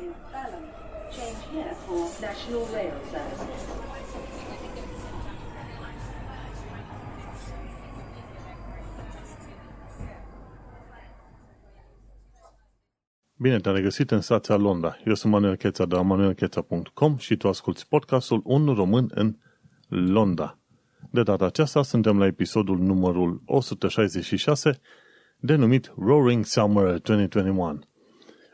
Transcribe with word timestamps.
is 0.00 0.14
Balham. 0.32 0.64
Change 1.10 1.40
here 1.52 1.74
for 1.86 2.08
National 2.20 2.64
Rail 2.74 2.94
Services. 3.10 3.62
Bine 13.38 13.58
te-am 13.60 13.74
regăsit 13.74 14.10
în 14.10 14.20
stația 14.20 14.56
Londra. 14.56 14.96
Eu 15.04 15.14
sunt 15.14 15.32
Manuel 15.32 15.56
Cheța 15.56 15.84
de 15.84 15.94
la 15.94 16.02
manuelcheța.com 16.02 17.16
și 17.16 17.36
tu 17.36 17.48
asculti 17.48 17.86
podcastul 17.88 18.40
Un 18.44 18.74
român 18.74 19.10
în 19.14 19.36
Londra. 19.88 20.58
De 21.10 21.22
data 21.22 21.44
aceasta 21.44 21.82
suntem 21.82 22.18
la 22.18 22.26
episodul 22.26 22.78
numărul 22.78 23.42
166, 23.46 24.80
denumit 25.38 25.92
Roaring 25.98 26.44
Summer 26.44 26.98
2021. 26.98 27.78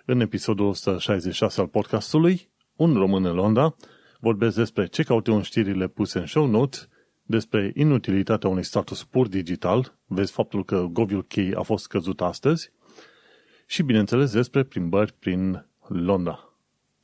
În 0.05 0.21
episodul 0.21 0.67
166 0.67 1.61
al 1.61 1.67
podcastului, 1.67 2.51
Un 2.77 2.95
român 2.95 3.25
în 3.25 3.35
Londra, 3.35 3.77
vorbesc 4.21 4.57
despre 4.57 4.87
ce 4.87 5.03
caute 5.03 5.31
în 5.31 5.43
știrile 5.43 5.89
puse 5.89 6.19
în 6.19 6.27
show 6.27 6.47
notes, 6.47 6.89
despre 7.23 7.73
inutilitatea 7.75 8.49
unui 8.49 8.65
status 8.65 9.05
pur 9.05 9.29
digital, 9.29 9.99
vezi 10.07 10.33
faptul 10.33 10.65
că 10.65 10.87
GovUK 10.91 11.33
a 11.55 11.63
fost 11.63 11.87
căzut 11.87 12.21
astăzi, 12.21 12.73
și, 13.67 13.83
bineînțeles, 13.83 14.33
despre 14.33 14.63
plimbări 14.63 15.13
prin 15.13 15.67
Londra. 15.89 16.53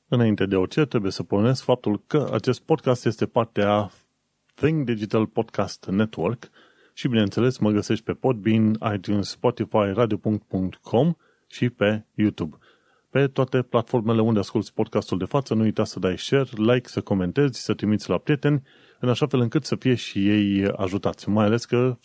Înainte 0.08 0.46
de 0.46 0.56
orice, 0.56 0.84
trebuie 0.84 1.12
să 1.12 1.22
puneți 1.22 1.62
faptul 1.62 2.02
că 2.06 2.30
acest 2.33 2.60
podcast 2.60 3.06
este 3.06 3.27
parte 3.27 3.62
a 3.62 3.91
Think 4.55 4.84
Digital 4.84 5.27
Podcast 5.27 5.86
Network 5.86 6.50
și, 6.92 7.08
bineînțeles, 7.08 7.58
mă 7.58 7.70
găsești 7.70 8.05
pe 8.05 8.12
Podbean, 8.12 8.78
iTunes, 8.94 9.28
Spotify, 9.28 9.92
radio.com 9.94 11.12
și 11.46 11.70
pe 11.70 12.05
YouTube. 12.14 12.56
Pe 13.10 13.26
toate 13.26 13.62
platformele 13.62 14.20
unde 14.20 14.38
asculti 14.38 14.72
podcastul 14.72 15.18
de 15.18 15.24
față, 15.24 15.54
nu 15.54 15.62
uita 15.62 15.84
să 15.84 15.98
dai 15.98 16.18
share, 16.18 16.48
like, 16.56 16.88
să 16.88 17.00
comentezi, 17.00 17.60
să 17.60 17.74
trimiți 17.74 18.10
la 18.10 18.19
prieteni, 18.19 18.62
în 19.00 19.08
așa 19.08 19.27
fel 19.27 19.41
încât 19.41 19.64
să 19.64 19.77
fie 19.77 19.94
și 19.94 20.28
ei 20.28 20.70
ajutați. 20.77 21.28
Mai 21.28 21.44
ales 21.44 21.64
că 21.64 21.98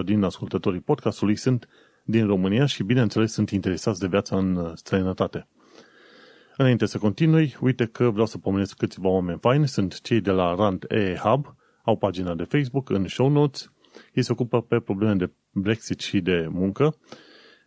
60% 0.00 0.04
din 0.04 0.22
ascultătorii 0.22 0.80
podcastului 0.80 1.36
sunt 1.36 1.68
din 2.04 2.26
România 2.26 2.66
și, 2.66 2.82
bineînțeles, 2.82 3.32
sunt 3.32 3.50
interesați 3.50 4.00
de 4.00 4.06
viața 4.06 4.36
în 4.36 4.72
străinătate. 4.74 5.48
Înainte 6.56 6.86
să 6.86 6.98
continui, 6.98 7.56
uite 7.60 7.86
că 7.86 8.10
vreau 8.10 8.26
să 8.26 8.38
pomenesc 8.38 8.76
câțiva 8.76 9.08
oameni 9.08 9.38
faini. 9.38 9.68
Sunt 9.68 10.00
cei 10.00 10.20
de 10.20 10.30
la 10.30 10.54
Rand 10.54 10.84
E 10.88 11.14
Hub, 11.14 11.54
au 11.82 11.96
pagina 11.96 12.34
de 12.34 12.44
Facebook 12.44 12.90
în 12.90 13.08
show 13.08 13.28
notes. 13.28 13.72
Ei 14.14 14.22
se 14.22 14.32
ocupă 14.32 14.62
pe 14.62 14.80
probleme 14.80 15.14
de 15.14 15.30
Brexit 15.50 16.00
și 16.00 16.20
de 16.20 16.46
muncă. 16.50 16.96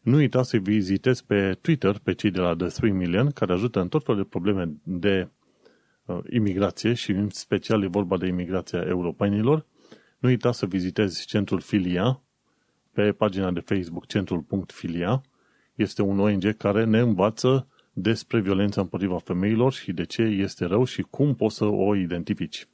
Nu 0.03 0.15
uita 0.15 0.43
să 0.43 0.57
vizitezi 0.57 1.25
pe 1.25 1.57
Twitter 1.61 1.99
pe 2.03 2.13
cei 2.13 2.31
de 2.31 2.39
la 2.39 2.55
The 2.55 2.67
3 2.67 2.91
Million, 2.91 3.31
care 3.31 3.53
ajută 3.53 3.79
în 3.79 3.87
tot 3.87 4.03
felul 4.03 4.21
de 4.21 4.27
probleme 4.29 4.73
de 4.83 5.29
uh, 6.05 6.19
imigrație 6.29 6.93
și 6.93 7.11
în 7.11 7.29
special 7.29 7.83
e 7.83 7.87
vorba 7.87 8.17
de 8.17 8.27
imigrația 8.27 8.81
europenilor. 8.81 9.65
Nu 10.19 10.29
uita 10.29 10.51
să 10.51 10.65
vizitezi 10.65 11.25
centrul 11.25 11.59
Filia, 11.59 12.21
pe 12.91 13.11
pagina 13.11 13.51
de 13.51 13.59
Facebook 13.59 14.05
centrul.filia. 14.05 15.21
Este 15.75 16.01
un 16.01 16.19
ONG 16.19 16.57
care 16.57 16.83
ne 16.83 16.99
învață 16.99 17.67
despre 17.93 18.39
violența 18.39 18.81
împotriva 18.81 19.17
femeilor 19.17 19.73
și 19.73 19.91
de 19.91 20.03
ce 20.03 20.21
este 20.21 20.65
rău 20.65 20.83
și 20.83 21.01
cum 21.01 21.35
poți 21.35 21.55
să 21.55 21.65
o 21.65 21.95
identifici. 21.95 22.67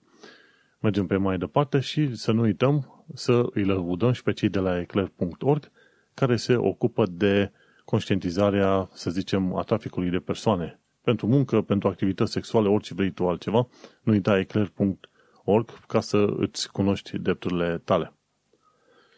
Mergem 0.80 1.08
pe 1.08 1.18
mai 1.18 1.38
departe 1.38 1.80
și 1.80 2.16
să 2.16 2.32
nu 2.32 2.42
uităm 2.42 3.06
să 3.14 3.46
îi 3.54 3.64
lăudăm 3.64 4.12
și 4.12 4.24
pe 4.24 4.34
cei 4.34 4.50
de 4.50 4.60
la 4.60 4.80
eclair.org 4.80 5.72
care 6.20 6.36
se 6.36 6.56
ocupă 6.56 7.06
de 7.06 7.52
conștientizarea, 7.86 8.90
să 8.94 9.10
zicem, 9.10 9.56
a 9.56 9.62
traficului 9.62 10.10
de 10.10 10.18
persoane. 10.18 10.80
Pentru 11.02 11.28
muncă, 11.28 11.62
pentru 11.62 11.88
activități 11.88 12.32
sexuale, 12.32 12.68
orice 12.68 12.94
vrei 12.94 13.12
tu 13.12 13.28
altceva, 13.28 13.68
nu 14.02 14.12
uita 14.12 14.40
eclair.org 14.40 15.86
ca 15.88 16.00
să 16.00 16.34
îți 16.38 16.72
cunoști 16.72 17.18
drepturile 17.18 17.82
tale. 17.86 18.14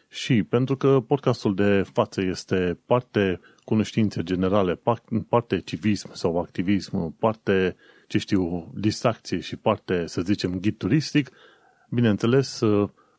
Și 0.09 0.43
pentru 0.43 0.77
că 0.77 0.99
podcastul 1.07 1.55
de 1.55 1.83
față 1.93 2.21
este 2.21 2.79
parte 2.85 3.39
cunoștințe 3.63 4.23
generale, 4.23 4.81
parte 5.29 5.59
civism 5.59 6.13
sau 6.13 6.39
activism, 6.39 7.17
parte, 7.17 7.75
ce 8.07 8.17
știu, 8.17 8.71
distracție 8.75 9.39
și 9.39 9.55
parte, 9.55 10.05
să 10.05 10.21
zicem, 10.21 10.59
ghid 10.59 10.77
turistic, 10.77 11.29
bineînțeles, 11.89 12.61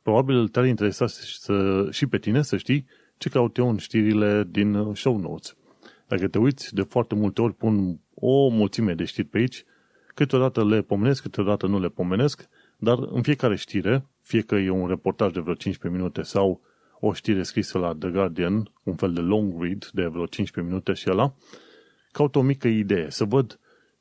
probabil 0.02 0.48
te-ar 0.48 0.66
interesa 0.66 1.06
să, 1.06 1.88
și 1.90 2.06
pe 2.06 2.18
tine 2.18 2.42
să 2.42 2.56
știi 2.56 2.86
ce 3.22 3.28
caut 3.28 3.56
eu 3.56 3.68
în 3.68 3.76
știrile 3.76 4.44
din 4.50 4.94
show 4.94 5.18
notes. 5.18 5.56
Dacă 6.06 6.28
te 6.28 6.38
uiți, 6.38 6.74
de 6.74 6.82
foarte 6.82 7.14
multe 7.14 7.40
ori 7.42 7.54
pun 7.54 8.00
o 8.14 8.48
mulțime 8.48 8.94
de 8.94 9.04
știri 9.04 9.26
pe 9.26 9.38
aici, 9.38 9.64
câteodată 10.14 10.64
le 10.64 10.82
pomenesc, 10.82 11.22
câteodată 11.22 11.66
nu 11.66 11.80
le 11.80 11.88
pomenesc, 11.88 12.48
dar 12.76 12.98
în 12.98 13.22
fiecare 13.22 13.56
știre, 13.56 14.06
fie 14.20 14.40
că 14.40 14.54
e 14.54 14.70
un 14.70 14.88
reportaj 14.88 15.32
de 15.32 15.40
vreo 15.40 15.54
15 15.54 16.00
minute 16.00 16.22
sau 16.22 16.60
o 17.00 17.12
știre 17.12 17.42
scrisă 17.42 17.78
la 17.78 17.94
The 17.98 18.08
Guardian, 18.08 18.72
un 18.82 18.94
fel 18.94 19.12
de 19.12 19.20
long 19.20 19.62
read 19.62 19.90
de 19.92 20.06
vreo 20.06 20.26
15 20.26 20.72
minute 20.72 20.92
și 20.92 21.10
ăla, 21.10 21.34
caut 22.12 22.36
o 22.36 22.42
mică 22.42 22.68
idee, 22.68 23.10
să 23.10 23.24
văd 23.24 23.58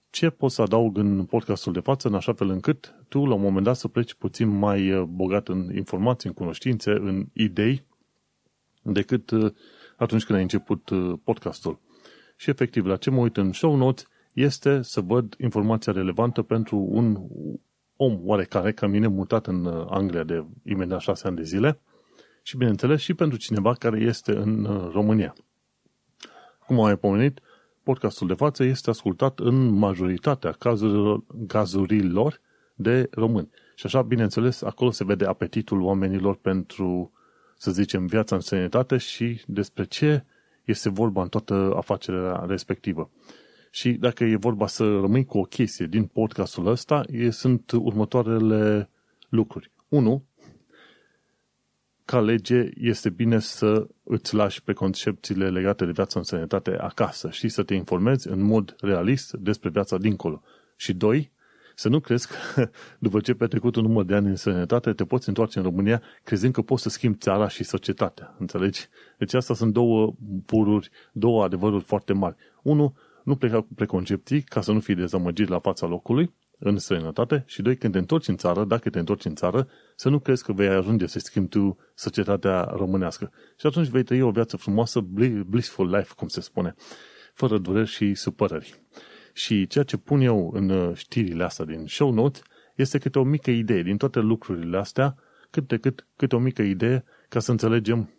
ce 0.10 0.30
pot 0.30 0.52
să 0.52 0.62
adaug 0.62 0.98
în 0.98 1.26
podcastul 1.26 1.74
de 1.74 1.80
față, 1.80 2.08
în 2.08 2.14
așa 2.14 2.34
fel 2.34 2.50
încât 2.50 2.96
tu, 3.08 3.26
la 3.26 3.34
un 3.34 3.42
moment 3.42 3.66
dat, 3.66 3.76
să 3.76 3.88
pleci 3.88 4.14
puțin 4.14 4.48
mai 4.48 4.92
uh, 4.92 5.04
bogat 5.04 5.48
în 5.48 5.76
informații, 5.76 6.30
în 6.30 6.36
cunoștințe, 6.36 6.92
în 6.92 7.26
idei, 7.34 7.90
decât 8.82 9.32
uh, 9.32 9.52
atunci 9.96 10.26
când 10.26 10.38
ai 10.38 10.44
început 10.44 10.90
uh, 10.90 11.14
podcastul. 11.24 11.80
Și, 12.36 12.50
efectiv, 12.50 12.86
la 12.86 12.96
ce 12.96 13.10
mă 13.10 13.20
uit 13.22 13.38
în 13.38 13.52
show 13.52 13.76
notes 13.76 14.08
este 14.34 14.82
să 14.82 15.02
văd 15.02 15.36
informația 15.38 15.94
relevantă 15.94 16.42
pentru 16.42 16.78
un 16.78 17.18
om 17.96 18.20
oarecare, 18.24 18.72
ca 18.72 18.88
mine, 18.88 19.08
mutat 19.08 19.48
în 19.48 19.66
Anglia 19.90 20.24
de 20.24 20.46
imediat 20.64 21.00
șase 21.00 21.28
ani 21.28 21.36
de 21.36 21.44
zile, 21.44 21.80
și, 22.44 22.58
bineînțeles, 22.58 23.02
și 23.02 23.14
pentru 23.14 23.38
cineva 23.38 23.74
care 23.74 24.00
este 24.00 24.36
în 24.36 24.66
uh, 24.66 24.90
România. 24.94 25.34
Cum 26.66 26.80
am 26.80 26.86
mai 26.86 26.98
pomenit, 26.98 27.40
podcastul 27.84 28.28
de 28.28 28.34
față 28.34 28.64
este 28.64 28.90
ascultat 28.90 29.40
în 29.40 29.68
majoritatea 29.70 30.52
cazurilor, 30.52 31.24
cazurilor 31.48 32.42
de 32.76 33.08
români. 33.12 33.50
Și 33.76 33.86
așa, 33.86 34.02
bineînțeles, 34.02 34.62
acolo 34.62 34.92
se 34.92 35.04
vede 35.04 35.26
apetitul 35.26 35.82
oamenilor 35.82 36.36
pentru, 36.36 37.12
să 37.62 37.72
zicem, 37.72 38.06
viața 38.06 38.36
în 38.36 38.42
sănătate 38.42 38.98
și 38.98 39.42
despre 39.46 39.84
ce 39.84 40.24
este 40.64 40.90
vorba 40.90 41.22
în 41.22 41.28
toată 41.28 41.74
afacerea 41.76 42.46
respectivă. 42.48 43.10
Și 43.72 43.92
dacă 43.92 44.24
e 44.24 44.36
vorba 44.36 44.68
să 44.68 44.84
rămâi 44.84 45.26
cu 45.26 45.38
o 45.38 45.44
chestie 45.44 45.86
din 45.86 46.06
podcastul 46.06 46.68
ăsta, 46.68 47.04
sunt 47.30 47.72
următoarele 47.72 48.90
lucruri. 49.30 49.72
1 49.88 50.24
ca 52.06 52.22
lege 52.22 52.70
este 52.76 53.10
bine 53.10 53.40
să 53.40 53.88
îți 54.04 54.36
lași 54.36 54.64
pe 54.64 54.74
concepțiile 54.74 55.50
legate 55.50 55.86
de 55.86 55.92
viața 55.92 56.20
în 56.20 56.26
sănătate 56.26 56.78
acasă 56.78 57.30
și 57.30 57.50
să 57.50 57.64
te 57.64 57.74
informezi 57.74 58.28
în 58.28 58.42
mod 58.42 58.76
realist 58.80 59.34
despre 59.34 59.70
viața 59.70 59.98
dincolo. 59.98 60.42
Și 60.76 60.94
doi, 60.94 61.32
să 61.82 61.90
nu 61.90 62.00
crezi 62.00 62.28
că 62.28 62.70
după 63.06 63.20
ce 63.20 63.34
petrecut 63.34 63.76
un 63.76 63.84
număr 63.84 64.06
de 64.06 64.16
ani 64.16 64.28
în 64.28 64.36
sănătate, 64.36 64.94
te 64.94 65.06
poți 65.06 65.28
întoarce 65.28 65.58
în 65.58 65.64
România 65.64 66.02
crezând 66.24 66.54
că 66.54 66.62
poți 66.62 66.82
să 66.82 66.90
schimbi 66.90 67.18
țara 67.18 67.48
și 67.48 67.64
societatea. 67.64 68.36
Înțelegi? 68.40 68.88
Deci 69.18 69.34
asta 69.34 69.54
sunt 69.54 69.74
două 69.74 70.14
pururi, 70.46 70.90
două 71.12 71.44
adevăruri 71.44 71.84
foarte 71.84 72.14
mari. 72.14 72.36
Unu, 72.62 72.96
nu 73.24 73.36
pleca 73.36 73.62
cu 73.62 73.68
preconcepții 73.76 74.42
ca 74.42 74.62
să 74.62 74.72
nu 74.72 74.80
fii 74.80 74.96
dezamăgit 74.96 75.48
la 75.48 75.60
fața 75.60 75.86
locului 75.86 76.34
în 76.60 76.78
străinătate 76.78 77.44
și 77.48 77.62
doi, 77.62 77.78
când 77.78 77.94
te 77.94 78.00
întorci 78.00 78.28
în 78.28 78.38
țară, 78.38 78.64
dacă 78.64 78.90
te 78.90 79.00
întorci 79.00 79.26
în 79.26 79.36
țară, 79.36 79.68
să 79.96 80.10
nu 80.10 80.20
crezi 80.20 80.44
că 80.44 80.54
vei 80.54 80.68
ajunge 80.68 81.08
să 81.08 81.20
schimbi 81.20 81.50
tu 81.50 81.78
societatea 81.96 82.64
românească. 82.64 83.32
Și 83.60 83.66
atunci 83.66 83.88
vei 83.88 84.04
trăi 84.04 84.22
o 84.22 84.32
viață 84.32 84.58
frumoasă, 84.58 85.00
blissful 85.46 85.90
life, 85.96 86.14
cum 86.16 86.28
se 86.28 86.42
spune, 86.42 86.76
fără 87.34 87.58
dureri 87.58 87.90
și 87.90 88.14
supărări. 88.14 88.82
Și 89.34 89.68
ceea 89.68 89.84
ce 89.84 89.98
pun 89.98 90.22
eu 90.22 90.52
în 90.54 90.70
uh, 90.70 90.96
știrile 90.96 91.44
astea 91.44 91.66
din 91.66 91.86
show 91.88 92.12
notes 92.12 92.42
este 92.76 92.98
câte 92.98 93.20
o 93.20 93.24
mică 93.24 93.52
idee 93.52 93.82
din 93.82 93.98
toate 93.98 94.20
lucrurile 94.20 94.78
astea, 94.78 95.16
cât 95.50 95.68
de 95.68 95.78
cât, 95.78 96.08
câte 96.16 96.36
o 96.36 96.40
mică 96.40 96.62
idee 96.62 97.04
ca 97.30 97.40
să 97.40 97.52
înțelegem 97.52 98.10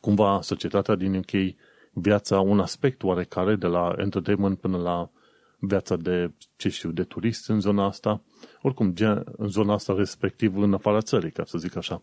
cumva 0.00 0.40
societatea 0.40 0.94
din 0.94 1.14
UK, 1.14 1.54
viața, 1.92 2.40
un 2.40 2.60
aspect 2.60 3.02
oarecare 3.02 3.54
de 3.54 3.66
la 3.66 3.94
entertainment 3.96 4.58
până 4.58 4.78
la 4.78 5.10
viața 5.58 5.96
de, 5.96 6.32
ce 6.56 6.68
știu, 6.68 6.90
de 6.90 7.02
turist 7.02 7.48
în 7.48 7.60
zona 7.60 7.84
asta, 7.84 8.22
oricum, 8.62 8.94
în 9.36 9.48
zona 9.48 9.72
asta 9.72 9.94
respectiv 9.96 10.56
în 10.56 10.74
afara 10.74 11.00
țării, 11.00 11.30
ca 11.30 11.44
să 11.44 11.58
zic 11.58 11.76
așa. 11.76 12.02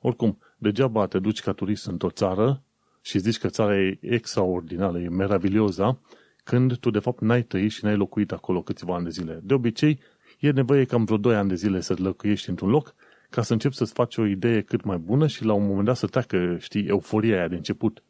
Oricum, 0.00 0.38
degeaba 0.58 1.06
te 1.06 1.18
duci 1.18 1.40
ca 1.40 1.52
turist 1.52 1.86
într-o 1.86 2.10
țară 2.10 2.62
și 3.00 3.18
zici 3.18 3.38
că 3.38 3.48
țara 3.48 3.78
e 3.78 3.98
extraordinară, 4.00 4.98
e 4.98 5.08
meravilioza, 5.08 5.98
când 6.46 6.76
tu 6.76 6.90
de 6.90 6.98
fapt 6.98 7.20
n-ai 7.20 7.42
trăit 7.42 7.70
și 7.70 7.84
n-ai 7.84 7.96
locuit 7.96 8.32
acolo 8.32 8.62
câțiva 8.62 8.94
ani 8.94 9.04
de 9.04 9.10
zile. 9.10 9.40
De 9.42 9.54
obicei, 9.54 9.98
e 10.38 10.50
nevoie 10.50 10.84
cam 10.84 11.04
vreo 11.04 11.16
2 11.16 11.34
ani 11.34 11.48
de 11.48 11.54
zile 11.54 11.80
să 11.80 11.94
locuiești 11.98 12.48
într-un 12.48 12.68
loc 12.68 12.94
ca 13.30 13.42
să 13.42 13.52
începi 13.52 13.74
să-ți 13.74 13.92
faci 13.92 14.16
o 14.16 14.26
idee 14.26 14.60
cât 14.60 14.84
mai 14.84 14.96
bună 14.96 15.26
și 15.26 15.44
la 15.44 15.52
un 15.52 15.66
moment 15.66 15.84
dat 15.84 15.96
să 15.96 16.06
treacă, 16.06 16.56
știi, 16.58 16.86
euforia 16.86 17.36
aia 17.36 17.48
de 17.48 17.54
început. 17.54 18.02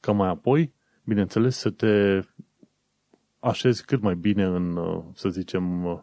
Ca 0.00 0.12
mai 0.12 0.28
apoi, 0.28 0.72
bineînțeles, 1.04 1.56
să 1.56 1.70
te 1.70 2.20
așezi 3.38 3.84
cât 3.84 4.00
mai 4.00 4.14
bine 4.14 4.44
în, 4.44 4.76
uh, 4.76 5.04
să 5.14 5.28
zicem, 5.28 5.84
uh, 5.84 5.98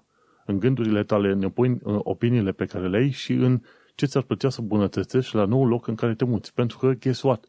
în 0.45 0.59
gândurile 0.59 1.03
tale, 1.03 1.29
în 1.31 1.51
opiniile 1.83 2.51
pe 2.51 2.65
care 2.65 2.87
le 2.87 2.97
ai 2.97 3.09
și 3.09 3.33
în 3.33 3.61
ce 3.95 4.05
ți-ar 4.05 4.23
plăcea 4.23 4.49
să 4.49 4.61
bunătățești 4.61 5.35
la 5.35 5.45
nou 5.45 5.67
loc 5.67 5.87
în 5.87 5.95
care 5.95 6.15
te 6.15 6.25
muți. 6.25 6.53
Pentru 6.53 6.77
că, 6.77 6.91
guess 6.91 7.21
what? 7.21 7.45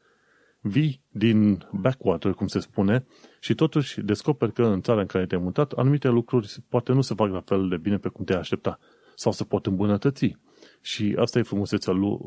Vii 0.68 1.00
din 1.10 1.66
backwater, 1.72 2.32
cum 2.32 2.46
se 2.46 2.58
spune, 2.58 3.06
și 3.40 3.54
totuși 3.54 4.00
descoperi 4.00 4.52
că 4.52 4.62
în 4.62 4.80
țara 4.80 5.00
în 5.00 5.06
care 5.06 5.26
te-ai 5.26 5.40
mutat, 5.40 5.72
anumite 5.72 6.08
lucruri 6.08 6.56
poate 6.68 6.92
nu 6.92 7.00
se 7.00 7.14
fac 7.14 7.30
la 7.30 7.40
fel 7.40 7.68
de 7.68 7.76
bine 7.76 7.96
pe 7.96 8.08
cum 8.08 8.24
te-ai 8.24 8.38
aștepta 8.38 8.78
sau 9.14 9.32
se 9.32 9.44
pot 9.44 9.66
îmbunătăți. 9.66 10.36
Și 10.80 11.16
asta 11.18 11.38
e 11.38 11.42
frumusețea 11.42 11.92
lui 11.92 12.18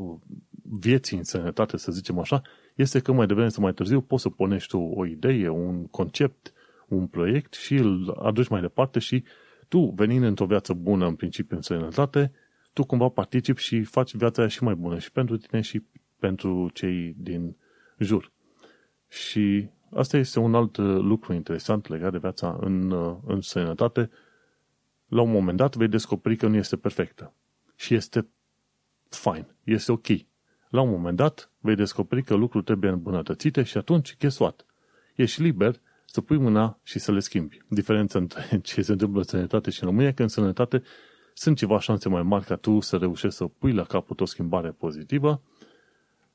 vieții 0.79 1.17
în 1.17 1.23
sănătate, 1.23 1.77
să 1.77 1.91
zicem 1.91 2.19
așa, 2.19 2.41
este 2.75 2.99
că 2.99 3.11
mai 3.11 3.27
devreme 3.27 3.49
sau 3.49 3.63
mai 3.63 3.73
târziu 3.73 4.01
poți 4.01 4.21
să 4.21 4.29
punești 4.29 4.69
tu 4.69 4.77
o 4.77 5.05
idee, 5.05 5.49
un 5.49 5.87
concept, 5.87 6.53
un 6.87 7.07
proiect 7.07 7.53
și 7.53 7.73
îl 7.73 8.19
aduci 8.23 8.47
mai 8.47 8.61
departe 8.61 8.99
și 8.99 9.23
tu, 9.67 9.93
venind 9.95 10.23
într-o 10.23 10.45
viață 10.45 10.73
bună, 10.73 11.07
în 11.07 11.15
principiu 11.15 11.55
în 11.55 11.61
sănătate, 11.61 12.31
tu 12.73 12.83
cumva 12.83 13.07
participi 13.07 13.61
și 13.61 13.83
faci 13.83 14.15
viața 14.15 14.41
aia 14.41 14.49
și 14.49 14.63
mai 14.63 14.75
bună 14.75 14.99
și 14.99 15.11
pentru 15.11 15.37
tine 15.37 15.61
și 15.61 15.83
pentru 16.19 16.69
cei 16.73 17.15
din 17.17 17.55
jur. 17.99 18.31
Și 19.07 19.69
asta 19.91 20.17
este 20.17 20.39
un 20.39 20.55
alt 20.55 20.77
lucru 20.77 21.33
interesant 21.33 21.87
legat 21.87 22.11
de 22.11 22.17
viața 22.17 22.57
în, 22.61 22.91
în 23.25 23.41
sănătate. 23.41 24.09
La 25.07 25.21
un 25.21 25.31
moment 25.31 25.57
dat 25.57 25.75
vei 25.75 25.87
descoperi 25.87 26.35
că 26.35 26.47
nu 26.47 26.55
este 26.55 26.77
perfectă. 26.77 27.33
Și 27.75 27.93
este 27.93 28.27
fine, 29.09 29.55
este 29.63 29.91
ok. 29.91 30.07
La 30.69 30.81
un 30.81 30.89
moment 30.89 31.17
dat 31.17 31.51
vei 31.59 31.75
descoperi 31.75 32.23
că 32.23 32.33
lucrul 32.33 32.61
trebuie 32.61 32.91
îmbunătățite 32.91 33.63
și 33.63 33.77
atunci, 33.77 34.17
guess 34.17 34.39
what? 34.39 34.65
Ești 35.15 35.41
liber 35.41 35.81
să 36.05 36.21
pui 36.21 36.37
mâna 36.37 36.79
și 36.83 36.99
să 36.99 37.11
le 37.11 37.19
schimbi. 37.19 37.57
Diferența 37.67 38.19
între 38.19 38.59
ce 38.63 38.81
se 38.81 38.91
întâmplă 38.91 39.19
în 39.19 39.25
sănătate 39.25 39.69
și 39.69 39.83
în 39.83 39.89
România, 39.89 40.13
că 40.13 40.21
în 40.21 40.27
sănătate 40.27 40.83
sunt 41.33 41.57
ceva 41.57 41.79
șanse 41.79 42.09
mai 42.09 42.23
mari 42.23 42.45
ca 42.45 42.55
tu 42.55 42.79
să 42.79 42.97
reușești 42.97 43.37
să 43.37 43.45
pui 43.45 43.73
la 43.73 43.83
capăt 43.83 44.19
o 44.19 44.25
schimbare 44.25 44.71
pozitivă 44.71 45.41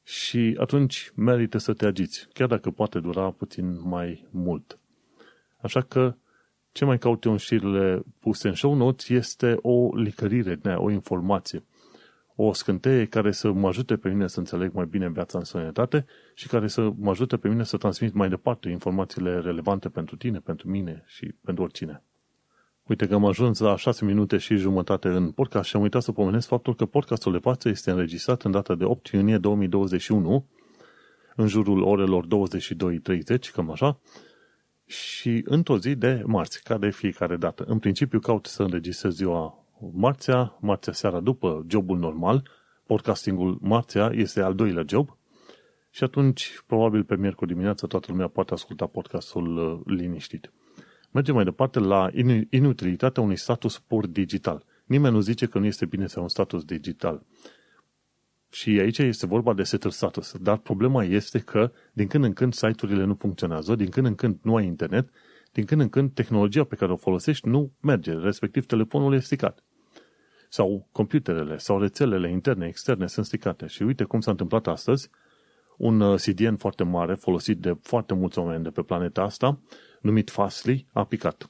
și 0.04 0.56
atunci 0.60 1.12
merită 1.14 1.58
să 1.58 1.72
te 1.72 1.86
agiți, 1.86 2.28
chiar 2.32 2.48
dacă 2.48 2.70
poate 2.70 3.00
dura 3.00 3.30
puțin 3.30 3.88
mai 3.88 4.26
mult. 4.30 4.78
Așa 5.60 5.80
că 5.80 6.14
ce 6.72 6.84
mai 6.84 6.98
caut 6.98 7.24
eu 7.24 7.32
în 7.32 7.38
șirile 7.38 8.02
puse 8.18 8.48
în 8.48 8.54
show 8.54 8.74
notes 8.74 9.08
este 9.08 9.56
o 9.62 9.96
licărire, 9.96 10.58
o 10.76 10.90
informație 10.90 11.64
o 12.36 12.52
scânteie 12.52 13.04
care 13.04 13.32
să 13.32 13.52
mă 13.52 13.68
ajute 13.68 13.96
pe 13.96 14.08
mine 14.08 14.26
să 14.26 14.38
înțeleg 14.38 14.72
mai 14.72 14.86
bine 14.86 15.08
viața 15.08 15.38
în 15.38 15.44
sănătate 15.44 16.06
și 16.34 16.48
care 16.48 16.66
să 16.66 16.92
mă 16.96 17.10
ajute 17.10 17.36
pe 17.36 17.48
mine 17.48 17.64
să 17.64 17.76
transmit 17.76 18.12
mai 18.12 18.28
departe 18.28 18.68
informațiile 18.68 19.40
relevante 19.40 19.88
pentru 19.88 20.16
tine, 20.16 20.38
pentru 20.38 20.68
mine 20.68 21.02
și 21.06 21.34
pentru 21.44 21.62
oricine. 21.62 22.02
Uite 22.86 23.06
că 23.06 23.14
am 23.14 23.25
ajuns 23.25 23.58
la 23.58 23.76
6 23.76 24.04
minute 24.04 24.36
și 24.36 24.56
jumătate 24.56 25.08
în 25.08 25.31
podcast 25.31 25.69
și 25.69 25.76
am 25.76 25.82
uitat 25.82 26.02
să 26.02 26.12
pomenesc 26.12 26.48
faptul 26.48 26.75
că 26.75 26.86
podcastul 26.86 27.32
de 27.32 27.38
față 27.38 27.69
este 27.69 27.90
înregistrat 27.90 28.42
în 28.42 28.50
data 28.50 28.75
de 28.75 28.84
8 28.84 29.06
iunie 29.06 29.38
2021, 29.38 30.46
în 31.36 31.46
jurul 31.46 31.82
orelor 31.82 32.26
22.30, 32.26 33.38
cam 33.52 33.70
așa, 33.70 34.00
și 34.86 35.42
într-o 35.44 35.78
zi 35.78 35.94
de 35.94 36.22
marți, 36.26 36.62
ca 36.62 36.78
de 36.78 36.90
fiecare 36.90 37.36
dată. 37.36 37.64
În 37.66 37.78
principiu 37.78 38.19
caut 38.19 38.46
să 38.46 38.62
înregistrez 38.62 39.14
ziua 39.14 39.66
marțea, 39.94 40.56
marțea 40.60 40.92
seara 40.92 41.20
după 41.20 41.64
jobul 41.69 41.98
normal, 41.98 42.48
podcastingul 42.86 43.58
marțea 43.60 44.10
este 44.14 44.40
al 44.40 44.54
doilea 44.54 44.84
job 44.86 45.16
și 45.90 46.04
atunci, 46.04 46.62
probabil 46.66 47.04
pe 47.04 47.16
miercuri 47.16 47.50
dimineața, 47.50 47.86
toată 47.86 48.06
lumea 48.10 48.28
poate 48.28 48.52
asculta 48.52 48.86
podcastul 48.86 49.56
uh, 49.56 49.96
liniștit. 49.96 50.50
Mergem 51.14 51.34
mai 51.34 51.44
departe 51.44 51.78
la 51.78 52.11
inutilitatea 52.50 53.22
unui 53.22 53.37
status 53.37 53.78
pur 53.78 54.06
digital. 54.06 54.64
Nimeni 54.84 55.14
nu 55.14 55.20
zice 55.20 55.46
că 55.46 55.58
nu 55.58 55.66
este 55.66 55.87
bine 55.87 56.06
să 56.06 56.14
ai 56.16 56.22
un 56.22 56.28
status 56.28 56.64
digital. 56.64 57.22
Și 58.50 58.70
aici 58.70 58.99
este 58.99 59.26
vorba 59.26 59.55
de 59.55 59.62
setul 59.62 59.90
status. 59.90 60.37
Dar 60.40 60.56
problema 60.56 61.05
este 61.05 61.38
că 61.38 61.72
din 61.93 62.06
când 62.06 62.25
în 62.25 62.32
când 62.32 62.55
site-urile 62.55 63.05
nu 63.05 63.14
funcționează, 63.14 63.75
din 63.75 63.88
când 63.88 64.06
în 64.06 64.14
când 64.14 64.38
nu 64.43 64.56
ai 64.56 64.66
internet, 64.66 65.08
din 65.52 65.64
când 65.64 65.81
în 65.81 65.88
când 65.88 66.12
tehnologia 66.14 66.64
pe 66.64 66.76
care 66.76 66.93
o 66.93 66.96
folosești 66.96 67.49
nu 67.49 67.72
merge, 67.81 68.12
respectiv 68.12 68.67
telefonul 68.67 69.12
este 69.12 69.25
stricat 69.25 69.64
sau 70.49 70.88
computerele 70.93 71.58
sau 71.58 71.81
rețelele 71.81 72.31
interne, 72.31 72.67
externe 72.67 73.06
sunt 73.06 73.26
stricate. 73.26 73.67
Și 73.67 73.82
uite 73.82 74.05
cum 74.05 74.20
s-a 74.20 74.31
întâmplat 74.31 74.67
astăzi, 74.67 75.10
un 75.76 76.00
uh, 76.00 76.20
CDN 76.20 76.54
foarte 76.54 76.84
mare, 76.84 77.14
folosit 77.14 77.58
de 77.58 77.76
foarte 77.82 78.14
mulți 78.14 78.38
oameni 78.38 78.62
de 78.62 78.70
pe 78.70 78.82
planeta 78.82 79.22
asta, 79.22 79.60
numit 80.00 80.30
Fastly, 80.30 80.86
a 80.92 81.04
picat. 81.04 81.48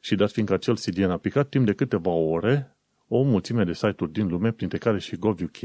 Și 0.00 0.14
dat 0.14 0.30
fiindcă 0.30 0.54
acel 0.54 0.74
CDN 0.74 1.10
a 1.10 1.16
picat, 1.16 1.48
timp 1.48 1.66
de 1.66 1.72
câteva 1.72 2.10
ore, 2.10 2.76
o 3.08 3.22
mulțime 3.22 3.64
de 3.64 3.72
site-uri 3.72 4.12
din 4.12 4.26
lume, 4.26 4.50
printre 4.52 4.78
care 4.78 4.98
și 4.98 5.16
GovUK, 5.16 5.58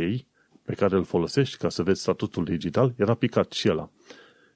pe 0.63 0.73
care 0.75 0.95
îl 0.95 1.03
folosești 1.03 1.57
ca 1.57 1.69
să 1.69 1.83
vezi 1.83 2.01
statutul 2.01 2.43
digital, 2.43 2.93
era 2.97 3.13
picat 3.13 3.51
și 3.51 3.69
ăla. 3.69 3.89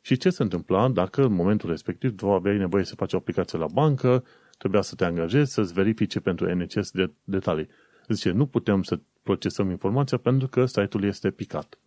Și 0.01 0.17
ce 0.17 0.29
se 0.29 0.43
întâmpla 0.43 0.89
dacă 0.89 1.23
în 1.23 1.33
momentul 1.33 1.69
respectiv 1.69 2.15
tu 2.15 2.31
aveai 2.31 2.57
nevoie 2.57 2.83
să 2.83 2.95
faci 2.95 3.13
o 3.13 3.17
aplicație 3.17 3.57
la 3.57 3.67
bancă, 3.73 4.23
trebuia 4.57 4.81
să 4.81 4.95
te 4.95 5.05
angajezi, 5.05 5.53
să-ți 5.53 5.73
verifice 5.73 6.19
pentru 6.19 6.55
NCS 6.55 6.91
de 6.91 7.11
detalii. 7.23 7.67
Zice, 8.07 8.31
nu 8.31 8.45
putem 8.45 8.83
să 8.83 8.99
procesăm 9.23 9.69
informația 9.69 10.17
pentru 10.17 10.47
că 10.47 10.65
site-ul 10.65 11.03
este 11.03 11.31
picat. 11.31 11.77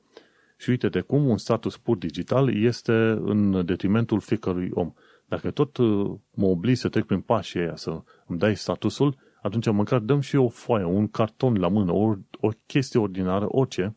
Și 0.57 0.71
uite-te 0.71 1.01
cum 1.01 1.29
un 1.29 1.39
status 1.39 1.77
pur 1.77 1.97
digital 1.97 2.63
este 2.63 2.93
în 3.21 3.67
detrimentul 3.67 4.21
fiecărui 4.21 4.71
om. 4.75 4.93
Dacă 5.29 5.51
tot 5.51 5.77
uh, 5.77 6.15
mă 6.35 6.47
oblig 6.47 6.77
să 6.77 6.89
trec 6.89 7.05
prin 7.05 7.21
pașii 7.21 7.61
aia 7.61 7.77
să 7.77 8.03
îmi 8.27 8.39
dai 8.39 8.57
statusul, 8.57 9.17
atunci 9.43 9.71
măcar 9.71 9.99
dăm 9.99 10.21
și 10.21 10.37
o 10.37 10.49
foaie, 10.49 10.85
un 10.85 11.09
carton 11.09 11.55
la 11.55 11.69
mână, 11.69 11.93
o, 11.93 12.15
o 12.41 12.49
chestie 12.67 13.01
ordinară, 13.01 13.47
orice, 13.49 13.97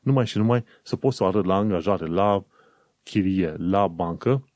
numai 0.00 0.26
și 0.26 0.38
numai 0.38 0.64
să 0.82 0.96
pot 0.96 1.12
să 1.12 1.24
arăt 1.24 1.44
la 1.44 1.54
angajare, 1.54 2.06
la 2.06 2.44
chirie, 3.02 3.54
la 3.58 3.86
bancă, 3.86 4.48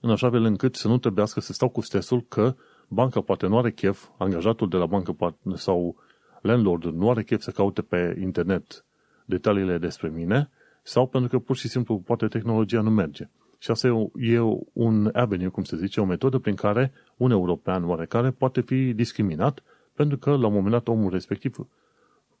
în 0.00 0.10
așa 0.10 0.30
fel 0.30 0.44
încât 0.44 0.74
să 0.74 0.88
nu 0.88 0.98
trebuiască 0.98 1.40
să 1.40 1.52
stau 1.52 1.68
cu 1.68 1.80
stresul 1.80 2.24
că 2.28 2.54
banca 2.88 3.20
poate 3.20 3.46
nu 3.46 3.58
are 3.58 3.70
chef, 3.70 4.08
angajatul 4.18 4.68
de 4.68 4.76
la 4.76 4.86
bancă 4.86 5.12
poate, 5.12 5.38
sau 5.54 5.96
landlordul 6.42 6.94
nu 6.94 7.10
are 7.10 7.22
chef 7.22 7.40
să 7.40 7.50
caute 7.50 7.82
pe 7.82 8.16
internet 8.20 8.86
detaliile 9.28 9.78
despre 9.78 10.08
mine, 10.08 10.50
sau 10.82 11.06
pentru 11.06 11.30
că 11.30 11.38
pur 11.38 11.56
și 11.56 11.68
simplu 11.68 11.98
poate 11.98 12.26
tehnologia 12.26 12.80
nu 12.80 12.90
merge. 12.90 13.28
Și 13.58 13.70
asta 13.70 13.86
e 14.14 14.38
un 14.72 15.10
avenue, 15.12 15.48
cum 15.48 15.62
se 15.62 15.76
zice, 15.76 16.00
o 16.00 16.04
metodă 16.04 16.38
prin 16.38 16.54
care 16.54 16.92
un 17.16 17.30
european 17.30 17.84
oarecare 17.84 18.30
poate 18.30 18.60
fi 18.60 18.92
discriminat 18.92 19.62
pentru 19.94 20.18
că 20.18 20.30
la 20.30 20.46
un 20.46 20.52
moment 20.52 20.70
dat 20.72 20.88
omul 20.88 21.10
respectiv 21.10 21.56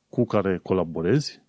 cu 0.08 0.24
care 0.24 0.58
colaborezi 0.62 1.42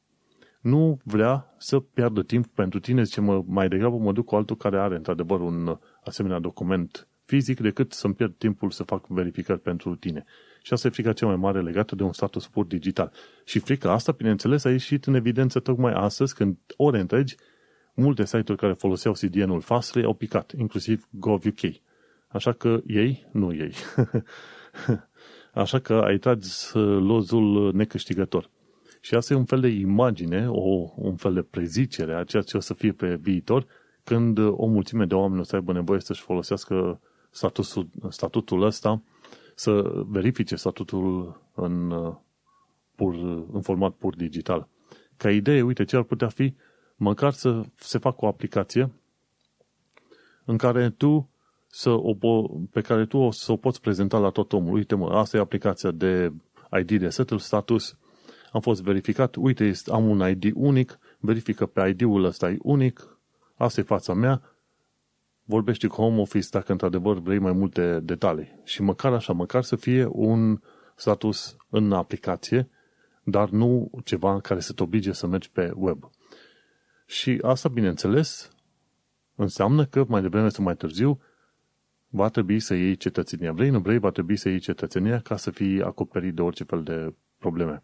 nu 0.61 0.99
vrea 1.03 1.55
să 1.57 1.79
piardă 1.79 2.23
timp 2.23 2.47
pentru 2.47 2.79
tine, 2.79 3.03
zice, 3.03 3.21
mă, 3.21 3.43
mai 3.45 3.67
degrabă 3.67 3.97
mă 3.97 4.11
duc 4.11 4.25
cu 4.25 4.35
altul 4.35 4.55
care 4.55 4.79
are 4.79 4.95
într-adevăr 4.95 5.39
un 5.39 5.79
asemenea 6.03 6.39
document 6.39 7.07
fizic 7.25 7.59
decât 7.59 7.91
să-mi 7.91 8.13
pierd 8.13 8.35
timpul 8.37 8.71
să 8.71 8.83
fac 8.83 9.07
verificări 9.07 9.59
pentru 9.59 9.95
tine. 9.95 10.25
Și 10.61 10.73
asta 10.73 10.87
e 10.87 10.91
frica 10.91 11.13
cea 11.13 11.25
mai 11.25 11.35
mare 11.35 11.61
legată 11.61 11.95
de 11.95 12.03
un 12.03 12.13
status 12.13 12.47
pur 12.47 12.65
digital. 12.65 13.11
Și 13.43 13.59
frica 13.59 13.91
asta, 13.91 14.11
bineînțeles, 14.11 14.63
a 14.63 14.69
ieșit 14.69 15.05
în 15.05 15.13
evidență 15.13 15.59
tocmai 15.59 15.93
astăzi, 15.93 16.35
când 16.35 16.57
ore 16.75 16.99
întregi, 16.99 17.35
multe 17.93 18.25
site-uri 18.25 18.61
care 18.61 18.73
foloseau 18.73 19.13
CDN-ul 19.13 19.61
Fastly 19.61 20.03
au 20.03 20.13
picat, 20.13 20.53
inclusiv 20.57 21.07
GovUK. 21.09 21.59
Așa 22.27 22.51
că 22.51 22.81
ei, 22.87 23.27
nu 23.31 23.53
ei. 23.53 23.73
Așa 25.53 25.79
că 25.79 25.93
ai 25.93 26.17
tras 26.17 26.71
lozul 26.73 27.73
necâștigător. 27.73 28.49
Și 29.01 29.15
asta 29.15 29.33
e 29.33 29.37
un 29.37 29.45
fel 29.45 29.59
de 29.59 29.67
imagine, 29.67 30.49
o, 30.49 30.91
un 30.95 31.15
fel 31.15 31.33
de 31.33 31.41
prezicere 31.41 32.15
a 32.15 32.23
ceea 32.23 32.41
ce 32.41 32.57
o 32.57 32.59
să 32.59 32.73
fie 32.73 32.91
pe 32.91 33.15
viitor, 33.15 33.65
când 34.03 34.37
o 34.37 34.65
mulțime 34.65 35.05
de 35.05 35.13
oameni 35.13 35.39
o 35.39 35.43
să 35.43 35.55
aibă 35.55 35.73
nevoie 35.73 35.99
să-și 35.99 36.21
folosească 36.21 37.01
statusul, 37.29 37.89
statutul 38.09 38.63
ăsta, 38.63 39.01
să 39.59 40.03
verifice 40.05 40.55
statutul 40.55 41.41
în, 41.53 41.89
pur, 42.95 43.13
în 43.51 43.61
format 43.61 43.91
pur 43.91 44.15
digital. 44.15 44.67
Ca 45.17 45.31
idee, 45.31 45.61
uite, 45.61 45.83
ce 45.83 45.95
ar 45.95 46.03
putea 46.03 46.27
fi 46.27 46.53
măcar 46.95 47.31
să 47.31 47.61
se 47.75 47.97
facă 47.97 48.17
o 48.19 48.27
aplicație 48.27 48.91
în 50.45 50.57
care 50.57 50.89
tu 50.89 51.29
să 51.67 51.89
o, 51.89 52.13
pe 52.71 52.81
care 52.81 53.05
tu 53.05 53.17
o 53.17 53.31
să 53.31 53.51
o 53.51 53.55
poți 53.55 53.81
prezenta 53.81 54.17
la 54.17 54.29
tot 54.29 54.53
omul. 54.53 54.73
Uite 54.73 54.95
mă, 54.95 55.09
asta 55.09 55.37
e 55.37 55.39
aplicația 55.39 55.91
de 55.91 56.33
ID 56.79 56.99
de 56.99 57.09
settle 57.09 57.37
status, 57.37 57.97
am 58.51 58.61
fost 58.61 58.81
verificat, 58.81 59.35
uite, 59.35 59.71
am 59.91 60.09
un 60.09 60.29
ID 60.29 60.51
unic, 60.53 60.99
verifică 61.17 61.65
pe 61.65 61.87
ID-ul 61.87 62.23
ăsta 62.23 62.49
e 62.49 62.57
unic, 62.61 63.17
asta 63.55 63.79
e 63.79 63.83
fața 63.83 64.13
mea, 64.13 64.41
vorbește 65.49 65.87
cu 65.87 65.95
home 65.95 66.19
office 66.21 66.47
dacă 66.51 66.71
într-adevăr 66.71 67.19
vrei 67.19 67.39
mai 67.39 67.51
multe 67.51 67.99
detalii. 67.99 68.59
Și 68.63 68.81
măcar 68.81 69.13
așa, 69.13 69.33
măcar 69.33 69.63
să 69.63 69.75
fie 69.75 70.07
un 70.11 70.61
status 70.95 71.55
în 71.69 71.91
aplicație, 71.91 72.69
dar 73.23 73.49
nu 73.49 73.91
ceva 74.03 74.39
care 74.39 74.59
să 74.59 74.73
te 74.73 74.83
oblige 74.83 75.11
să 75.11 75.27
mergi 75.27 75.51
pe 75.51 75.71
web. 75.75 76.09
Și 77.05 77.39
asta, 77.41 77.69
bineînțeles, 77.69 78.51
înseamnă 79.35 79.85
că 79.85 80.05
mai 80.07 80.21
devreme 80.21 80.49
sau 80.49 80.63
mai 80.63 80.75
târziu 80.75 81.21
va 82.07 82.29
trebui 82.29 82.59
să 82.59 82.73
iei 82.73 82.95
cetățenia. 82.95 83.51
Vrei, 83.51 83.69
nu 83.69 83.79
vrei, 83.79 83.97
va 83.97 84.09
trebui 84.09 84.35
să 84.35 84.49
iei 84.49 84.59
cetățenia 84.59 85.19
ca 85.19 85.37
să 85.37 85.51
fii 85.51 85.81
acoperit 85.81 86.35
de 86.35 86.41
orice 86.41 86.63
fel 86.63 86.83
de 86.83 87.13
probleme. 87.37 87.83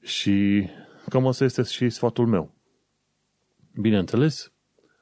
Și 0.00 0.66
cam 1.08 1.26
asta 1.26 1.44
este 1.44 1.62
și 1.62 1.90
sfatul 1.90 2.26
meu. 2.26 2.54
Bineînțeles, 3.80 4.50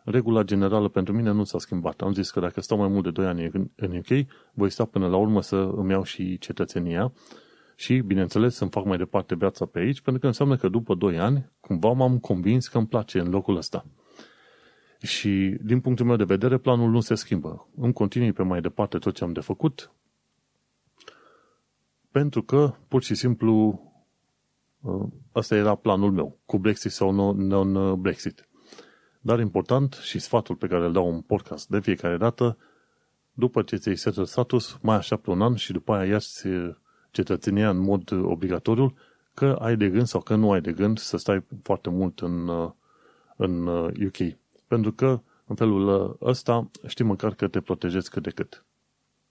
regula 0.05 0.43
generală 0.43 0.89
pentru 0.89 1.15
mine 1.15 1.31
nu 1.31 1.45
s-a 1.45 1.59
schimbat. 1.59 2.01
Am 2.01 2.13
zis 2.13 2.31
că 2.31 2.41
dacă 2.41 2.61
stau 2.61 2.79
mai 2.79 2.89
mult 2.89 3.05
de 3.05 3.11
2 3.11 3.27
ani 3.27 3.51
în 3.77 3.97
UK, 3.97 4.27
voi 4.53 4.71
sta 4.71 4.85
până 4.85 5.09
la 5.09 5.17
urmă 5.17 5.43
să 5.43 5.57
îmi 5.57 5.91
iau 5.91 6.03
și 6.03 6.39
cetățenia 6.39 7.13
și, 7.77 7.99
bineînțeles, 7.99 8.55
să-mi 8.55 8.71
fac 8.71 8.85
mai 8.85 8.97
departe 8.97 9.35
viața 9.35 9.67
pe 9.67 9.79
aici, 9.79 10.01
pentru 10.01 10.21
că 10.21 10.27
înseamnă 10.27 10.57
că 10.57 10.69
după 10.69 10.95
2 10.95 11.19
ani, 11.19 11.51
cumva 11.61 11.93
m-am 11.93 12.19
convins 12.19 12.69
că 12.69 12.79
îmi 12.79 12.87
place 12.87 13.19
în 13.19 13.31
locul 13.31 13.57
ăsta. 13.57 13.87
Și, 14.99 15.57
din 15.63 15.81
punctul 15.81 16.07
meu 16.07 16.17
de 16.17 16.25
vedere, 16.25 16.59
planul 16.59 16.91
nu 16.91 17.01
se 17.01 17.15
schimbă. 17.15 17.69
Îmi 17.77 17.93
continui 17.93 18.33
pe 18.33 18.43
mai 18.43 18.61
departe 18.61 18.99
tot 18.99 19.15
ce 19.15 19.25
am 19.25 19.33
de 19.33 19.41
făcut, 19.41 19.93
pentru 22.11 22.43
că, 22.43 22.75
pur 22.89 23.03
și 23.03 23.15
simplu, 23.15 23.83
ăsta 25.35 25.57
era 25.57 25.75
planul 25.75 26.13
meu, 26.13 26.39
cu 26.47 26.59
Brexit 26.59 26.91
sau 26.91 27.33
non-Brexit. 27.35 28.49
Dar 29.27 29.41
important 29.41 29.93
și 29.93 30.19
sfatul 30.19 30.55
pe 30.55 30.67
care 30.67 30.85
îl 30.85 30.93
dau 30.93 31.15
în 31.15 31.21
podcast 31.21 31.69
de 31.69 31.81
fiecare 31.81 32.17
dată, 32.17 32.57
după 33.33 33.63
ce 33.63 33.77
ți-ai 33.77 33.97
settled 33.97 34.27
status, 34.27 34.79
mai 34.83 34.97
așteaptă 34.97 35.31
un 35.31 35.43
an 35.43 35.55
și 35.55 35.73
după 35.73 35.93
aia 35.93 36.11
iați 36.11 36.47
cetățenia 37.11 37.71
în 37.71 37.79
mod 37.79 38.11
obligatoriu, 38.13 38.95
că 39.35 39.59
ai 39.61 39.77
de 39.77 39.89
gând 39.89 40.07
sau 40.07 40.21
că 40.21 40.35
nu 40.35 40.51
ai 40.51 40.61
de 40.61 40.73
gând 40.73 40.99
să 40.99 41.17
stai 41.17 41.45
foarte 41.63 41.91
mult 41.91 42.21
în, 42.21 42.51
în 43.37 43.67
UK. 44.07 44.37
Pentru 44.67 44.93
că 44.93 45.21
în 45.47 45.57
felul 45.57 46.17
ăsta 46.21 46.71
știi 46.87 47.05
măcar 47.05 47.35
că 47.35 47.49
te 47.49 47.61
protejezi 47.61 48.11
cât 48.11 48.23
de 48.23 48.31
cât. 48.31 48.65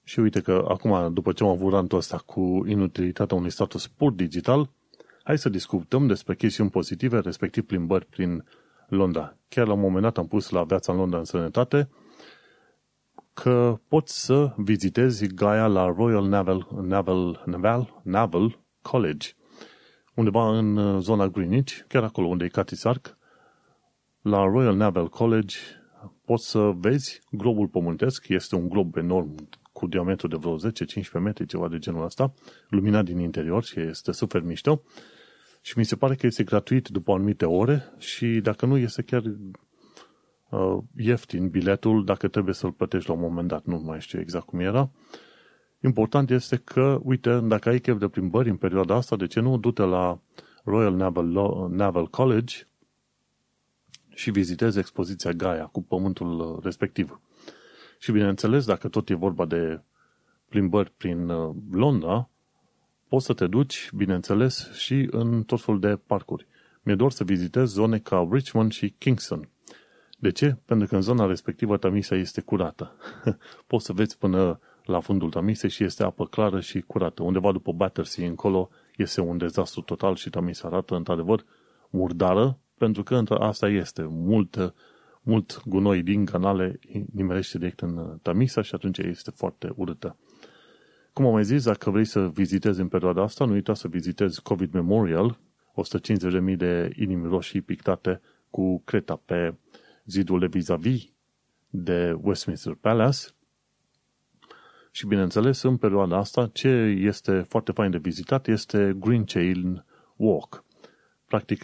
Și 0.04 0.20
uite 0.20 0.42
că 0.42 0.66
acum, 0.68 1.14
după 1.14 1.32
ce 1.32 1.44
am 1.44 1.50
avut 1.50 1.72
rantul 1.72 1.98
ăsta 1.98 2.18
cu 2.26 2.64
inutilitatea 2.68 3.38
unui 3.38 3.50
status 3.50 3.88
pur 3.88 4.12
digital, 4.12 4.70
hai 5.24 5.38
să 5.38 5.50
discutăm 5.50 6.08
despre 6.08 6.36
chestiuni 6.36 6.70
pozitive, 6.70 7.20
respectiv 7.20 7.66
plimbări 7.66 8.06
prin 8.06 8.44
Londra. 8.96 9.38
Chiar 9.48 9.68
la 9.68 9.74
un 9.74 9.80
moment 9.80 10.04
dat 10.04 10.18
am 10.18 10.28
pus 10.28 10.50
la 10.50 10.64
viața 10.64 10.92
în 10.92 10.98
Londra 10.98 11.18
în 11.18 11.26
sănătate 11.26 11.90
că 13.34 13.80
poți 13.88 14.26
să 14.26 14.54
vizitezi 14.58 15.28
Gaia 15.28 15.68
la 15.68 15.86
Royal 15.86 16.28
Naval, 16.28 16.68
Naval, 16.82 17.44
Naval, 17.46 18.02
Naval 18.04 18.60
College, 18.82 19.28
undeva 20.16 20.58
în 20.58 20.78
uh, 20.78 21.02
zona 21.02 21.28
Greenwich, 21.28 21.74
chiar 21.88 22.04
acolo 22.04 22.28
unde 22.28 22.46
e 22.46 22.48
Cathy 22.48 22.88
Ark, 22.88 23.18
la 24.22 24.44
Royal 24.44 24.76
Naval 24.76 25.10
College 25.10 25.56
poți 26.26 26.50
să 26.50 26.72
vezi 26.76 27.22
globul 27.32 27.68
pământesc, 27.68 28.28
este 28.28 28.56
un 28.56 28.70
glob 28.70 28.96
enorm 28.96 29.36
cu 29.72 29.88
diametru 29.88 30.28
de 30.28 30.36
vreo 30.36 30.58
10-15 30.58 30.60
metri, 31.22 31.46
ceva 31.46 31.68
de 31.68 31.78
genul 31.78 32.04
ăsta, 32.04 32.34
luminat 32.70 33.04
din 33.04 33.20
interior 33.20 33.64
și 33.64 33.80
este 33.80 34.12
super 34.12 34.42
mișto. 34.42 34.82
Și 35.66 35.78
mi 35.78 35.86
se 35.86 35.96
pare 35.96 36.16
că 36.16 36.26
este 36.26 36.44
gratuit 36.44 36.88
după 36.88 37.14
anumite 37.14 37.46
ore 37.46 37.94
și 37.98 38.40
dacă 38.42 38.66
nu, 38.66 38.78
este 38.78 39.02
chiar 39.02 39.24
uh, 40.50 40.78
ieftin 40.96 41.50
biletul 41.50 42.06
dacă 42.06 42.28
trebuie 42.28 42.54
să-l 42.54 42.72
plătești 42.72 43.10
la 43.10 43.16
un 43.16 43.22
moment 43.22 43.48
dat. 43.48 43.66
Nu 43.66 43.78
mai 43.78 44.02
știu 44.02 44.20
exact 44.20 44.46
cum 44.46 44.60
era. 44.60 44.90
Important 45.80 46.30
este 46.30 46.56
că, 46.56 47.00
uite, 47.04 47.40
dacă 47.40 47.70
ai 47.70 47.80
chef 47.80 47.98
de 47.98 48.08
plimbări 48.08 48.50
în 48.50 48.56
perioada 48.56 48.96
asta, 48.96 49.16
de 49.16 49.28
ce 49.28 49.40
nu, 49.40 49.58
du-te 49.58 49.82
la 49.82 50.20
Royal 50.64 50.96
Naval, 50.96 51.28
Naval 51.70 52.08
College 52.08 52.56
și 54.14 54.32
vizitezi 54.32 54.80
expoziția 54.80 55.32
Gaia 55.32 55.66
cu 55.66 55.82
pământul 55.82 56.60
respectiv. 56.64 57.20
Și 58.00 58.12
bineînțeles, 58.12 58.66
dacă 58.66 58.88
tot 58.88 59.10
e 59.10 59.14
vorba 59.14 59.46
de 59.46 59.82
plimbări 60.50 60.92
prin 60.98 61.30
uh, 61.30 61.56
Londra, 61.72 62.30
poți 63.14 63.26
să 63.26 63.34
te 63.34 63.48
duci, 63.48 63.90
bineînțeles, 63.96 64.72
și 64.72 65.08
în 65.12 65.44
tot 65.44 65.62
felul 65.62 65.80
de 65.80 66.00
parcuri. 66.08 66.48
Mi-e 66.82 66.96
doar 66.96 67.12
să 67.12 67.24
vizitez 67.24 67.72
zone 67.72 68.00
ca 68.00 68.28
Richmond 68.32 68.72
și 68.72 68.90
Kingston. 68.90 69.50
De 70.18 70.32
ce? 70.32 70.58
Pentru 70.66 70.88
că 70.88 70.96
în 70.96 71.02
zona 71.02 71.26
respectivă 71.26 71.78
Tamisa 71.78 72.16
este 72.16 72.42
curată. 72.42 72.96
poți 73.68 73.86
să 73.86 73.94
vezi 73.94 74.18
până 74.18 74.60
la 74.84 75.00
fundul 75.00 75.30
Tamisei 75.30 75.70
și 75.70 75.84
este 75.84 76.04
apă 76.04 76.26
clară 76.26 76.60
și 76.60 76.82
curată. 76.82 77.24
Undeva 77.24 77.52
după 77.52 77.72
Battersea 77.72 78.28
încolo 78.28 78.70
este 78.98 79.22
un 79.22 79.38
dezastru 79.38 79.82
total 79.82 80.16
și 80.16 80.30
Tamisa 80.30 80.68
arată 80.68 80.96
într-adevăr 80.96 81.46
murdară, 81.90 82.60
pentru 82.78 83.04
că 83.04 83.24
asta 83.40 83.68
este. 83.68 84.06
Mult, 84.10 84.74
mult 85.22 85.64
gunoi 85.66 86.04
din 86.04 86.26
canale 86.26 86.80
nimerește 87.14 87.58
direct 87.58 87.80
în 87.80 88.18
Tamisa 88.22 88.62
și 88.62 88.76
atunci 88.76 88.98
este 88.98 89.32
foarte 89.32 89.72
urâtă. 89.76 90.18
Cum 91.14 91.26
am 91.26 91.32
mai 91.32 91.44
zis, 91.44 91.64
dacă 91.64 91.90
vrei 91.90 92.06
să 92.06 92.30
vizitezi 92.30 92.80
în 92.80 92.88
perioada 92.88 93.22
asta, 93.22 93.46
nu 93.46 93.52
uita 93.52 93.74
să 93.74 93.88
vizitezi 93.88 94.42
COVID 94.42 94.74
Memorial, 94.74 95.40
150.000 96.50 96.56
de 96.56 96.94
inimi 96.96 97.28
roșii 97.28 97.62
pictate 97.62 98.22
cu 98.50 98.82
creta 98.86 99.22
pe 99.26 99.56
zidul 100.06 100.40
de 100.40 100.46
vis-a-vis 100.46 101.04
de 101.70 102.18
Westminster 102.22 102.74
Palace. 102.74 103.20
Și 104.92 105.08
bineînțeles, 105.08 105.62
în 105.62 105.78
perioada 105.78 106.18
asta, 106.18 106.48
ce 106.48 106.70
este 107.00 107.46
foarte 107.50 107.72
fain 107.72 107.92
de 107.92 107.98
vizitat 107.98 108.48
este 108.48 108.96
Green 109.00 109.24
Chain 109.24 109.86
Walk. 110.16 110.64
Practic, 111.26 111.64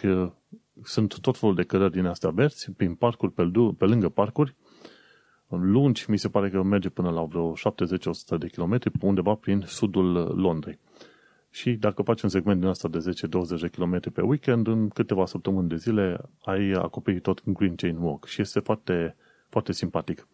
sunt 0.82 1.20
tot 1.20 1.38
felul 1.38 1.54
de 1.54 1.62
cărări 1.62 1.92
din 1.92 2.06
astea 2.06 2.30
verzi, 2.30 2.72
prin 2.72 2.94
parcuri, 2.94 3.32
pe, 3.32 3.50
pe 3.78 3.84
lângă 3.84 4.08
parcuri, 4.08 4.56
lungi, 5.56 6.10
mi 6.10 6.18
se 6.18 6.28
pare 6.28 6.50
că 6.50 6.62
merge 6.62 6.88
până 6.88 7.10
la 7.10 7.22
vreo 7.22 7.52
70-100 7.52 8.38
de 8.38 8.48
kilometri, 8.48 8.90
undeva 9.00 9.34
prin 9.34 9.62
sudul 9.66 10.12
Londrei. 10.36 10.78
Și 11.50 11.72
dacă 11.72 12.02
faci 12.02 12.22
un 12.22 12.28
segment 12.28 12.60
din 12.60 12.68
asta 12.68 12.88
de 12.88 12.98
10-20 12.98 13.60
de 13.60 13.68
km 13.68 14.12
pe 14.12 14.20
weekend, 14.20 14.66
în 14.66 14.88
câteva 14.88 15.26
săptămâni 15.26 15.68
de 15.68 15.76
zile 15.76 16.20
ai 16.44 16.70
acoperit 16.70 17.22
tot 17.22 17.42
Green 17.44 17.74
Chain 17.74 17.96
Walk 17.96 18.26
și 18.26 18.40
este 18.40 18.60
foarte, 18.60 19.16
foarte 19.48 19.72
simpatic. 19.72 20.28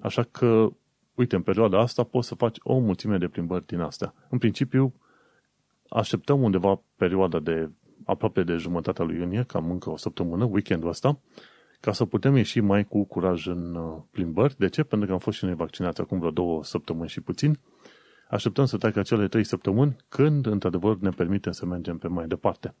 Așa 0.00 0.22
că, 0.22 0.68
uite, 1.14 1.36
în 1.36 1.42
perioada 1.42 1.80
asta 1.80 2.02
poți 2.02 2.28
să 2.28 2.34
faci 2.34 2.56
o 2.62 2.78
mulțime 2.78 3.18
de 3.18 3.28
plimbări 3.28 3.66
din 3.66 3.80
astea. 3.80 4.14
În 4.28 4.38
principiu, 4.38 4.94
așteptăm 5.88 6.42
undeva 6.42 6.80
perioada 6.96 7.38
de 7.38 7.70
aproape 8.04 8.42
de 8.42 8.56
jumătatea 8.56 9.04
lui 9.04 9.16
iunie, 9.16 9.44
cam 9.46 9.70
încă 9.70 9.90
o 9.90 9.96
săptămână, 9.96 10.44
weekendul 10.44 10.88
ăsta, 10.88 11.18
ca 11.80 11.92
să 11.92 12.04
putem 12.04 12.36
ieși 12.36 12.60
mai 12.60 12.84
cu 12.84 13.04
curaj 13.04 13.46
în 13.46 13.74
uh, 13.74 14.02
plimbări. 14.10 14.54
De 14.58 14.68
ce? 14.68 14.82
Pentru 14.82 15.08
că 15.08 15.14
am 15.14 15.20
fost 15.20 15.38
și 15.38 15.44
noi 15.44 15.54
vaccinați 15.54 16.00
acum 16.00 16.18
vreo 16.18 16.30
două 16.30 16.64
săptămâni 16.64 17.08
și 17.08 17.20
puțin. 17.20 17.58
Așteptăm 18.28 18.64
să 18.64 18.76
treacă 18.76 18.98
acele 18.98 19.28
trei 19.28 19.44
săptămâni 19.44 19.96
când, 20.08 20.46
într-adevăr, 20.46 20.96
ne 20.98 21.10
permitem 21.10 21.52
să 21.52 21.66
mergem 21.66 21.98
pe 21.98 22.08
mai 22.08 22.26
departe. 22.26 22.74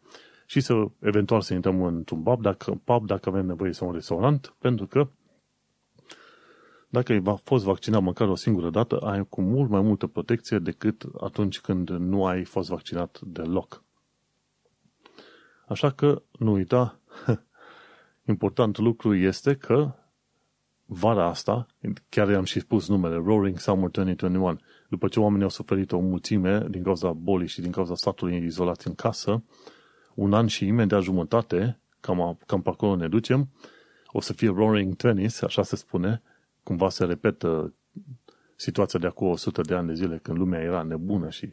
Și 0.46 0.60
să, 0.60 0.84
eventual, 0.98 1.40
să 1.40 1.54
intrăm 1.54 1.82
într-un 1.82 2.22
pub 2.22 2.42
dacă, 2.42 2.80
pub 2.84 3.06
dacă 3.06 3.28
avem 3.28 3.46
nevoie 3.46 3.72
sau 3.72 3.88
un 3.88 3.94
restaurant, 3.94 4.54
pentru 4.58 4.86
că 4.86 5.08
dacă 6.88 7.12
ai 7.12 7.22
fost 7.44 7.64
vaccinat 7.64 8.02
măcar 8.02 8.28
o 8.28 8.34
singură 8.34 8.70
dată, 8.70 8.98
ai 8.98 9.26
cu 9.28 9.42
mult 9.42 9.70
mai 9.70 9.80
multă 9.80 10.06
protecție 10.06 10.58
decât 10.58 11.04
atunci 11.20 11.60
când 11.60 11.90
nu 11.90 12.26
ai 12.26 12.44
fost 12.44 12.68
vaccinat 12.68 13.20
deloc. 13.20 13.82
Așa 15.66 15.90
că 15.90 16.22
nu 16.38 16.52
uita, 16.52 17.00
important 18.26 18.78
lucru 18.78 19.14
este 19.14 19.54
că 19.54 19.94
vara 20.86 21.24
asta, 21.24 21.66
chiar 22.08 22.30
i-am 22.30 22.44
și 22.44 22.60
spus 22.60 22.88
numele, 22.88 23.14
Roaring 23.14 23.58
Summer 23.58 23.90
2021, 23.90 24.58
după 24.88 25.08
ce 25.08 25.20
oamenii 25.20 25.42
au 25.42 25.48
suferit 25.48 25.92
o 25.92 25.98
mulțime 25.98 26.66
din 26.70 26.82
cauza 26.82 27.12
bolii 27.12 27.48
și 27.48 27.60
din 27.60 27.70
cauza 27.70 27.94
statului 27.94 28.44
izolați 28.44 28.86
în 28.86 28.94
casă, 28.94 29.42
un 30.14 30.32
an 30.32 30.46
și 30.46 30.66
imediat 30.66 31.02
jumătate, 31.02 31.80
cam, 32.00 32.38
cam 32.46 32.62
pe 32.62 32.68
acolo 32.68 32.96
ne 32.96 33.08
ducem, 33.08 33.48
o 34.06 34.20
să 34.20 34.32
fie 34.32 34.48
Roaring 34.48 34.96
Twenties, 34.96 35.42
așa 35.42 35.62
se 35.62 35.76
spune, 35.76 36.22
cumva 36.62 36.88
se 36.88 37.04
repetă 37.04 37.74
situația 38.56 38.98
de 38.98 39.06
acum 39.06 39.28
100 39.28 39.60
de 39.60 39.74
ani 39.74 39.86
de 39.86 39.94
zile, 39.94 40.18
când 40.22 40.38
lumea 40.38 40.60
era 40.60 40.82
nebună 40.82 41.30
și 41.30 41.52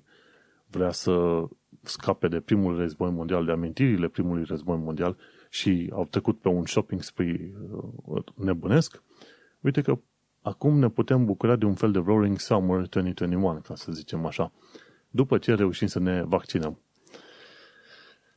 vrea 0.67 0.91
să 0.91 1.43
scape 1.81 2.27
de 2.27 2.39
primul 2.39 2.77
război 2.77 3.11
mondial, 3.11 3.45
de 3.45 3.51
amintirile 3.51 4.07
primului 4.07 4.43
război 4.43 4.77
mondial 4.77 5.17
și 5.53 5.89
au 5.91 6.05
trecut 6.05 6.39
pe 6.39 6.47
un 6.47 6.65
shopping 6.65 7.01
spree 7.01 7.53
uh, 8.05 8.23
nebunesc, 8.35 9.03
uite 9.59 9.81
că 9.81 9.99
acum 10.41 10.79
ne 10.79 10.89
putem 10.89 11.25
bucura 11.25 11.55
de 11.55 11.65
un 11.65 11.73
fel 11.73 11.91
de 11.91 11.99
Roaring 12.05 12.39
Summer 12.39 12.87
2021, 12.87 13.59
ca 13.59 13.75
să 13.75 13.91
zicem 13.91 14.25
așa, 14.25 14.51
după 15.09 15.37
ce 15.37 15.53
reușim 15.53 15.87
să 15.87 15.99
ne 15.99 16.23
vaccinăm. 16.23 16.79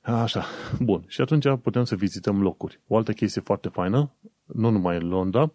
Așa, 0.01 0.45
bun. 0.81 1.05
Și 1.07 1.21
atunci 1.21 1.45
putem 1.63 1.85
să 1.85 1.95
vizităm 1.95 2.43
locuri. 2.43 2.81
O 2.87 2.97
altă 2.97 3.13
chestie 3.13 3.41
foarte 3.41 3.69
faină, 3.69 4.13
nu 4.45 4.71
numai 4.71 4.97
în 4.97 5.09
Londra, 5.09 5.53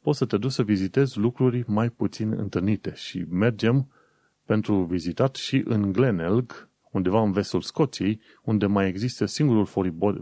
poți 0.00 0.18
să 0.18 0.24
te 0.24 0.36
duci 0.36 0.52
să 0.52 0.62
vizitezi 0.62 1.18
lucruri 1.18 1.64
mai 1.66 1.88
puțin 1.88 2.32
întâlnite 2.32 2.92
și 2.94 3.24
mergem 3.28 3.92
pentru 4.44 4.74
vizitat 4.74 5.34
și 5.34 5.62
în 5.64 5.92
Glenelg, 5.92 6.69
undeva 6.90 7.22
în 7.22 7.32
vestul 7.32 7.60
Scoției, 7.60 8.20
unde 8.42 8.66
mai 8.66 8.88
există 8.88 9.24
singurul 9.24 9.66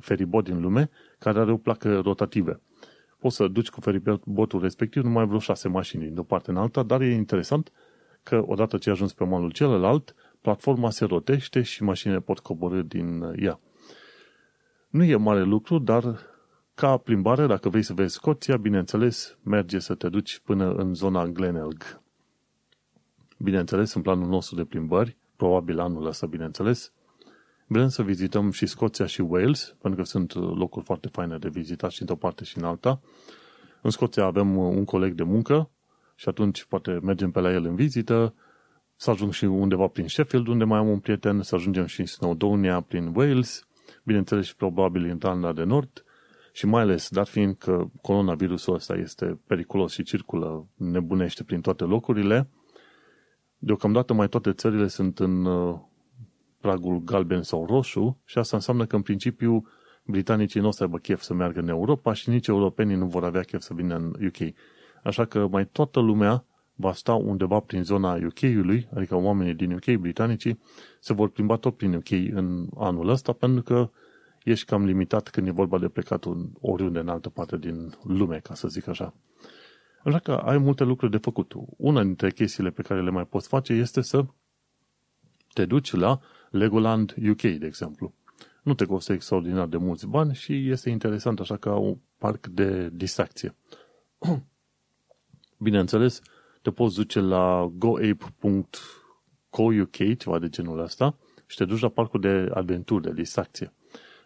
feribod 0.01 0.45
din 0.45 0.61
lume 0.61 0.91
care 1.19 1.39
are 1.39 1.53
o 1.53 1.57
placă 1.57 1.99
rotativă. 1.99 2.61
poți 3.19 3.37
să 3.37 3.49
duci 3.49 3.71
cu 3.71 3.81
feribotul 3.81 4.61
respectiv 4.61 5.03
numai 5.03 5.27
vreo 5.27 5.39
șase 5.39 5.69
mașini 5.69 6.05
din 6.05 6.19
o 6.19 6.23
parte 6.23 6.51
în 6.51 6.57
alta, 6.57 6.83
dar 6.83 7.01
e 7.01 7.15
interesant 7.15 7.73
că 8.23 8.43
odată 8.47 8.77
ce 8.77 8.89
ai 8.89 8.95
ajuns 8.95 9.13
pe 9.13 9.25
malul 9.25 9.51
celălalt, 9.51 10.15
platforma 10.41 10.91
se 10.91 11.05
rotește 11.05 11.63
și 11.63 11.83
mașinile 11.83 12.21
pot 12.21 12.39
coborâ 12.39 12.83
din 12.83 13.33
ea. 13.37 13.61
Nu 14.89 15.05
e 15.05 15.17
mare 15.17 15.43
lucru, 15.43 15.79
dar 15.79 16.19
ca 16.75 16.97
plimbare, 16.97 17.47
dacă 17.47 17.69
vrei 17.69 17.83
să 17.83 17.93
vezi 17.93 18.15
Scoția, 18.15 18.57
bineînțeles, 18.57 19.39
merge 19.43 19.79
să 19.79 19.95
te 19.95 20.09
duci 20.09 20.39
până 20.45 20.73
în 20.73 20.95
zona 20.95 21.27
Glenelg. 21.27 22.01
Bineînțeles, 23.39 23.95
în 23.95 24.03
planul 24.03 24.29
nostru 24.29 24.57
de 24.57 24.65
plimbări, 24.65 25.17
probabil 25.39 25.79
anul 25.81 26.07
ăsta, 26.07 26.27
bineînțeles, 26.27 26.93
vrem 27.67 27.89
să 27.89 28.03
vizităm 28.03 28.51
și 28.51 28.67
Scoția 28.67 29.07
și 29.07 29.21
Wales, 29.21 29.77
pentru 29.81 30.01
că 30.01 30.07
sunt 30.07 30.35
locuri 30.35 30.85
foarte 30.85 31.09
faine 31.09 31.39
de 31.39 31.49
vizitat 31.49 31.91
și 31.91 32.01
într-o 32.01 32.17
parte 32.17 32.45
și 32.45 32.59
în 32.59 32.65
alta. 32.65 33.01
În 33.83 33.91
Scoția 33.91 34.25
avem 34.25 34.57
un 34.57 34.85
coleg 34.85 35.15
de 35.15 35.23
muncă 35.23 35.71
și 36.15 36.29
atunci 36.29 36.65
poate 36.65 36.99
mergem 37.03 37.31
pe 37.31 37.41
la 37.41 37.53
el 37.53 37.65
în 37.65 37.75
vizită, 37.75 38.35
să 38.97 39.11
ajung 39.11 39.33
și 39.33 39.45
undeva 39.45 39.87
prin 39.87 40.09
Sheffield, 40.09 40.47
unde 40.47 40.65
mai 40.65 40.79
am 40.79 40.89
un 40.89 40.99
prieten, 40.99 41.43
să 41.43 41.55
ajungem 41.55 41.87
și 41.87 42.01
în 42.01 42.07
Snowdonia, 42.07 42.81
prin 42.81 43.13
Wales, 43.15 43.67
bineînțeles 44.05 44.47
și 44.47 44.57
probabil 44.57 45.05
în 45.05 45.17
Irlanda 45.17 45.53
de 45.53 45.63
Nord, 45.63 46.05
și 46.53 46.67
mai 46.67 46.83
ales, 46.83 47.09
dat 47.09 47.29
fiind 47.29 47.57
că 47.57 47.85
coronavirusul 48.03 48.75
ăsta 48.75 48.95
este 48.95 49.41
periculos 49.47 49.93
și 49.93 50.03
circulă, 50.03 50.67
nebunește 50.75 51.45
prin 51.45 51.61
toate 51.61 51.85
locurile, 51.85 52.49
deocamdată 53.59 54.13
mai 54.13 54.29
toate 54.29 54.53
țările 54.53 54.87
sunt 54.87 55.19
în 55.19 55.45
uh, 55.45 55.79
pragul 56.61 56.99
galben 56.99 57.43
sau 57.43 57.67
roșu 57.67 58.21
și 58.25 58.39
asta 58.39 58.57
înseamnă 58.57 58.87
că 58.87 58.97
în 58.97 59.03
principiu 59.03 59.67
britanicii 60.05 60.61
nu 60.61 60.67
o 60.67 60.71
să 60.71 60.83
aibă 60.83 60.99
chef 60.99 61.21
să 61.21 61.35
meargă 61.35 61.61
în 61.61 61.69
Europa 61.69 62.13
și 62.13 62.29
nici 62.29 62.47
europenii 62.47 62.97
nu 62.97 63.07
vor 63.07 63.25
avea 63.25 63.43
chef 63.43 63.61
să 63.61 63.75
vină 63.75 63.97
în 63.97 64.27
UK. 64.27 64.55
Așa 65.03 65.25
că 65.25 65.49
mai 65.51 65.67
toată 65.67 66.01
lumea 66.01 66.45
va 66.75 66.93
sta 66.93 67.15
undeva 67.15 67.61
prin 67.61 67.83
zona 67.83 68.13
UK-ului, 68.13 68.89
adică 68.95 69.17
oamenii 69.17 69.55
din 69.55 69.73
UK, 69.73 70.01
britanicii, 70.01 70.61
se 71.01 71.13
vor 71.13 71.29
plimba 71.29 71.57
tot 71.57 71.77
prin 71.77 71.95
UK 71.95 72.11
în 72.11 72.69
anul 72.77 73.09
ăsta, 73.09 73.33
pentru 73.33 73.63
că 73.63 73.91
ești 74.45 74.67
cam 74.67 74.85
limitat 74.85 75.29
când 75.29 75.47
e 75.47 75.51
vorba 75.51 75.79
de 75.79 75.89
plecat 75.89 76.25
oriunde 76.61 76.99
în 76.99 77.09
altă 77.09 77.29
parte 77.29 77.57
din 77.57 77.93
lume, 78.03 78.39
ca 78.43 78.55
să 78.55 78.69
zic 78.69 78.89
așa. 78.89 79.15
Așa 80.05 80.19
că 80.19 80.33
ai 80.33 80.59
multe 80.59 80.85
lucruri 80.85 81.11
de 81.11 81.19
făcut. 81.19 81.53
Una 81.77 82.03
dintre 82.03 82.31
chestiile 82.31 82.71
pe 82.71 82.83
care 82.83 83.03
le 83.03 83.11
mai 83.11 83.27
poți 83.27 83.49
face 83.49 83.73
este 83.73 84.01
să 84.01 84.25
te 85.53 85.65
duci 85.65 85.93
la 85.93 86.21
Legoland 86.51 87.15
UK, 87.31 87.41
de 87.41 87.67
exemplu. 87.67 88.15
Nu 88.63 88.75
te 88.75 88.85
costă 88.85 89.13
extraordinar 89.13 89.67
de 89.67 89.77
mulți 89.77 90.07
bani 90.07 90.35
și 90.35 90.71
este 90.71 90.91
interesant 90.91 91.41
așa 91.41 91.57
ca 91.57 91.75
un 91.75 91.97
parc 92.19 92.47
de 92.47 92.91
distracție. 92.93 93.55
Bineînțeles, 95.59 96.21
te 96.63 96.71
poți 96.71 96.95
duce 96.95 97.21
la 97.21 97.73
goape.co.uk, 97.75 98.77
ceva 100.19 100.39
de 100.39 100.49
genul 100.49 100.79
ăsta, 100.79 101.17
și 101.47 101.57
te 101.57 101.65
duci 101.65 101.81
la 101.81 101.89
parcul 101.89 102.21
de 102.21 102.51
aventuri, 102.55 103.03
de 103.03 103.13
distracție. 103.13 103.73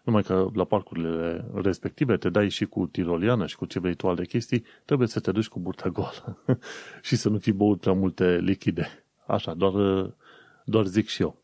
Numai 0.03 0.23
că 0.23 0.49
la 0.53 0.63
parcurile 0.63 1.45
respective 1.53 2.17
te 2.17 2.29
dai 2.29 2.49
și 2.49 2.65
cu 2.65 2.87
tiroliană 2.87 3.45
și 3.45 3.55
cu 3.55 3.65
ce 3.65 3.79
vrei 3.79 3.95
tu 3.95 4.07
alte 4.07 4.25
chestii, 4.25 4.63
trebuie 4.85 5.07
să 5.07 5.19
te 5.19 5.31
duci 5.31 5.47
cu 5.47 5.59
burta 5.59 5.89
goală 5.89 6.43
și 7.01 7.15
să 7.15 7.29
nu 7.29 7.37
fi 7.37 7.51
băut 7.51 7.79
prea 7.79 7.93
multe 7.93 8.37
lichide. 8.37 9.05
Așa, 9.27 9.53
doar, 9.53 9.73
doar 10.65 10.85
zic 10.85 11.07
și 11.07 11.21
eu. 11.21 11.41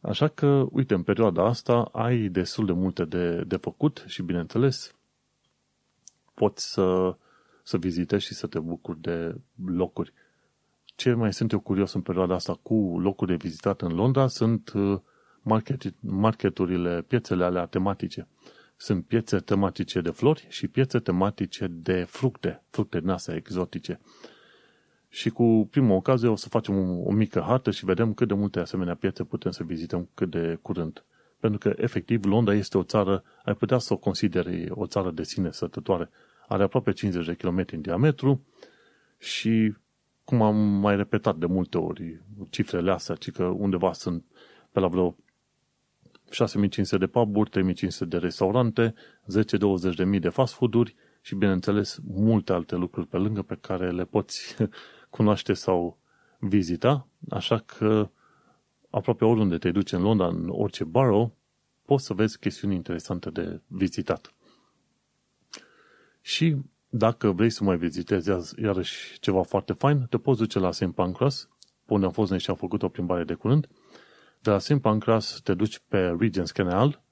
Așa 0.00 0.28
că, 0.28 0.66
uite, 0.70 0.94
în 0.94 1.02
perioada 1.02 1.46
asta 1.46 1.88
ai 1.92 2.28
destul 2.28 2.66
de 2.66 2.72
multe 2.72 3.04
de, 3.04 3.44
de 3.46 3.56
făcut 3.56 4.04
și, 4.06 4.22
bineînțeles, 4.22 4.94
poți 6.34 6.72
să, 6.72 7.16
să 7.62 7.76
vizitezi 7.76 8.24
și 8.24 8.34
să 8.34 8.46
te 8.46 8.58
bucuri 8.58 9.00
de 9.00 9.34
locuri. 9.64 10.12
Ce 10.84 11.12
mai 11.12 11.32
sunt 11.32 11.52
eu 11.52 11.60
curios 11.60 11.92
în 11.92 12.00
perioada 12.00 12.34
asta 12.34 12.58
cu 12.62 12.98
locuri 12.98 13.30
de 13.30 13.36
vizitat 13.36 13.82
în 13.82 13.94
Londra 13.94 14.26
sunt 14.26 14.72
uh, 14.74 15.00
market, 15.42 15.94
marketurile, 16.00 17.02
piețele 17.02 17.44
alea 17.44 17.66
tematice. 17.66 18.26
Sunt 18.76 19.06
piețe 19.06 19.38
tematice 19.38 20.00
de 20.00 20.10
flori 20.10 20.46
și 20.48 20.68
piețe 20.68 20.98
tematice 20.98 21.66
de 21.66 22.04
fructe, 22.08 22.62
fructe 22.70 23.00
din 23.00 23.08
astea 23.08 23.34
exotice. 23.34 24.00
Și 25.08 25.30
cu 25.30 25.68
prima 25.70 25.94
ocazie 25.94 26.28
o 26.28 26.36
să 26.36 26.48
facem 26.48 26.78
o, 26.78 27.02
o 27.04 27.12
mică 27.12 27.40
hartă 27.46 27.70
și 27.70 27.84
vedem 27.84 28.14
cât 28.14 28.28
de 28.28 28.34
multe 28.34 28.60
asemenea 28.60 28.94
piețe 28.94 29.24
putem 29.24 29.50
să 29.50 29.62
vizităm 29.62 30.08
cât 30.14 30.30
de 30.30 30.58
curând. 30.62 31.04
Pentru 31.40 31.58
că, 31.58 31.82
efectiv, 31.82 32.24
Londra 32.24 32.54
este 32.54 32.78
o 32.78 32.82
țară, 32.82 33.22
ai 33.44 33.54
putea 33.54 33.78
să 33.78 33.92
o 33.92 33.96
consideri 33.96 34.66
o 34.70 34.86
țară 34.86 35.10
de 35.10 35.22
sine 35.22 35.50
sătătoare. 35.50 36.10
Are 36.48 36.62
aproape 36.62 36.92
50 36.92 37.26
de 37.26 37.34
km 37.34 37.64
în 37.72 37.80
diametru 37.80 38.44
și, 39.18 39.74
cum 40.24 40.42
am 40.42 40.56
mai 40.56 40.96
repetat 40.96 41.36
de 41.36 41.46
multe 41.46 41.78
ori, 41.78 42.20
cifrele 42.50 42.92
astea, 42.92 43.14
ci 43.14 43.30
că 43.30 43.44
undeva 43.44 43.92
sunt 43.92 44.24
pe 44.72 44.80
la 44.80 44.86
vreo 44.86 45.16
6500 46.30 46.98
de 46.98 47.06
pub-uri, 47.06 47.50
3500 47.50 48.04
de 48.04 48.16
restaurante, 48.16 48.94
10-20 49.92 49.94
de 49.96 50.04
mii 50.04 50.20
de 50.20 50.28
fast 50.28 50.54
food-uri 50.54 50.94
și, 51.20 51.34
bineînțeles, 51.34 51.98
multe 52.06 52.52
alte 52.52 52.76
lucruri 52.76 53.06
pe 53.06 53.16
lângă 53.16 53.42
pe 53.42 53.56
care 53.60 53.90
le 53.90 54.04
poți 54.04 54.56
cunoaște 55.16 55.52
sau 55.52 55.98
vizita, 56.38 57.08
așa 57.28 57.58
că 57.58 58.10
aproape 58.90 59.24
oriunde 59.24 59.58
te 59.58 59.70
duci 59.70 59.92
în 59.92 60.02
Londra, 60.02 60.26
în 60.26 60.48
orice 60.48 60.84
borough, 60.84 61.30
poți 61.84 62.04
să 62.04 62.14
vezi 62.14 62.38
chestiuni 62.38 62.74
interesante 62.74 63.30
de 63.30 63.60
vizitat. 63.66 64.34
Și 66.20 66.56
dacă 66.88 67.30
vrei 67.30 67.50
să 67.50 67.64
mai 67.64 67.76
vizitezi 67.76 68.30
iarăși 68.62 69.18
ceva 69.20 69.42
foarte 69.42 69.72
fain, 69.72 70.06
te 70.10 70.18
poți 70.18 70.38
duce 70.38 70.58
la 70.58 70.72
St. 70.72 70.90
Pancras, 70.90 71.48
unde 71.86 72.06
am 72.06 72.12
fost 72.12 72.30
noi 72.30 72.40
și 72.40 72.50
am 72.50 72.56
făcut 72.56 72.82
o 72.82 72.88
plimbare 72.88 73.24
de 73.24 73.34
curând, 73.34 73.68
de 74.42 74.50
la 74.50 74.58
St. 74.58 74.80
Pancras 74.80 75.40
te 75.42 75.54
duci 75.54 75.80
pe 75.88 76.16
Regent's 76.22 76.52
Canal, 76.52 77.02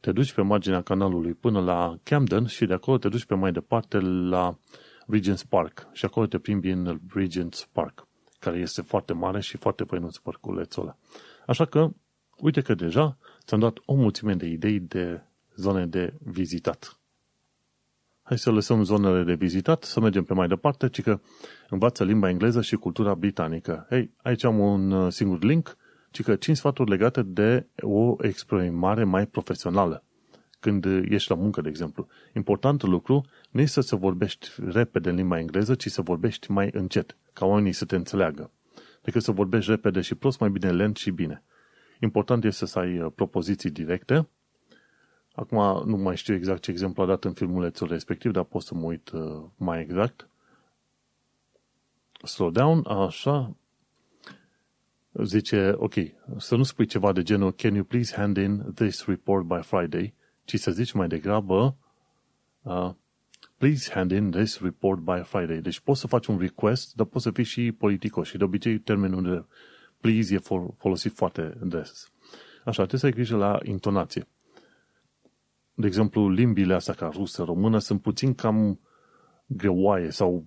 te 0.00 0.12
duci 0.12 0.32
pe 0.32 0.42
marginea 0.42 0.82
canalului 0.82 1.34
până 1.34 1.60
la 1.60 1.98
Camden 2.02 2.46
și 2.46 2.66
de 2.66 2.72
acolo 2.72 2.98
te 2.98 3.08
duci 3.08 3.24
pe 3.24 3.34
mai 3.34 3.52
departe 3.52 3.98
la 4.00 4.58
Regent's 5.16 5.48
Park 5.48 5.88
și 5.92 6.04
acolo 6.04 6.26
te 6.26 6.38
plimbi 6.38 6.70
în 6.70 7.00
Regent's 7.16 7.72
Park, 7.72 8.06
care 8.38 8.58
este 8.58 8.82
foarte 8.82 9.12
mare 9.12 9.40
și 9.40 9.56
foarte 9.56 9.84
păinuț 9.84 10.16
parculețul 10.16 10.82
ăla. 10.82 10.96
Așa 11.46 11.64
că, 11.64 11.90
uite 12.36 12.60
că 12.60 12.74
deja 12.74 13.16
ți-am 13.44 13.60
dat 13.60 13.76
o 13.84 13.94
mulțime 13.94 14.34
de 14.34 14.46
idei 14.46 14.80
de 14.80 15.22
zone 15.56 15.86
de 15.86 16.14
vizitat. 16.18 17.00
Hai 18.22 18.38
să 18.38 18.50
lăsăm 18.50 18.82
zonele 18.82 19.22
de 19.22 19.34
vizitat, 19.34 19.82
să 19.82 20.00
mergem 20.00 20.24
pe 20.24 20.34
mai 20.34 20.48
departe, 20.48 20.88
ci 20.88 21.02
că 21.02 21.20
învață 21.68 22.04
limba 22.04 22.28
engleză 22.28 22.60
și 22.60 22.76
cultura 22.76 23.14
britanică. 23.14 23.86
Hei, 23.88 24.10
aici 24.22 24.44
am 24.44 24.58
un 24.58 24.90
uh, 24.90 25.12
singur 25.12 25.42
link, 25.42 25.76
ci 26.10 26.22
că 26.22 26.36
5 26.36 26.56
sfaturi 26.56 26.90
legate 26.90 27.22
de 27.22 27.66
o 27.80 28.16
exprimare 28.20 29.04
mai 29.04 29.26
profesională. 29.26 30.04
Când 30.60 30.84
ești 30.84 31.30
la 31.30 31.36
muncă, 31.36 31.60
de 31.60 31.68
exemplu. 31.68 32.06
Importantul 32.34 32.90
lucru 32.90 33.24
nu 33.50 33.60
este 33.60 33.80
să 33.80 33.96
vorbești 33.96 34.48
repede 34.58 35.08
în 35.08 35.14
limba 35.14 35.38
engleză, 35.38 35.74
ci 35.74 35.86
să 35.86 36.02
vorbești 36.02 36.50
mai 36.50 36.70
încet, 36.72 37.16
ca 37.32 37.46
oamenii 37.46 37.72
să 37.72 37.84
te 37.84 37.96
înțeleagă. 37.96 38.50
Decât 39.02 39.22
să 39.22 39.32
vorbești 39.32 39.70
repede 39.70 40.00
și 40.00 40.14
prost, 40.14 40.40
mai 40.40 40.50
bine 40.50 40.72
lent 40.72 40.96
și 40.96 41.10
bine. 41.10 41.42
Important 42.00 42.44
este 42.44 42.66
să 42.66 42.78
ai 42.78 42.98
uh, 42.98 43.12
propoziții 43.14 43.70
directe. 43.70 44.28
Acum 45.34 45.88
nu 45.88 45.96
mai 45.96 46.16
știu 46.16 46.34
exact 46.34 46.62
ce 46.62 46.70
exemplu 46.70 47.02
a 47.02 47.06
dat 47.06 47.24
în 47.24 47.32
filmulețul 47.32 47.88
respectiv, 47.88 48.32
dar 48.32 48.44
pot 48.44 48.62
să 48.62 48.74
mă 48.74 48.84
uit 48.84 49.10
uh, 49.10 49.42
mai 49.56 49.80
exact. 49.80 50.28
Slow 52.24 52.50
down, 52.50 52.86
așa, 52.86 53.56
zice, 55.12 55.72
ok, 55.76 55.94
să 56.36 56.56
nu 56.56 56.62
spui 56.62 56.86
ceva 56.86 57.12
de 57.12 57.22
genul 57.22 57.52
Can 57.52 57.74
you 57.74 57.84
please 57.84 58.14
hand 58.16 58.36
in 58.36 58.72
this 58.74 59.04
report 59.04 59.44
by 59.44 59.60
Friday? 59.62 60.14
Ci 60.44 60.58
să 60.58 60.70
zici 60.70 60.92
mai 60.92 61.08
degrabă 61.08 61.76
uh, 62.62 62.90
Please 63.60 63.90
hand 63.92 64.10
in 64.10 64.30
this 64.30 64.60
report 64.60 65.00
by 65.00 65.20
Friday. 65.22 65.60
Deci 65.60 65.80
poți 65.80 66.00
să 66.00 66.06
faci 66.06 66.26
un 66.26 66.38
request, 66.38 66.94
dar 66.94 67.06
poți 67.06 67.24
să 67.24 67.30
fii 67.30 67.44
și 67.44 67.72
politicos 67.72 68.28
și 68.28 68.36
de 68.36 68.44
obicei 68.44 68.78
termenul 68.78 69.22
de 69.22 69.44
please 70.00 70.34
e 70.34 70.38
folosit 70.76 71.12
foarte 71.12 71.58
des. 71.62 72.12
Așa, 72.64 72.86
trebuie 72.86 73.00
să 73.00 73.06
ai 73.06 73.12
grijă 73.12 73.36
la 73.36 73.58
intonație. 73.62 74.26
De 75.74 75.86
exemplu, 75.86 76.28
limbile 76.28 76.74
astea 76.74 76.94
ca 76.94 77.10
rusă, 77.12 77.42
română 77.42 77.78
sunt 77.78 78.02
puțin 78.02 78.34
cam 78.34 78.80
greoaie 79.46 80.10
sau 80.10 80.46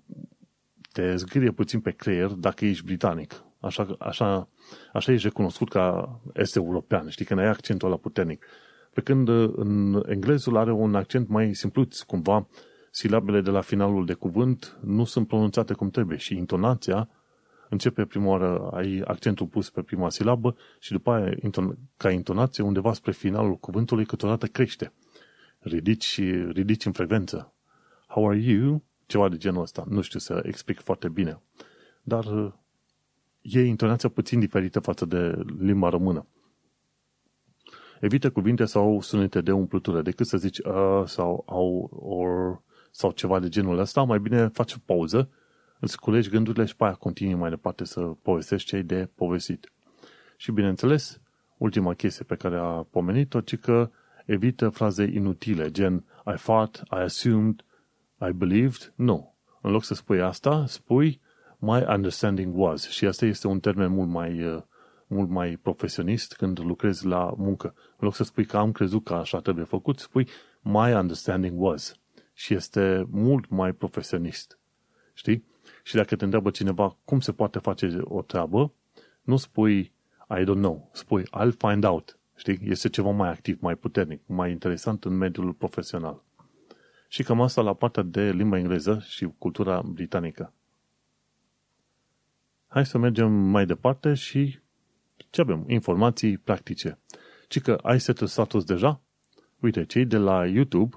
te 0.91 1.15
zgârie 1.15 1.51
puțin 1.51 1.79
pe 1.79 1.91
creier 1.91 2.27
dacă 2.27 2.65
ești 2.65 2.85
britanic. 2.85 3.43
Așa, 3.63 3.95
așa, 3.99 4.47
așa 4.93 5.11
ești 5.11 5.27
recunoscut 5.27 5.69
ca 5.69 6.19
este 6.33 6.59
european, 6.59 7.09
știi, 7.09 7.25
că 7.25 7.33
ai 7.33 7.47
accentul 7.47 7.87
ăla 7.87 7.97
puternic. 7.97 8.45
Pe 8.93 9.01
când 9.01 9.27
uh, 9.27 9.51
în 9.55 10.03
englezul 10.07 10.57
are 10.57 10.71
un 10.71 10.95
accent 10.95 11.27
mai 11.27 11.53
simpluț, 11.53 11.99
cumva 11.99 12.47
silabele 12.91 13.41
de 13.41 13.49
la 13.49 13.61
finalul 13.61 14.05
de 14.05 14.13
cuvânt 14.13 14.77
nu 14.81 15.03
sunt 15.03 15.27
pronunțate 15.27 15.73
cum 15.73 15.89
trebuie 15.89 16.17
și 16.17 16.37
intonația 16.37 17.09
începe 17.73 18.05
prima 18.05 18.27
oară, 18.27 18.69
ai 18.73 19.01
accentul 19.05 19.45
pus 19.45 19.69
pe 19.69 19.81
prima 19.81 20.09
silabă 20.09 20.55
și 20.79 20.91
după 20.91 21.11
aia, 21.11 21.33
ca 21.97 22.11
intonație, 22.11 22.63
undeva 22.63 22.93
spre 22.93 23.11
finalul 23.11 23.55
cuvântului, 23.55 24.05
câteodată 24.05 24.45
crește. 24.45 24.93
Ridici, 25.59 26.21
ridici 26.49 26.85
în 26.85 26.91
frecvență. 26.91 27.53
how 28.07 28.29
are 28.29 28.37
you? 28.37 28.83
Ceva 29.05 29.29
de 29.29 29.37
genul 29.37 29.61
ăsta. 29.61 29.83
Nu 29.87 30.01
știu 30.01 30.19
să 30.19 30.41
explic 30.45 30.79
foarte 30.79 31.09
bine. 31.09 31.41
Dar 32.01 32.25
uh, 32.25 32.51
e 33.43 33.61
intonația 33.61 34.09
puțin 34.09 34.39
diferită 34.39 34.79
față 34.79 35.05
de 35.05 35.43
limba 35.59 35.89
română. 35.89 36.27
Evită 37.99 38.31
cuvinte 38.31 38.65
sau 38.65 39.01
sunete 39.01 39.41
de 39.41 39.51
umplutură, 39.51 40.01
decât 40.01 40.27
să 40.27 40.37
zici 40.37 40.57
uh, 40.57 41.03
sau 41.05 41.43
au 41.47 41.89
or, 41.99 42.61
sau 42.91 43.11
ceva 43.11 43.39
de 43.39 43.49
genul 43.49 43.77
ăsta, 43.77 44.03
mai 44.03 44.19
bine 44.19 44.47
faci 44.47 44.73
o 44.73 44.77
pauză, 44.85 45.29
îți 45.79 45.99
culegi 45.99 46.29
gândurile 46.29 46.65
și 46.65 46.75
pe 46.75 46.83
aia 46.83 46.93
continui 46.93 47.33
mai 47.33 47.49
departe 47.49 47.83
să 47.83 48.01
povestești 48.01 48.67
ce 48.67 48.75
ai 48.75 48.83
de 48.83 49.09
povestit. 49.15 49.71
Și 50.37 50.51
bineînțeles, 50.51 51.21
ultima 51.57 51.93
chestie 51.93 52.25
pe 52.25 52.35
care 52.35 52.57
a 52.57 52.85
pomenit-o, 52.89 53.41
ci 53.41 53.57
că 53.57 53.89
evită 54.25 54.69
fraze 54.69 55.03
inutile, 55.03 55.71
gen 55.71 56.05
I 56.25 56.35
thought, 56.35 56.83
I 56.91 57.01
assumed, 57.01 57.63
I 58.29 58.31
believed. 58.33 58.93
Nu. 58.95 59.35
În 59.61 59.71
loc 59.71 59.83
să 59.83 59.93
spui 59.93 60.21
asta, 60.21 60.65
spui 60.67 61.21
my 61.65 61.85
understanding 61.87 62.57
was. 62.57 62.89
Și 62.89 63.05
asta 63.05 63.25
este 63.25 63.47
un 63.47 63.59
termen 63.59 63.91
mult 63.91 64.09
mai, 64.09 64.43
uh, 64.43 64.61
mult 65.07 65.29
mai 65.29 65.57
profesionist 65.61 66.35
când 66.35 66.59
lucrezi 66.59 67.05
la 67.05 67.33
muncă. 67.37 67.73
În 67.75 67.97
loc 67.99 68.15
să 68.15 68.23
spui 68.23 68.45
că 68.45 68.57
am 68.57 68.71
crezut 68.71 69.03
că 69.03 69.13
așa 69.13 69.39
trebuie 69.39 69.65
făcut, 69.65 69.99
spui 69.99 70.27
my 70.61 70.93
understanding 70.93 71.61
was. 71.61 71.99
Și 72.33 72.53
este 72.53 73.07
mult 73.09 73.49
mai 73.49 73.71
profesionist. 73.71 74.59
Știi? 75.13 75.45
Și 75.83 75.95
dacă 75.95 76.15
te 76.15 76.23
întreabă 76.23 76.49
cineva 76.49 76.97
cum 77.05 77.19
se 77.19 77.31
poate 77.31 77.59
face 77.59 77.97
o 78.03 78.21
treabă, 78.21 78.73
nu 79.21 79.37
spui 79.37 79.93
I 80.29 80.41
don't 80.41 80.61
know, 80.61 80.89
spui 80.93 81.23
I'll 81.23 81.57
find 81.57 81.83
out. 81.83 82.17
Știi? 82.35 82.59
Este 82.63 82.89
ceva 82.89 83.09
mai 83.09 83.29
activ, 83.29 83.57
mai 83.61 83.75
puternic, 83.75 84.21
mai 84.25 84.51
interesant 84.51 85.05
în 85.05 85.17
mediul 85.17 85.53
profesional. 85.53 86.23
Și 87.07 87.23
cam 87.23 87.41
asta 87.41 87.61
la 87.61 87.73
partea 87.73 88.03
de 88.03 88.31
limba 88.31 88.57
engleză 88.57 89.03
și 89.07 89.29
cultura 89.37 89.81
britanică. 89.85 90.53
Hai 92.73 92.85
să 92.85 92.97
mergem 92.97 93.31
mai 93.31 93.65
departe 93.65 94.13
și 94.13 94.59
ce 95.29 95.41
avem? 95.41 95.63
Informații 95.67 96.37
practice. 96.37 96.99
Ci 97.47 97.61
că 97.61 97.79
ai 97.81 97.99
setul 97.99 98.27
status 98.27 98.63
deja? 98.63 99.01
Uite, 99.59 99.85
cei 99.85 100.05
de 100.05 100.17
la 100.17 100.45
YouTube, 100.45 100.95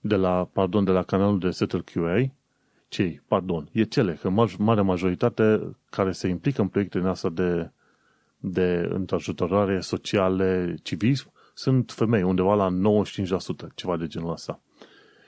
de 0.00 0.16
la, 0.16 0.48
pardon, 0.52 0.84
de 0.84 0.90
la 0.90 1.02
canalul 1.02 1.38
de 1.38 1.50
Settle 1.50 1.80
QA, 1.80 2.30
cei, 2.88 3.22
pardon, 3.26 3.68
e 3.72 3.82
cele, 3.82 4.18
că 4.20 4.30
mare 4.58 4.80
majoritate 4.80 5.76
care 5.90 6.12
se 6.12 6.28
implică 6.28 6.60
în 6.60 6.68
proiectele 6.68 7.04
noastre 7.04 7.28
de, 7.28 7.70
de 8.38 8.88
întrajutorare 8.92 9.80
sociale, 9.80 10.74
civism, 10.82 11.32
sunt 11.54 11.92
femei, 11.92 12.22
undeva 12.22 12.54
la 12.54 12.68
95%, 13.70 13.74
ceva 13.74 13.96
de 13.96 14.06
genul 14.06 14.32
ăsta. 14.32 14.60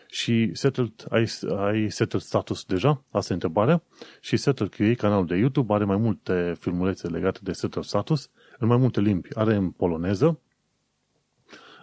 Și 0.09 0.51
settled, 0.55 0.93
ai, 1.09 1.27
ai 1.57 1.91
settled 1.91 2.23
status 2.23 2.65
deja? 2.65 3.05
Asta 3.11 3.31
e 3.31 3.35
întrebarea. 3.35 3.83
Și 4.21 4.37
Settled 4.37 4.75
QA, 4.75 4.95
canalul 4.97 5.27
de 5.27 5.37
YouTube, 5.37 5.75
are 5.75 5.85
mai 5.85 5.97
multe 5.97 6.55
filmulețe 6.59 7.09
legate 7.09 7.41
de 7.43 7.53
settled 7.53 7.85
status 7.85 8.31
în 8.59 8.69
mai 8.69 8.77
multe 8.77 9.01
limbi. 9.01 9.29
Are 9.35 9.55
în 9.55 9.71
poloneză, 9.71 10.41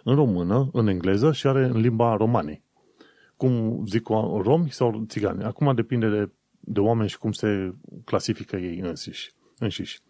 în 0.04 0.14
română, 0.14 0.70
în 0.72 0.86
engleză 0.86 1.32
și 1.32 1.46
are 1.46 1.64
în 1.64 1.80
limba 1.80 2.16
romanii. 2.16 2.62
Cum 3.36 3.84
zic 3.86 4.08
romi 4.42 4.70
sau 4.70 5.04
țigani. 5.08 5.44
Acum 5.44 5.74
depinde 5.74 6.08
de, 6.08 6.30
de 6.60 6.80
oameni 6.80 7.08
și 7.08 7.18
cum 7.18 7.32
se 7.32 7.74
clasifică 8.04 8.56
ei 8.56 8.78
însiși. 8.78 9.32
înșiși. 9.58 10.00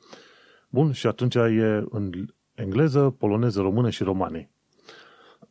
Bun, 0.69 0.93
și 0.93 1.07
atunci 1.07 1.35
e 1.35 1.85
în 1.91 2.11
engleză, 2.55 3.11
poloneză, 3.19 3.61
română 3.61 3.91
și 3.91 4.03
romanii. 4.03 4.51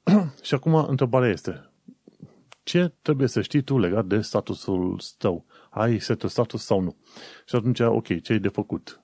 și 0.41 0.53
acum 0.53 0.73
întrebarea 0.75 1.29
este, 1.29 1.69
ce 2.63 2.93
trebuie 3.01 3.27
să 3.27 3.41
știi 3.41 3.61
tu 3.61 3.77
legat 3.77 4.05
de 4.05 4.21
statusul 4.21 4.99
tău? 5.17 5.45
Ai 5.69 5.99
setul 5.99 6.29
status 6.29 6.65
sau 6.65 6.79
nu? 6.79 6.95
Și 7.45 7.55
atunci, 7.55 7.79
ok, 7.79 8.21
ce 8.21 8.31
ai 8.33 8.39
de 8.39 8.47
făcut? 8.47 9.03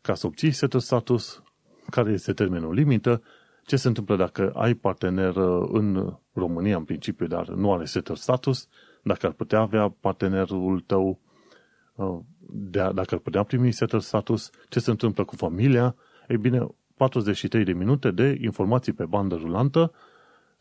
Ca 0.00 0.14
să 0.14 0.26
obții 0.26 0.50
setul 0.50 0.80
status, 0.80 1.42
care 1.90 2.12
este 2.12 2.32
termenul 2.32 2.74
limită, 2.74 3.22
ce 3.64 3.76
se 3.76 3.88
întâmplă 3.88 4.16
dacă 4.16 4.50
ai 4.50 4.74
partener 4.74 5.36
uh, 5.36 5.68
în 5.72 6.16
România, 6.32 6.76
în 6.76 6.84
principiu, 6.84 7.26
dar 7.26 7.48
nu 7.48 7.72
are 7.72 7.84
setul 7.84 8.16
status, 8.16 8.68
dacă 9.02 9.26
ar 9.26 9.32
putea 9.32 9.60
avea 9.60 9.88
partenerul 9.88 10.80
tău, 10.80 11.20
uh, 11.94 12.18
de 12.50 12.80
a, 12.80 12.92
dacă 12.92 13.14
ar 13.14 13.20
putea 13.20 13.42
primi 13.42 13.72
setul 13.72 14.00
status, 14.00 14.50
ce 14.68 14.80
se 14.80 14.90
întâmplă 14.90 15.24
cu 15.24 15.36
familia, 15.36 15.96
ei 16.28 16.38
bine, 16.38 16.66
43 16.96 17.64
de 17.64 17.72
minute 17.72 18.10
de 18.10 18.38
informații 18.40 18.92
pe 18.92 19.04
bandă 19.04 19.34
rulantă 19.34 19.92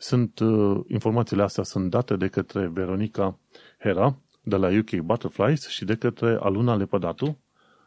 sunt, 0.01 0.39
uh, 0.39 0.79
informațiile 0.87 1.43
astea 1.43 1.63
sunt 1.63 1.89
date 1.89 2.15
de 2.15 2.27
către 2.27 2.67
Veronica 2.67 3.39
Hera 3.79 4.17
de 4.41 4.55
la 4.55 4.67
UK 4.67 4.95
Butterflies 4.95 5.67
și 5.67 5.85
de 5.85 5.95
către 5.95 6.37
Aluna 6.39 6.75
Lepădatu 6.75 7.37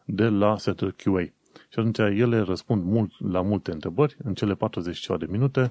de 0.05 0.29
la 0.29 0.59
Setter 0.59 0.91
QA. 0.91 1.23
Și 1.69 1.79
atunci 1.79 1.99
ele 1.99 2.39
răspund 2.39 2.85
mult, 2.85 3.31
la 3.31 3.43
multe 3.43 3.71
întrebări 3.71 4.17
în 4.23 4.35
cele 4.35 4.55
40 4.55 4.99
ceva 4.99 5.19
de 5.19 5.27
minute 5.29 5.69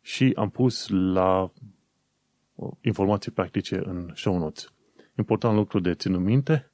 și 0.00 0.32
am 0.36 0.50
pus 0.50 0.88
la 0.88 1.52
uh, 2.54 2.70
informații 2.80 3.32
practice 3.32 3.80
în 3.84 4.10
show 4.14 4.38
notes. 4.38 4.72
Important 5.18 5.56
lucru 5.56 5.80
de 5.80 5.94
ținut 5.94 6.20
minte 6.20 6.70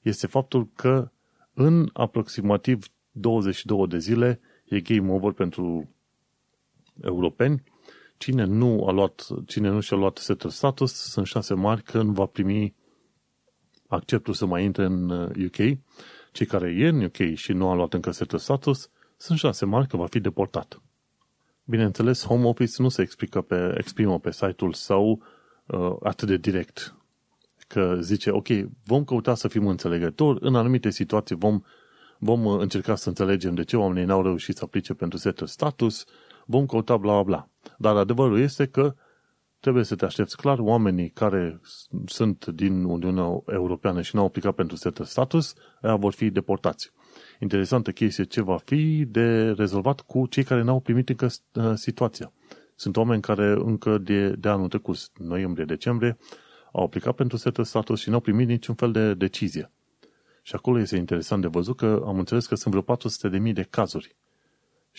este 0.00 0.26
faptul 0.26 0.68
că 0.74 1.10
în 1.54 1.90
aproximativ 1.92 2.86
22 3.10 3.86
de 3.86 3.98
zile 3.98 4.40
e 4.64 4.80
game 4.80 5.12
over 5.12 5.32
pentru 5.32 5.94
europeni 7.02 7.62
cine 8.20 8.44
nu, 8.44 8.86
a 8.86 8.90
luat, 8.90 9.26
cine 9.46 9.68
nu 9.68 9.80
și-a 9.80 9.96
luat 9.96 10.16
setul 10.16 10.50
status, 10.50 10.92
sunt 10.92 11.26
șanse 11.26 11.54
mari 11.54 11.82
că 11.82 12.02
nu 12.02 12.12
va 12.12 12.26
primi 12.26 12.74
acceptul 13.88 14.34
să 14.34 14.46
mai 14.46 14.64
intre 14.64 14.84
în 14.84 15.10
UK. 15.44 15.58
Uh, 15.58 15.76
Cei 16.32 16.46
care 16.46 16.74
e 16.78 16.88
în 16.88 17.02
UK 17.02 17.34
și 17.34 17.52
nu 17.52 17.68
a 17.68 17.74
luat 17.74 17.92
încă 17.92 18.10
setul 18.10 18.38
status, 18.38 18.90
sunt 19.16 19.38
șanse 19.38 19.64
mari 19.64 19.88
că 19.88 19.96
va 19.96 20.06
fi 20.06 20.20
deportat. 20.20 20.82
Bineînțeles, 21.64 22.24
Home 22.24 22.46
Office 22.46 22.82
nu 22.82 22.88
se 22.88 23.02
explică 23.02 23.40
pe, 23.40 23.74
exprimă 23.76 24.18
pe 24.18 24.32
site-ul 24.32 24.72
său 24.72 25.22
uh, 25.66 25.96
atât 26.02 26.28
de 26.28 26.36
direct. 26.36 26.94
Că 27.68 27.98
zice, 28.00 28.30
ok, 28.30 28.46
vom 28.84 29.04
căuta 29.04 29.34
să 29.34 29.48
fim 29.48 29.66
înțelegători, 29.66 30.38
în 30.42 30.54
anumite 30.54 30.90
situații 30.90 31.36
vom, 31.36 31.60
vom 32.18 32.44
uh, 32.44 32.60
încerca 32.60 32.94
să 32.94 33.08
înțelegem 33.08 33.54
de 33.54 33.64
ce 33.64 33.76
oamenii 33.76 34.08
n-au 34.08 34.22
reușit 34.22 34.56
să 34.56 34.64
aplice 34.64 34.94
pentru 34.94 35.18
setul 35.18 35.46
status, 35.46 36.04
vom 36.50 36.66
căuta 36.66 36.96
bla 36.96 37.12
bla 37.12 37.22
bla. 37.22 37.48
Dar 37.78 37.96
adevărul 37.96 38.40
este 38.40 38.66
că 38.66 38.94
trebuie 39.60 39.84
să 39.84 39.94
te 39.94 40.04
aștepți 40.04 40.36
clar, 40.36 40.58
oamenii 40.58 41.10
care 41.10 41.60
sunt 42.06 42.46
din 42.46 42.84
Uniunea 42.84 43.42
Europeană 43.46 44.02
și 44.02 44.14
nu 44.14 44.20
au 44.20 44.26
aplicat 44.26 44.54
pentru 44.54 44.76
setul 44.76 45.04
status, 45.04 45.54
aia 45.80 45.96
vor 45.96 46.12
fi 46.12 46.30
deportați. 46.30 46.90
Interesantă 47.40 47.90
chestie 47.90 48.24
ce 48.24 48.42
va 48.42 48.56
fi 48.56 49.04
de 49.08 49.50
rezolvat 49.50 50.00
cu 50.00 50.26
cei 50.26 50.42
care 50.42 50.62
n-au 50.62 50.80
primit 50.80 51.08
încă 51.08 51.28
uh, 51.54 51.72
situația. 51.74 52.32
Sunt 52.74 52.96
oameni 52.96 53.22
care 53.22 53.50
încă 53.50 53.98
de, 53.98 54.28
de 54.30 54.48
anul 54.48 54.68
trecut, 54.68 54.98
noiembrie-decembrie, 55.18 56.18
au 56.72 56.84
aplicat 56.84 57.14
pentru 57.14 57.36
setul 57.36 57.64
status 57.64 58.00
și 58.00 58.10
n-au 58.10 58.20
primit 58.20 58.48
niciun 58.48 58.74
fel 58.74 58.92
de 58.92 59.14
decizie. 59.14 59.70
Și 60.42 60.54
acolo 60.54 60.78
este 60.78 60.96
interesant 60.96 61.42
de 61.42 61.48
văzut 61.48 61.76
că 61.76 62.02
am 62.06 62.18
înțeles 62.18 62.46
că 62.46 62.54
sunt 62.54 62.74
vreo 62.74 62.96
400.000 63.48 63.52
de 63.52 63.66
cazuri 63.70 64.16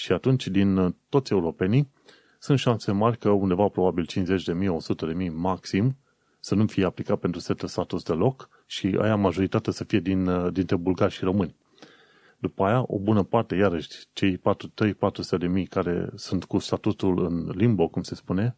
și 0.02 0.12
atunci, 0.12 0.48
din 0.48 0.78
uh, 0.78 0.94
toți 1.10 1.32
europenii, 1.32 1.92
sunt 2.40 2.60
șanse 2.60 2.92
mari 2.92 3.18
că 3.18 3.30
undeva 3.30 3.68
probabil 3.68 4.06
50 4.06 4.44
de 4.44 4.54
mii, 4.54 4.68
100 4.68 5.06
de 5.06 5.14
mii 5.14 5.30
maxim 5.30 5.98
să 6.40 6.56
nu 6.56 6.66
fie 6.66 6.86
aplicat 6.86 7.20
pentru 7.20 7.40
setul 7.40 7.68
status 7.68 8.04
deloc 8.04 8.50
și 8.66 8.98
aia 9.02 9.16
majoritatea 9.16 9.72
să 9.72 9.84
fie 9.84 10.00
din, 10.00 10.28
uh, 10.28 10.54
dintre 10.54 10.76
bulgari 10.76 11.14
și 11.14 11.24
români. 11.24 11.56
După 12.38 12.64
aia, 12.64 12.84
o 12.88 13.00
bună 13.00 13.24
parte, 13.24 13.56
iarăși, 13.56 13.88
cei 14.14 14.38
3-400 14.38 15.38
de 15.38 15.48
mii 15.48 15.66
care 15.66 16.10
sunt 16.16 16.44
cu 16.44 16.58
statutul 16.58 17.26
în 17.26 17.52
limbo, 17.56 17.88
cum 17.88 18.02
se 18.02 18.16
spune, 18.16 18.56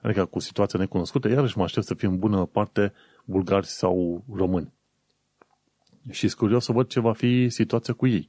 adică 0.00 0.24
cu 0.24 0.38
situația 0.38 0.78
necunoscută, 0.78 1.28
iarăși 1.28 1.58
mă 1.58 1.64
aștept 1.64 1.86
să 1.86 1.94
fie 1.94 2.08
în 2.08 2.18
bună 2.18 2.46
parte 2.46 2.92
bulgari 3.24 3.66
sau 3.66 4.24
români. 4.32 4.72
Și 6.10 6.28
sunt 6.28 6.40
curios 6.40 6.64
să 6.64 6.72
văd 6.72 6.88
ce 6.88 7.00
va 7.00 7.12
fi 7.12 7.48
situația 7.48 7.94
cu 7.94 8.06
ei 8.06 8.28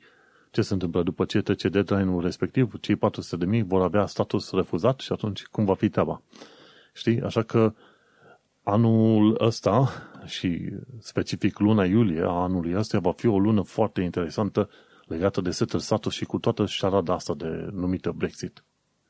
ce 0.52 0.62
se 0.62 0.74
întâmplă 0.74 1.04
după 1.04 1.26
ce 1.26 1.42
trece 1.42 1.70
deadline-ul 1.70 2.22
respectiv, 2.22 2.80
cei 2.80 2.96
400 2.96 3.36
de 3.36 3.46
mii 3.46 3.64
vor 3.64 3.82
avea 3.82 4.06
status 4.06 4.52
refuzat 4.52 5.00
și 5.00 5.12
atunci 5.12 5.44
cum 5.44 5.66
va 5.66 5.74
fi 5.74 5.90
treaba. 5.90 6.22
Știi? 6.94 7.22
Așa 7.22 7.42
că 7.44 7.74
anul 8.64 9.38
ăsta 9.40 9.90
și 10.26 10.70
specific 11.00 11.60
luna 11.60 11.86
iulie 11.86 12.22
a 12.22 12.32
anului 12.32 12.76
ăsta 12.76 13.00
va 13.00 13.12
fi 13.12 13.28
o 13.28 13.40
lună 13.40 13.62
foarte 13.62 14.02
interesantă 14.02 14.70
legată 15.06 15.42
de 15.42 15.52
setul 15.52 15.80
status 15.80 16.14
și 16.14 16.26
cu 16.26 16.38
toată 16.40 16.66
șarada 16.66 17.14
asta 17.14 17.34
de 17.34 17.68
numită 17.72 18.12
Brexit. 18.12 18.64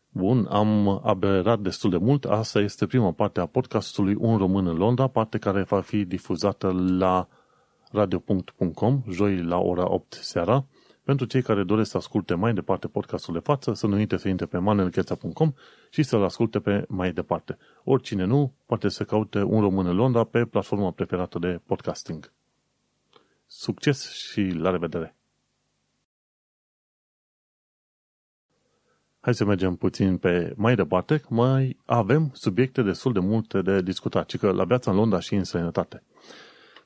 Bun, 0.10 0.47
am 0.50 1.02
aberat 1.04 1.60
destul 1.60 1.89
de 1.89 1.97
mult. 1.97 2.26
Asta 2.26 2.60
este 2.60 2.86
prima 2.86 3.12
parte 3.12 3.39
a 3.39 3.45
podcastului 3.45 4.15
Un 4.19 4.38
Român 4.38 4.67
în 4.67 4.76
Londra, 4.76 5.08
parte 5.08 5.38
care 5.38 5.62
va 5.62 5.82
fi 5.82 6.06
difuzată 6.06 6.71
la 6.97 7.28
radio.com 7.91 9.02
joi 9.10 9.43
la 9.43 9.58
ora 9.58 9.91
8 9.91 10.13
seara 10.13 10.65
Pentru 11.08 11.26
cei 11.26 11.41
care 11.41 11.63
doresc 11.63 11.89
să 11.91 11.98
asculte 11.98 12.34
mai 12.34 12.54
departe 12.54 12.88
podcastul 12.88 13.34
de 13.34 13.39
față, 13.39 13.74
să 13.74 13.88
nu 13.88 13.96
uite 13.96 14.17
să 14.17 14.28
intre 14.28 14.46
pe 14.46 14.58
manelcheța.com 14.58 15.54
și 15.89 16.04
să-l 16.04 16.24
asculte 16.24 16.60
pe 16.60 16.86
mai 16.88 17.12
departe. 17.12 17.58
Oricine 17.84 18.24
nu, 18.24 18.54
poate 18.65 18.89
să 18.89 19.04
caute 19.04 19.41
un 19.41 19.62
român 19.62 19.86
în 19.86 19.96
Londra 19.96 20.24
pe 20.24 20.46
platforma 20.46 20.91
preferată 20.91 21.39
de 21.39 21.60
podcasting. 21.65 22.32
Succes 23.46 24.12
și 24.12 24.41
la 24.41 24.70
revedere! 24.70 25.15
Hai 29.20 29.34
să 29.34 29.46
mergem 29.46 29.76
puțin 29.76 30.17
pe 30.17 30.54
mai 30.56 30.76
departe, 30.76 31.22
mai 31.30 31.78
avem 31.86 32.32
subiecte 32.34 32.82
destul 32.82 33.13
de 33.13 33.20
multe 33.20 33.62
de 33.62 33.82
discutat, 33.82 34.26
ci 34.26 34.38
că 34.38 34.52
la 34.52 34.65
viața 34.65 34.91
în 34.91 34.98
Londra 34.98 35.20
și 35.20 35.36
în 35.36 35.43
sănătate. 35.43 36.04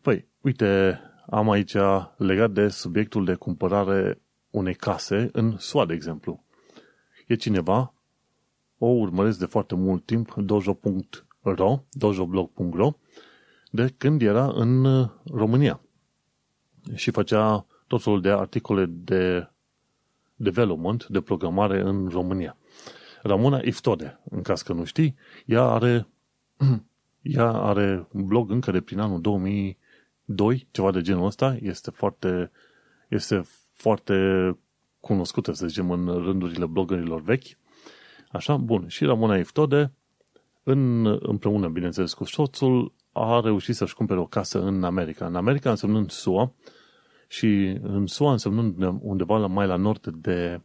Păi, 0.01 0.27
uite, 0.41 0.99
am 1.31 1.49
aici 1.49 1.75
legat 2.17 2.51
de 2.51 2.67
subiectul 2.67 3.25
de 3.25 3.35
cumpărare 3.35 4.21
unei 4.49 4.73
case 4.73 5.29
în 5.31 5.57
SUA, 5.57 5.85
de 5.85 5.93
exemplu. 5.93 6.43
E 7.27 7.35
cineva, 7.35 7.93
o 8.77 8.85
urmăresc 8.85 9.39
de 9.39 9.45
foarte 9.45 9.75
mult 9.75 10.05
timp, 10.05 10.33
dojo.ro, 10.33 11.83
dojoblog.ro, 11.91 12.91
de 13.71 13.93
când 13.97 14.21
era 14.21 14.51
în 14.53 15.05
România 15.33 15.81
și 16.95 17.11
făcea 17.11 17.65
tot 17.87 18.03
felul 18.03 18.21
de 18.21 18.29
articole 18.29 18.85
de 18.85 19.49
development, 20.35 21.07
de 21.07 21.21
programare 21.21 21.81
în 21.81 22.07
România. 22.07 22.57
Ramona 23.21 23.59
Iftode, 23.63 24.19
în 24.29 24.41
caz 24.41 24.61
că 24.61 24.73
nu 24.73 24.83
știi, 24.83 25.15
ea 25.45 25.63
are, 25.63 26.07
ea 27.21 27.51
are 27.51 28.07
un 28.11 28.25
blog 28.25 28.51
încă 28.51 28.71
de 28.71 28.81
prin 28.81 28.99
anul 28.99 29.21
2002, 30.25 30.67
ceva 30.71 30.91
de 30.91 31.01
genul 31.01 31.25
ăsta, 31.25 31.57
este 31.61 31.91
foarte, 31.91 32.51
este 33.09 33.41
foarte 33.73 34.15
cunoscută, 34.99 35.51
să 35.51 35.67
zicem, 35.67 35.91
în 35.91 36.05
rândurile 36.05 36.65
bloggerilor 36.65 37.21
vechi. 37.21 37.57
Așa, 38.31 38.57
bun. 38.57 38.87
Și 38.87 39.05
Ramona 39.05 39.37
Iftode, 39.37 39.93
în, 40.63 41.05
împreună, 41.19 41.67
bineînțeles, 41.67 42.13
cu 42.13 42.23
soțul, 42.23 42.93
a 43.11 43.39
reușit 43.39 43.75
să-și 43.75 43.95
cumpere 43.95 44.19
o 44.19 44.25
casă 44.25 44.61
în 44.61 44.83
America. 44.83 45.25
În 45.25 45.35
America, 45.35 45.69
însemnând 45.69 46.11
SUA, 46.11 46.53
și 47.27 47.79
în 47.81 48.07
SUA 48.07 48.31
însemnând 48.31 48.99
undeva 49.01 49.37
la, 49.37 49.47
mai 49.47 49.67
la 49.67 49.75
nord 49.75 50.07
de, 50.07 50.61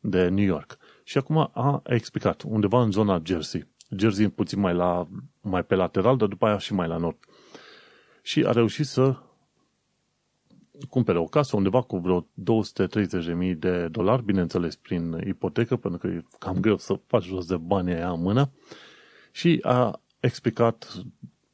de 0.00 0.28
New 0.28 0.44
York. 0.44 0.78
Și 1.04 1.18
acum 1.18 1.50
a 1.52 1.82
explicat, 1.84 2.42
undeva 2.42 2.82
în 2.82 2.90
zona 2.90 3.22
Jersey. 3.24 3.68
Jersey 3.96 4.28
puțin 4.28 4.60
mai, 4.60 4.74
la, 4.74 5.08
mai 5.40 5.64
pe 5.64 5.74
lateral, 5.74 6.16
dar 6.16 6.28
după 6.28 6.46
aia 6.46 6.58
și 6.58 6.74
mai 6.74 6.88
la 6.88 6.96
nord. 6.96 7.16
Și 8.26 8.44
a 8.44 8.50
reușit 8.50 8.86
să 8.86 9.16
cumpere 10.88 11.18
o 11.18 11.24
casă 11.24 11.56
undeva 11.56 11.82
cu 11.82 11.98
vreo 11.98 12.20
230.000 12.20 13.56
de 13.56 13.88
dolari, 13.88 14.24
bineînțeles 14.24 14.76
prin 14.76 15.22
ipotecă, 15.26 15.76
pentru 15.76 15.98
că 16.00 16.06
e 16.06 16.24
cam 16.38 16.60
greu 16.60 16.76
să 16.76 17.00
faci 17.06 17.24
jos 17.24 17.46
de 17.46 17.56
bani 17.56 17.92
aia 17.92 18.10
în 18.10 18.20
mână. 18.20 18.50
Și 19.32 19.58
a 19.62 20.00
explicat 20.20 21.04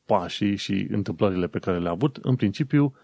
pașii 0.04 0.56
și 0.56 0.87
întâmplările 0.90 1.46
pe 1.46 1.59
care 1.59 1.78
le-a 1.78 1.90
avut. 1.90 2.16
În 2.16 2.37
principiu, 2.37 2.94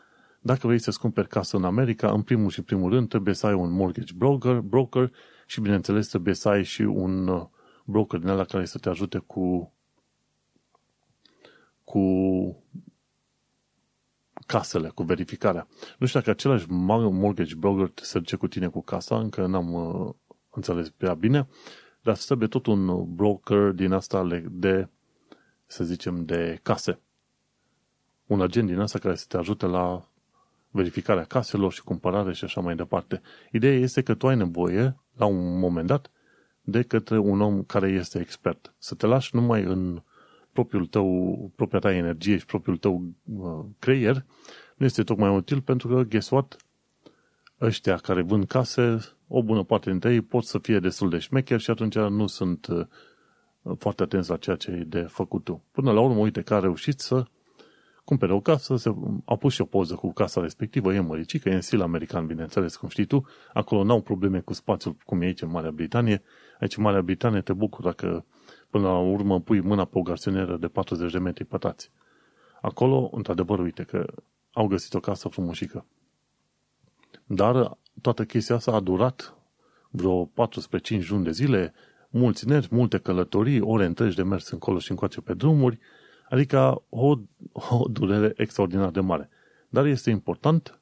dacă 0.40 0.66
vrei 0.66 0.78
să-ți 0.78 1.00
cumperi 1.00 1.28
casă 1.28 1.56
în 1.56 1.64
America, 1.64 2.10
în 2.10 2.22
primul 2.22 2.50
și 2.50 2.62
primul 2.62 2.90
rând 2.90 3.08
trebuie 3.08 3.34
să 3.34 3.46
ai 3.46 3.54
un 3.54 3.72
mortgage 3.72 4.12
broker, 4.16 4.60
broker 4.60 5.12
și, 5.46 5.60
bineînțeles, 5.60 6.08
trebuie 6.08 6.34
să 6.34 6.48
ai 6.48 6.64
și 6.64 6.82
un 6.82 7.28
uh, 7.28 7.46
broker 7.84 8.18
din 8.18 8.28
ăla 8.28 8.44
care 8.44 8.64
să 8.64 8.78
te 8.78 8.88
ajute 8.88 9.18
cu 9.18 9.72
cu 11.84 12.02
casele, 14.46 14.88
cu 14.88 15.02
verificarea. 15.02 15.66
Nu 15.98 16.06
știu 16.06 16.18
dacă 16.18 16.30
același 16.30 16.66
mortgage 16.68 17.54
broker 17.54 17.90
se 17.94 18.18
duce 18.18 18.36
cu 18.36 18.48
tine 18.48 18.68
cu 18.68 18.82
casa, 18.82 19.18
încă 19.18 19.46
n-am 19.46 19.72
uh, 19.72 20.14
înțeles 20.50 20.90
prea 20.90 21.14
bine, 21.14 21.48
dar 22.02 22.16
trebuie 22.16 22.48
tot 22.48 22.66
un 22.66 23.14
broker 23.14 23.70
din 23.70 23.92
asta 23.92 24.28
de, 24.50 24.88
să 25.66 25.84
zicem, 25.84 26.24
de 26.24 26.58
case. 26.62 27.00
Un 28.26 28.40
agent 28.40 28.68
din 28.68 28.78
asta 28.78 28.98
care 28.98 29.14
să 29.14 29.24
te 29.28 29.36
ajute 29.36 29.66
la 29.66 30.08
verificarea 30.70 31.24
caselor 31.24 31.72
și 31.72 31.82
cumpărare 31.82 32.32
și 32.32 32.44
așa 32.44 32.60
mai 32.60 32.76
departe. 32.76 33.20
Ideea 33.52 33.78
este 33.78 34.02
că 34.02 34.14
tu 34.14 34.28
ai 34.28 34.36
nevoie, 34.36 34.96
la 35.16 35.24
un 35.24 35.58
moment 35.58 35.86
dat, 35.86 36.10
de 36.60 36.82
către 36.82 37.18
un 37.18 37.40
om 37.40 37.62
care 37.62 37.88
este 37.88 38.18
expert. 38.18 38.74
Să 38.78 38.94
te 38.94 39.06
lași 39.06 39.34
numai 39.34 39.62
în 39.62 40.02
propriul 40.56 40.86
tău, 40.86 41.50
propria 41.54 41.78
ta 41.78 41.92
energie 41.92 42.38
și 42.38 42.46
propriul 42.46 42.76
tău 42.76 43.02
uh, 43.24 43.64
creier, 43.78 44.24
nu 44.76 44.86
este 44.86 45.02
tocmai 45.02 45.36
util 45.36 45.60
pentru 45.60 45.88
că, 45.88 46.02
guess 46.02 46.30
what, 46.30 46.56
ăștia 47.60 47.96
care 47.96 48.22
vând 48.22 48.46
case, 48.46 48.98
o 49.28 49.42
bună 49.42 49.62
parte 49.62 49.90
dintre 49.90 50.12
ei 50.12 50.20
pot 50.20 50.44
să 50.44 50.58
fie 50.58 50.78
destul 50.78 51.08
de 51.08 51.18
șmecheri 51.18 51.62
și 51.62 51.70
atunci 51.70 51.94
nu 51.94 52.26
sunt 52.26 52.66
uh, 52.66 52.86
foarte 53.78 54.02
atenți 54.02 54.30
la 54.30 54.36
ceea 54.36 54.56
ce 54.56 54.70
e 54.70 54.84
de 54.84 55.00
făcut 55.00 55.44
tu. 55.44 55.62
Până 55.70 55.92
la 55.92 56.00
urmă, 56.00 56.18
uite 56.18 56.42
că 56.42 56.54
a 56.54 56.60
reușit 56.60 57.00
să 57.00 57.24
cumpere 58.04 58.32
o 58.32 58.40
casă, 58.40 58.76
se, 58.76 58.94
a 59.24 59.36
pus 59.36 59.52
și 59.52 59.60
o 59.60 59.64
poză 59.64 59.94
cu 59.94 60.12
casa 60.12 60.40
respectivă, 60.40 60.94
e 60.94 61.00
măricică, 61.00 61.48
e 61.48 61.54
în 61.54 61.60
stil 61.60 61.80
american, 61.80 62.26
bineînțeles, 62.26 62.76
cum 62.76 62.88
știi 62.88 63.04
tu, 63.04 63.26
acolo 63.52 63.84
n-au 63.84 64.00
probleme 64.00 64.40
cu 64.40 64.52
spațiul, 64.52 64.96
cum 65.04 65.22
e 65.22 65.24
aici 65.24 65.42
în 65.42 65.50
Marea 65.50 65.70
Britanie. 65.70 66.22
Aici 66.60 66.76
în 66.76 66.82
Marea 66.82 67.02
Britanie 67.02 67.40
te 67.40 67.52
bucur 67.52 67.84
dacă 67.84 68.24
până 68.76 68.88
la 68.88 68.98
urmă 68.98 69.40
pui 69.40 69.60
mâna 69.60 69.84
pe 69.84 69.98
o 69.98 70.02
garsonieră 70.02 70.56
de 70.56 70.68
40 70.68 71.12
de 71.12 71.18
metri 71.18 71.44
pătrați. 71.44 71.90
Acolo, 72.60 73.10
într-adevăr, 73.12 73.58
uite 73.58 73.82
că 73.82 74.06
au 74.52 74.66
găsit 74.66 74.94
o 74.94 75.00
casă 75.00 75.28
frumușică. 75.28 75.86
Dar 77.26 77.78
toată 78.00 78.24
chestia 78.24 78.54
asta 78.54 78.72
a 78.72 78.80
durat 78.80 79.34
vreo 79.90 80.26
14-5 80.26 80.30
luni 81.08 81.24
de 81.24 81.30
zile, 81.30 81.74
mulți 82.10 82.48
nervi, 82.48 82.74
multe 82.74 82.98
călătorii, 82.98 83.60
ore 83.60 83.84
întregi 83.84 84.16
de 84.16 84.22
mers 84.22 84.50
încolo 84.50 84.78
și 84.78 84.90
încoace 84.90 85.20
pe 85.20 85.34
drumuri, 85.34 85.78
Adică 86.28 86.82
o, 86.88 87.18
o 87.52 87.84
durere 87.88 88.32
extraordinar 88.36 88.90
de 88.90 89.00
mare. 89.00 89.28
Dar 89.68 89.86
este 89.86 90.10
important 90.10 90.80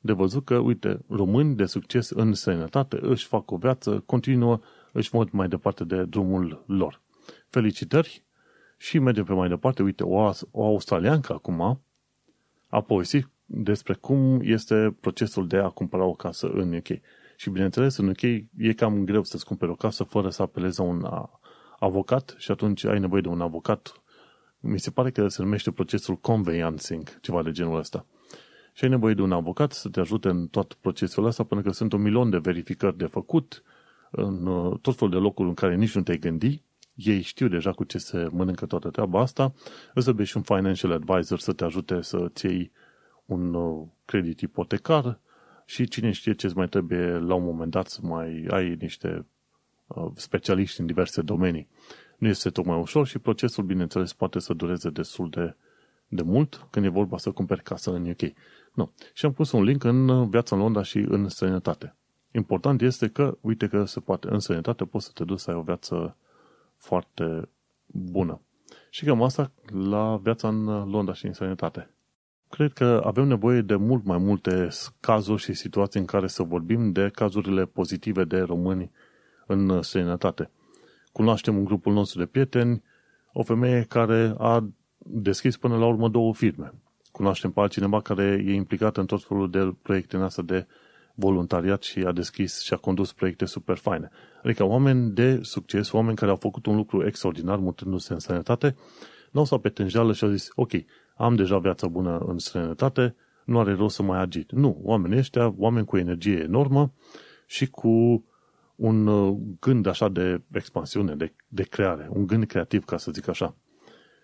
de 0.00 0.12
văzut 0.12 0.44
că, 0.44 0.56
uite, 0.56 1.04
români 1.08 1.54
de 1.54 1.64
succes 1.64 2.10
în 2.10 2.34
sănătate 2.34 2.98
își 3.00 3.26
fac 3.26 3.50
o 3.50 3.56
viață, 3.56 4.02
continuă, 4.06 4.60
își 4.92 5.14
mod 5.14 5.30
mai 5.30 5.48
departe 5.48 5.84
de 5.84 6.04
drumul 6.04 6.64
lor. 6.66 7.00
Felicitări 7.48 8.24
și 8.76 8.98
mergem 8.98 9.24
pe 9.24 9.32
mai 9.32 9.48
departe. 9.48 9.82
Uite, 9.82 10.04
o, 10.04 10.30
o 10.50 10.64
australiancă 10.64 11.32
acum 11.32 11.80
a 12.68 12.80
povestit 12.80 13.28
despre 13.44 13.94
cum 13.94 14.40
este 14.42 14.96
procesul 15.00 15.46
de 15.46 15.56
a 15.56 15.68
cumpăra 15.68 16.04
o 16.04 16.14
casă 16.14 16.46
în 16.46 16.74
UK. 16.74 16.88
Și 17.36 17.50
bineînțeles, 17.50 17.96
în 17.96 18.08
UK 18.08 18.22
e 18.56 18.72
cam 18.76 19.04
greu 19.04 19.22
să-ți 19.22 19.44
cumperi 19.44 19.70
o 19.70 19.74
casă 19.74 20.04
fără 20.04 20.30
să 20.30 20.42
apelezi 20.42 20.78
la 20.78 20.84
un 20.84 21.06
avocat 21.78 22.34
și 22.38 22.50
atunci 22.50 22.84
ai 22.84 22.98
nevoie 22.98 23.20
de 23.20 23.28
un 23.28 23.40
avocat 23.40 24.00
mi 24.66 24.80
se 24.80 24.90
pare 24.90 25.10
că 25.10 25.28
se 25.28 25.42
numește 25.42 25.70
procesul 25.70 26.16
conveyancing, 26.16 27.20
ceva 27.20 27.42
de 27.42 27.50
genul 27.50 27.78
ăsta. 27.78 28.06
Și 28.72 28.84
ai 28.84 28.90
nevoie 28.90 29.14
de 29.14 29.22
un 29.22 29.32
avocat 29.32 29.72
să 29.72 29.88
te 29.88 30.00
ajute 30.00 30.28
în 30.28 30.46
tot 30.46 30.72
procesul 30.80 31.24
ăsta, 31.24 31.44
pentru 31.44 31.68
că 31.68 31.74
sunt 31.74 31.92
un 31.92 32.02
milion 32.02 32.30
de 32.30 32.38
verificări 32.38 32.96
de 32.96 33.06
făcut, 33.06 33.62
în 34.10 34.46
uh, 34.46 34.78
tot 34.80 34.96
felul 34.96 35.14
de 35.14 35.20
locuri 35.20 35.48
în 35.48 35.54
care 35.54 35.74
nici 35.74 35.94
nu 35.94 36.02
te-ai 36.02 36.18
gândi, 36.18 36.62
ei 36.96 37.20
știu 37.20 37.48
deja 37.48 37.72
cu 37.72 37.84
ce 37.84 37.98
se 37.98 38.28
mănâncă 38.30 38.66
toată 38.66 38.90
treaba 38.90 39.20
asta, 39.20 39.52
îți 39.94 40.04
trebuie 40.04 40.26
și 40.26 40.36
un 40.36 40.42
financial 40.42 40.92
advisor 40.92 41.38
să 41.38 41.52
te 41.52 41.64
ajute 41.64 42.00
să-ți 42.00 42.46
iei 42.46 42.70
un 43.24 43.54
uh, 43.54 43.86
credit 44.04 44.40
ipotecar 44.40 45.18
și 45.64 45.88
cine 45.88 46.10
știe 46.10 46.34
ce 46.34 46.46
îți 46.46 46.56
mai 46.56 46.68
trebuie 46.68 47.18
la 47.18 47.34
un 47.34 47.44
moment 47.44 47.70
dat 47.70 47.88
să 47.88 48.00
mai 48.02 48.46
ai 48.50 48.76
niște 48.80 49.26
uh, 49.86 50.10
specialiști 50.14 50.80
în 50.80 50.86
diverse 50.86 51.22
domenii 51.22 51.68
nu 52.18 52.28
este 52.28 52.50
tocmai 52.50 52.78
ușor 52.78 53.06
și 53.06 53.18
procesul, 53.18 53.64
bineînțeles, 53.64 54.12
poate 54.12 54.38
să 54.38 54.54
dureze 54.54 54.90
destul 54.90 55.30
de, 55.30 55.56
de 56.08 56.22
mult 56.22 56.66
când 56.70 56.86
e 56.86 56.88
vorba 56.88 57.18
să 57.18 57.30
cumperi 57.30 57.62
casă 57.62 57.90
în 57.94 58.08
UK. 58.08 58.32
Nu. 58.72 58.92
Și 59.12 59.26
am 59.26 59.32
pus 59.32 59.52
un 59.52 59.62
link 59.62 59.84
în 59.84 60.28
viața 60.28 60.56
în 60.56 60.62
Londra 60.62 60.82
și 60.82 60.98
în 60.98 61.28
sănătate. 61.28 61.94
Important 62.32 62.82
este 62.82 63.08
că, 63.08 63.38
uite 63.40 63.66
că 63.66 63.84
se 63.84 64.00
poate, 64.00 64.28
în 64.30 64.38
sănătate 64.38 64.84
poți 64.84 65.04
să 65.04 65.10
te 65.14 65.24
duci 65.24 65.38
să 65.38 65.50
ai 65.50 65.56
o 65.56 65.62
viață 65.62 66.16
foarte 66.76 67.48
bună. 67.86 68.40
Și 68.90 69.04
cam 69.04 69.22
asta 69.22 69.52
la 69.66 70.16
viața 70.22 70.48
în 70.48 70.90
Londra 70.90 71.14
și 71.14 71.26
în 71.26 71.32
sănătate. 71.32 71.90
Cred 72.50 72.72
că 72.72 73.02
avem 73.04 73.26
nevoie 73.26 73.60
de 73.60 73.76
mult 73.76 74.04
mai 74.04 74.18
multe 74.18 74.68
cazuri 75.00 75.42
și 75.42 75.52
situații 75.52 76.00
în 76.00 76.06
care 76.06 76.26
să 76.26 76.42
vorbim 76.42 76.92
de 76.92 77.08
cazurile 77.08 77.64
pozitive 77.64 78.24
de 78.24 78.38
români 78.40 78.90
în 79.46 79.82
sănătate 79.82 80.50
cunoaștem 81.16 81.56
un 81.56 81.64
grupul 81.64 81.92
nostru 81.92 82.18
de 82.18 82.26
prieteni, 82.26 82.82
o 83.32 83.42
femeie 83.42 83.82
care 83.88 84.34
a 84.38 84.68
deschis 84.98 85.56
până 85.56 85.76
la 85.76 85.86
urmă 85.86 86.08
două 86.08 86.34
firme. 86.34 86.72
Cunoaștem 87.12 87.50
pe 87.50 87.60
altcineva 87.60 88.00
care 88.00 88.42
e 88.46 88.52
implicat 88.52 88.96
în 88.96 89.06
tot 89.06 89.24
felul 89.24 89.50
de 89.50 89.74
proiecte 89.82 90.16
în 90.16 90.28
de 90.44 90.66
voluntariat 91.16 91.82
și 91.82 91.98
a 91.98 92.12
deschis 92.12 92.60
și 92.60 92.72
a 92.72 92.76
condus 92.76 93.12
proiecte 93.12 93.44
super 93.44 93.76
faine. 93.76 94.10
Adică 94.42 94.64
oameni 94.64 95.10
de 95.10 95.38
succes, 95.42 95.92
oameni 95.92 96.16
care 96.16 96.30
au 96.30 96.36
făcut 96.36 96.66
un 96.66 96.76
lucru 96.76 97.06
extraordinar 97.06 97.58
mutându-se 97.58 98.12
în 98.12 98.18
sănătate, 98.18 98.76
nu 99.30 99.44
s-au 99.44 99.58
pe 99.58 99.68
tânjeală 99.68 100.12
și 100.12 100.24
au 100.24 100.30
zis, 100.30 100.48
ok, 100.54 100.70
am 101.16 101.34
deja 101.34 101.58
viața 101.58 101.88
bună 101.88 102.18
în 102.18 102.38
sănătate, 102.38 103.16
nu 103.44 103.58
are 103.58 103.74
rost 103.74 103.94
să 103.94 104.02
mai 104.02 104.20
agit. 104.20 104.52
Nu, 104.52 104.80
oamenii 104.82 105.18
ăștia, 105.18 105.54
oameni 105.56 105.86
cu 105.86 105.96
energie 105.96 106.38
enormă 106.38 106.92
și 107.46 107.66
cu 107.66 108.24
un 108.76 109.06
uh, 109.06 109.36
gând 109.60 109.86
așa 109.86 110.08
de 110.08 110.42
expansiune, 110.52 111.14
de, 111.14 111.34
de 111.48 111.62
creare, 111.62 112.08
un 112.10 112.26
gând 112.26 112.44
creativ, 112.44 112.84
ca 112.84 112.96
să 112.96 113.10
zic 113.10 113.28
așa. 113.28 113.56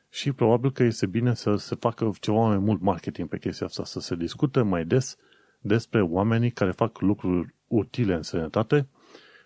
Și 0.09 0.33
probabil 0.33 0.73
că 0.73 0.83
este 0.83 1.07
bine 1.07 1.35
să 1.35 1.57
se 1.57 1.75
facă 1.75 2.13
ceva 2.21 2.47
mai 2.47 2.59
mult 2.59 2.81
marketing 2.81 3.29
pe 3.29 3.39
chestia 3.39 3.67
asta, 3.67 3.85
să 3.85 4.01
se 4.01 4.15
discute 4.15 4.63
mai 4.63 4.85
des 4.85 5.17
despre 5.63 6.01
oamenii 6.01 6.51
care 6.51 6.71
fac 6.71 7.01
lucruri 7.01 7.55
utile 7.67 8.15
în 8.15 8.23
sănătate 8.23 8.89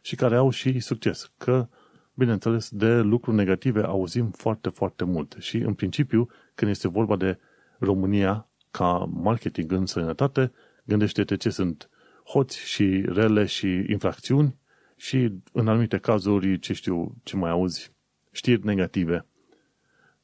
și 0.03 0.17
care 0.17 0.37
au 0.37 0.51
și 0.51 0.81
succes. 0.81 1.33
Că, 1.39 1.69
bineînțeles, 2.15 2.71
de 2.71 3.01
lucruri 3.01 3.37
negative 3.37 3.83
auzim 3.83 4.31
foarte, 4.31 4.69
foarte 4.69 5.05
mult. 5.05 5.37
Și, 5.39 5.57
în 5.57 5.75
principiu, 5.75 6.29
când 6.55 6.71
este 6.71 6.89
vorba 6.89 7.17
de 7.17 7.39
România 7.79 8.49
ca 8.71 9.11
marketing 9.13 9.73
în 9.73 9.87
sănătate, 9.87 10.53
gândește-te 10.85 11.37
ce 11.37 11.51
sunt 11.51 11.91
hoți 12.25 12.59
și 12.59 13.05
rele 13.09 13.45
și 13.45 13.85
infracțiuni 13.89 14.57
și, 14.97 15.33
în 15.53 15.69
anumite 15.69 15.99
cazuri, 15.99 16.59
ce 16.59 16.73
știu, 16.73 17.15
ce 17.23 17.37
mai 17.37 17.51
auzi, 17.51 17.93
știri 18.31 18.65
negative. 18.65 19.27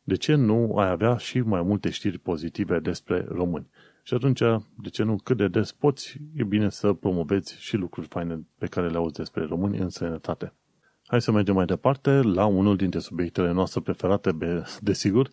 De 0.02 0.14
ce 0.14 0.34
nu 0.34 0.76
ai 0.76 0.88
avea 0.88 1.16
și 1.16 1.40
mai 1.40 1.62
multe 1.62 1.90
știri 1.90 2.18
pozitive 2.18 2.78
despre 2.78 3.24
români? 3.28 3.68
Și 4.02 4.14
atunci, 4.14 4.38
de 4.82 4.88
ce 4.92 5.02
nu, 5.02 5.16
cât 5.16 5.36
de 5.36 5.48
des 5.48 5.72
poți, 5.72 6.16
e 6.34 6.44
bine 6.44 6.70
să 6.70 6.92
promovezi 6.92 7.56
și 7.58 7.76
lucruri 7.76 8.06
faine 8.06 8.46
pe 8.58 8.66
care 8.66 8.88
le 8.88 8.96
auzi 8.96 9.14
despre 9.14 9.44
români 9.44 9.78
în 9.78 9.88
sănătate. 9.88 10.52
Hai 11.06 11.22
să 11.22 11.32
mergem 11.32 11.54
mai 11.54 11.64
departe 11.64 12.10
la 12.10 12.46
unul 12.46 12.76
dintre 12.76 12.98
subiectele 12.98 13.52
noastre 13.52 13.80
preferate, 13.80 14.36
desigur, 14.80 15.30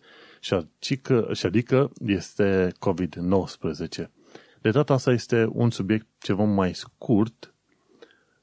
și 1.32 1.46
adică 1.46 1.90
este 2.06 2.72
COVID-19. 2.72 4.08
De 4.60 4.70
data 4.70 4.92
asta 4.92 5.12
este 5.12 5.48
un 5.52 5.70
subiect 5.70 6.06
ceva 6.18 6.44
mai 6.44 6.74
scurt, 6.74 7.54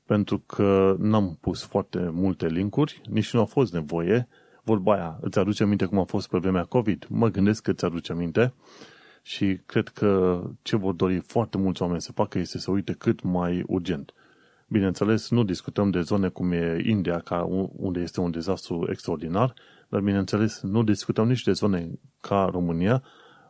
pentru 0.06 0.40
că 0.40 0.96
n-am 1.00 1.38
pus 1.42 1.64
foarte 1.64 2.10
multe 2.14 2.48
linkuri, 2.48 3.02
nici 3.10 3.34
nu 3.34 3.40
a 3.40 3.46
fost 3.46 3.74
nevoie. 3.74 4.28
Vorba 4.64 4.94
aia, 4.94 5.18
îți 5.22 5.40
aduce 5.40 5.64
aminte 5.64 5.86
cum 5.86 6.00
a 6.00 6.04
fost 6.04 6.30
pe 6.30 6.38
vremea 6.38 6.64
COVID? 6.64 7.06
Mă 7.10 7.28
gândesc 7.30 7.64
că 7.64 7.72
îți 7.72 7.86
aduce 7.86 8.12
aminte 8.12 8.54
și 9.28 9.60
cred 9.66 9.88
că 9.88 10.42
ce 10.62 10.76
vor 10.76 10.94
dori 10.94 11.20
foarte 11.20 11.58
mulți 11.58 11.82
oameni 11.82 12.02
să 12.02 12.12
facă 12.12 12.40
este 12.40 12.58
să 12.58 12.72
uite 12.72 12.94
cât 12.94 13.22
mai 13.22 13.64
urgent. 13.66 14.14
Bineînțeles, 14.68 15.30
nu 15.30 15.44
discutăm 15.44 15.90
de 15.90 16.02
zone 16.02 16.28
cum 16.28 16.52
e 16.52 16.82
India, 16.86 17.20
ca 17.20 17.44
unde 17.76 18.00
este 18.00 18.20
un 18.20 18.32
dezastru 18.32 18.88
extraordinar, 18.90 19.54
dar 19.90 20.02
bineînțeles 20.02 20.62
nu 20.62 20.84
discutăm 20.84 21.28
nici 21.28 21.44
de 21.44 21.52
zone 21.52 21.90
ca 22.22 22.50
România, 22.52 23.04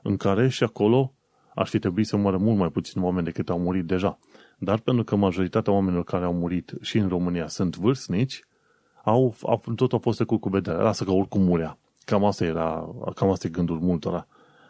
în 0.04 0.18
care 0.18 0.48
și 0.48 0.64
acolo 0.64 1.14
ar 1.56 1.68
fi 1.68 1.80
trebuit 1.80 2.08
să 2.08 2.18
moară 2.18 2.38
mult 2.38 2.58
mai 2.58 2.70
puțin 2.70 3.02
oameni 3.02 3.26
decât 3.26 3.50
au 3.50 3.60
murit 3.60 3.86
deja. 3.86 4.20
Dar 4.58 4.80
pentru 4.80 5.04
că 5.04 5.16
majoritatea 5.16 5.74
oamenilor 5.74 6.04
care 6.04 6.26
au 6.26 6.34
murit 6.34 6.74
și 6.82 6.98
în 6.98 7.08
România 7.08 7.48
sunt 7.48 7.78
vârstnici, 7.78 8.44
au, 9.04 9.36
au 9.42 9.64
tot 9.76 9.94
au 9.94 10.00
fost 10.00 10.24
cu 10.24 10.38
cu 10.38 10.50
vederea. 10.50 10.82
Lasă 10.82 11.04
că 11.04 11.12
oricum 11.12 11.42
murea. 11.42 11.78
Cam 12.06 12.24
asta 12.24 12.46
era, 12.46 12.90
cam 13.16 13.30
asta 13.30 13.48
e 13.48 13.50
gândul 13.50 13.80
multora. 13.80 14.28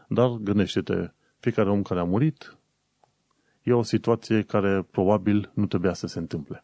Dar 0.07 0.29
gândește-te, 0.29 1.11
fiecare 1.39 1.69
om 1.69 1.81
care 1.81 1.99
a 1.99 2.03
murit 2.03 2.57
e 3.63 3.73
o 3.73 3.81
situație 3.81 4.41
care 4.41 4.87
probabil 4.91 5.51
nu 5.53 5.65
trebuia 5.65 5.93
să 5.93 6.07
se 6.07 6.19
întâmple. 6.19 6.63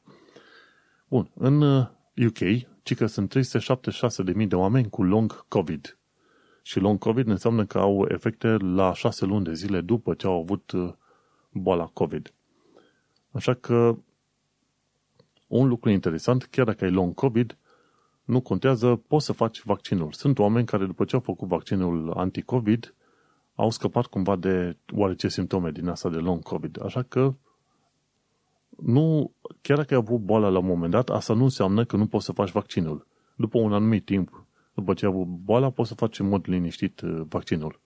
Bun, 1.08 1.32
în 1.34 1.62
UK, 2.28 2.40
uh, 2.40 2.62
ci 2.84 2.96
că 2.96 3.06
sunt 3.06 3.36
376.000 3.38 4.48
de 4.48 4.56
oameni 4.56 4.90
cu 4.90 5.04
long 5.04 5.46
COVID. 5.48 5.98
Și 6.62 6.80
long 6.80 7.00
COVID 7.00 7.28
înseamnă 7.28 7.66
că 7.66 7.80
au 7.80 8.06
efecte 8.10 8.48
la 8.58 8.94
6 8.94 9.26
luni 9.26 9.44
de 9.44 9.54
zile 9.54 9.82
după 9.82 10.14
ce 10.14 10.28
au 10.28 10.40
avut 10.40 10.72
uh, 10.72 10.94
boala 11.52 11.86
COVID. 11.86 12.34
Așa 13.32 13.54
că 13.54 13.98
un 15.48 15.68
lucru 15.68 15.90
interesant, 15.90 16.44
chiar 16.44 16.66
dacă 16.66 16.84
ai 16.84 16.92
long 16.92 17.14
COVID, 17.14 17.58
nu 18.24 18.42
contează, 18.42 18.96
poți 18.96 19.26
să 19.26 19.34
faci 19.34 19.64
vaccinul. 19.64 20.12
Sunt 20.12 20.40
oameni 20.40 20.66
care 20.66 20.86
după 20.86 21.06
ce 21.06 21.16
au 21.16 21.22
făcut 21.22 21.48
vaccinul 21.48 22.12
anti-COVID, 22.12 22.96
au 23.56 23.70
scăpat 23.70 24.06
cumva 24.06 24.36
de 24.36 24.78
oarece 24.96 25.28
simptome 25.28 25.72
din 25.72 25.88
asta 25.88 26.10
de 26.10 26.18
long 26.18 26.44
COVID. 26.44 26.84
Așa 26.84 27.02
că 27.02 27.36
nu, 28.78 29.34
chiar 29.62 29.78
dacă 29.78 29.94
ai 29.94 30.00
avut 30.06 30.20
boala 30.20 30.50
la 30.50 30.60
un 30.60 30.66
moment 30.66 30.92
dat, 30.92 31.10
asta 31.10 31.34
nu 31.34 31.44
înseamnă 31.44 31.86
că 31.86 31.96
nu 31.96 32.08
poți 32.08 32.26
să 32.26 32.32
faci 32.32 32.52
vaccinul. 32.52 33.08
După 33.36 33.58
un 33.58 33.74
anumit 33.74 34.06
timp, 34.06 34.46
după 34.74 34.94
ce 34.94 35.06
ai 35.06 35.12
avut 35.12 35.28
boala, 35.28 35.70
poți 35.70 35.90
să 35.90 35.96
faci 35.96 36.20
în 36.20 36.28
mod 36.28 36.46
liniștit 36.48 37.02
uh, 37.02 37.22
vaccinul. 37.30 37.82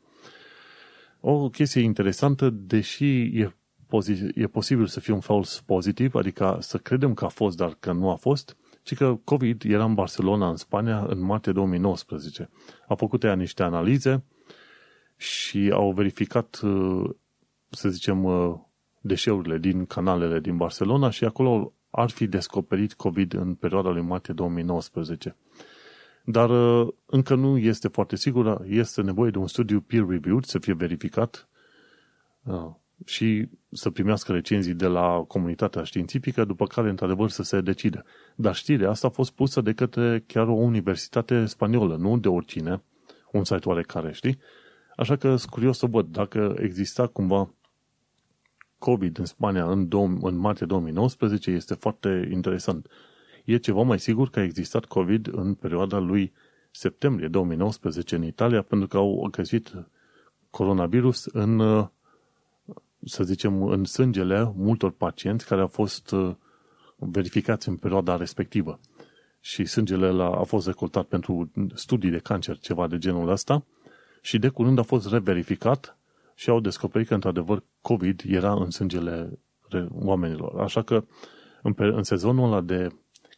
O 1.20 1.50
chestie 1.50 1.82
interesantă, 1.82 2.50
deși 2.50 3.22
e, 3.22 3.56
pozi- 3.88 4.36
e 4.36 4.48
posibil 4.48 4.86
să 4.86 5.00
fie 5.00 5.14
un 5.14 5.20
false 5.20 5.62
pozitiv, 5.66 6.16
adică 6.16 6.58
să 6.60 6.78
credem 6.78 7.14
că 7.14 7.26
a 7.26 7.28
fost, 7.28 7.58
dar 7.58 7.76
că 7.80 7.92
nu 7.92 8.10
a 8.10 8.16
fost, 8.16 8.58
ci 8.84 8.96
că 8.96 9.20
COVID 9.24 9.64
era 9.66 9.84
în 9.84 9.94
Barcelona, 9.94 10.50
în 10.50 10.56
Spania, 10.56 11.06
în 11.08 11.20
martie 11.20 11.52
2019. 11.52 12.50
A 12.88 12.96
făcut 12.96 13.24
ea 13.24 13.36
niște 13.36 13.64
analize 13.64 14.24
și 15.18 15.72
au 15.74 15.92
verificat, 15.92 16.60
uh, 16.64 17.10
să 17.70 17.90
zicem, 17.90 18.24
uh, 18.24 18.56
deșeurile 19.02 19.58
din 19.58 19.86
canalele 19.86 20.40
din 20.40 20.58
Barcelona 20.58 21.10
și 21.10 21.26
acolo 21.26 21.74
ar 21.90 22.10
fi 22.10 22.28
descoperit 22.28 22.94
COVID 22.94 23.34
în 23.34 23.54
perioada 23.54 23.90
lui 23.90 24.02
martie 24.02 24.34
2019. 24.34 25.36
Dar 26.24 26.50
uh, 26.50 26.94
încă 27.06 27.36
nu 27.36 27.58
este 27.58 27.88
foarte 27.88 28.16
sigur, 28.16 28.66
este 28.68 29.02
nevoie 29.02 29.32
de 29.32 29.38
un 29.38 29.48
studiu 29.48 29.80
peer-reviewed 29.80 30.44
să 30.44 30.60
fie 30.60 30.74
verificat 30.74 31.50
și 33.06 33.50
să 33.72 33.90
primească 33.90 34.32
recenzii 34.32 34.74
de 34.74 34.88
la 34.88 35.24
comunitatea 35.28 35.84
științifică, 35.84 36.46
după 36.46 36.66
care, 36.68 36.90
într-adevăr, 36.90 37.30
să 37.30 37.44
se 37.44 37.62
decide. 37.62 38.04
Dar 38.36 38.56
știrea 38.56 38.90
asta 38.90 39.08
a 39.08 39.10
fost 39.10 39.32
pusă 39.32 39.62
de 39.62 39.74
către 39.74 40.24
chiar 40.28 40.48
o 40.48 40.54
universitate 40.54 41.46
spaniolă, 41.46 41.96
nu 41.96 42.18
de 42.18 42.28
oricine, 42.28 42.84
un 43.32 43.44
site 43.44 43.70
oarecare, 43.70 44.12
știi? 44.12 44.40
Așa 44.98 45.16
că 45.16 45.36
sunt 45.36 45.52
curios 45.52 45.78
să 45.78 45.86
văd 45.86 46.08
dacă 46.08 46.56
exista 46.60 47.08
cumva 47.08 47.54
COVID 48.78 49.18
în 49.18 49.26
Spania 49.26 49.66
în, 49.72 49.88
dom- 49.88 50.22
în 50.22 50.36
martie 50.36 50.66
2019, 50.66 51.52
este 51.52 51.74
foarte 51.74 52.30
interesant. 52.32 52.88
E 53.46 53.58
ceva 53.58 53.82
mai 53.82 54.00
sigur 54.00 54.30
că 54.30 54.40
a 54.40 54.44
existat 54.44 54.86
COVID 54.86 55.28
în 55.34 55.54
perioada 55.54 55.98
lui 55.98 56.34
septembrie 56.72 57.28
2019 57.28 58.16
în 58.16 58.24
Italia, 58.24 58.62
pentru 58.62 58.88
că 58.88 58.98
au 58.98 59.28
găsit 59.32 59.74
coronavirus 60.50 61.26
în, 61.26 61.62
să 63.06 63.24
zicem, 63.24 63.64
în 63.64 63.84
sângele 63.84 64.52
multor 64.56 64.92
pacienți 64.92 65.46
care 65.46 65.62
au 65.62 65.68
fost 65.68 66.16
verificați 66.96 67.70
în 67.70 67.76
perioada 67.76 68.16
respectivă. 68.16 68.80
Și 69.40 69.66
sângele 69.66 70.24
a 70.24 70.44
fost 70.44 70.68
recoltat 70.68 71.06
pentru 71.06 71.52
studii 71.74 72.10
de 72.10 72.20
cancer, 72.20 72.58
ceva 72.58 72.88
de 72.88 72.98
genul 72.98 73.30
ăsta, 73.30 73.66
și 74.28 74.38
de 74.38 74.50
curând 74.50 74.80
a 74.80 74.82
fost 74.82 75.10
reverificat 75.10 75.98
și 76.36 76.50
au 76.50 76.60
descoperit 76.60 77.08
că, 77.08 77.14
într-adevăr, 77.14 77.64
COVID 77.82 78.22
era 78.26 78.54
în 78.54 78.70
sângele 78.70 79.40
oamenilor. 79.92 80.60
Așa 80.62 80.82
că, 80.82 81.06
în, 81.62 81.74
în 81.78 82.04
sezonul 82.04 82.46
ăla 82.46 82.62
de 82.62 82.88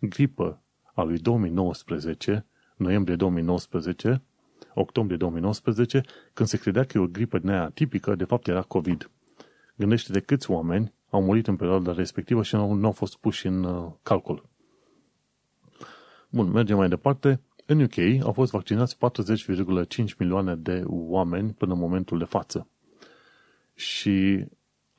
gripă 0.01 0.61
al 0.93 1.07
lui 1.07 1.17
2019, 1.17 2.45
noiembrie 2.75 3.15
2019, 3.15 4.21
octombrie 4.73 5.17
2019, 5.17 6.01
când 6.33 6.49
se 6.49 6.57
credea 6.57 6.83
că 6.83 6.97
e 6.97 7.01
o 7.01 7.07
gripă 7.07 7.39
din 7.39 7.49
aia 7.49 7.69
tipică, 7.69 8.15
de 8.15 8.23
fapt 8.23 8.47
era 8.47 8.61
COVID. 8.61 9.09
Gândește 9.75 10.11
de 10.11 10.19
câți 10.19 10.51
oameni 10.51 10.93
au 11.09 11.23
murit 11.23 11.47
în 11.47 11.55
perioada 11.55 11.93
respectivă 11.93 12.43
și 12.43 12.55
nu, 12.55 12.73
nu 12.73 12.85
au 12.85 12.91
fost 12.91 13.17
puși 13.17 13.47
în 13.47 13.63
uh, 13.63 13.91
calcul. 14.03 14.45
Bun, 16.29 16.51
mergem 16.51 16.77
mai 16.77 16.89
departe. 16.89 17.41
În 17.71 17.81
UK 17.81 18.23
au 18.23 18.31
fost 18.31 18.51
vaccinați 18.51 18.95
40,5 18.95 20.15
milioane 20.17 20.55
de 20.55 20.83
oameni 20.85 21.53
până 21.53 21.73
în 21.73 21.79
momentul 21.79 22.17
de 22.17 22.23
față. 22.23 22.67
Și 23.73 24.45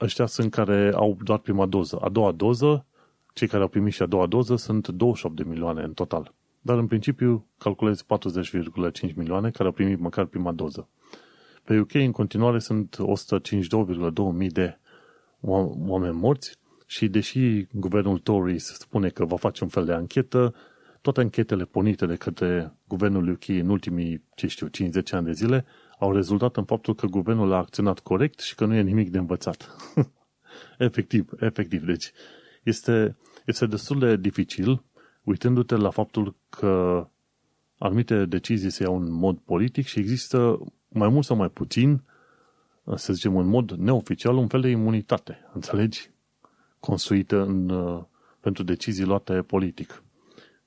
ăștia 0.00 0.26
sunt 0.26 0.50
care 0.50 0.92
au 0.94 1.18
doar 1.22 1.38
prima 1.38 1.66
doză. 1.66 1.96
A 1.96 2.08
doua 2.08 2.32
doză, 2.32 2.86
cei 3.34 3.48
care 3.48 3.62
au 3.62 3.68
primit 3.68 3.92
și 3.92 4.02
a 4.02 4.06
doua 4.06 4.26
doză, 4.26 4.56
sunt 4.56 4.88
28 4.88 5.36
de 5.36 5.42
milioane 5.42 5.82
în 5.82 5.92
total. 5.92 6.34
Dar 6.60 6.78
în 6.78 6.86
principiu 6.86 7.46
calculezi 7.58 8.04
40,5 8.04 9.14
milioane 9.14 9.50
care 9.50 9.64
au 9.68 9.74
primit 9.74 9.98
măcar 9.98 10.24
prima 10.24 10.52
doză. 10.52 10.88
Pe 11.64 11.78
UK 11.78 11.94
în 11.94 12.12
continuare 12.12 12.58
sunt 12.58 12.96
152,2 12.96 14.12
mii 14.32 14.50
de 14.50 14.78
oameni 15.86 16.14
morți 16.14 16.58
și 16.86 17.08
deși 17.08 17.66
guvernul 17.72 18.18
Tory 18.18 18.58
spune 18.58 19.08
că 19.08 19.24
va 19.24 19.36
face 19.36 19.64
un 19.64 19.70
fel 19.70 19.84
de 19.84 19.92
anchetă, 19.92 20.54
toate 21.00 21.20
anchetele 21.20 21.64
pornite 21.64 22.06
de 22.06 22.16
către 22.16 22.74
guvernul 22.88 23.28
UK 23.28 23.48
în 23.48 23.68
ultimii, 23.68 24.24
ce 24.34 24.46
știu, 24.46 24.66
50 24.66 25.12
ani 25.12 25.26
de 25.26 25.32
zile, 25.32 25.64
au 25.98 26.12
rezultat 26.12 26.56
în 26.56 26.64
faptul 26.64 26.94
că 26.94 27.06
guvernul 27.06 27.52
a 27.52 27.56
acționat 27.56 27.98
corect 27.98 28.40
și 28.40 28.54
că 28.54 28.64
nu 28.64 28.74
e 28.74 28.80
nimic 28.80 29.10
de 29.10 29.18
învățat. 29.18 29.76
efectiv, 30.78 31.30
efectiv. 31.38 31.84
Deci 31.84 32.12
este, 32.62 33.16
este 33.46 33.66
destul 33.66 33.98
de 33.98 34.16
dificil, 34.16 34.82
uitându-te 35.22 35.76
la 35.76 35.90
faptul 35.90 36.36
că 36.48 37.06
anumite 37.78 38.24
decizii 38.24 38.70
se 38.70 38.82
iau 38.82 38.96
în 38.96 39.12
mod 39.12 39.38
politic 39.38 39.86
și 39.86 39.98
există 39.98 40.58
mai 40.88 41.08
mult 41.08 41.24
sau 41.24 41.36
mai 41.36 41.48
puțin 41.48 42.02
să 42.94 43.12
zicem, 43.12 43.36
în 43.36 43.46
mod 43.46 43.70
neoficial, 43.70 44.36
un 44.36 44.48
fel 44.48 44.60
de 44.60 44.68
imunitate, 44.68 45.38
înțelegi? 45.54 46.10
Construită 46.80 47.42
în, 47.42 47.72
pentru 48.40 48.62
decizii 48.62 49.04
luate 49.04 49.42
politic. 49.42 50.02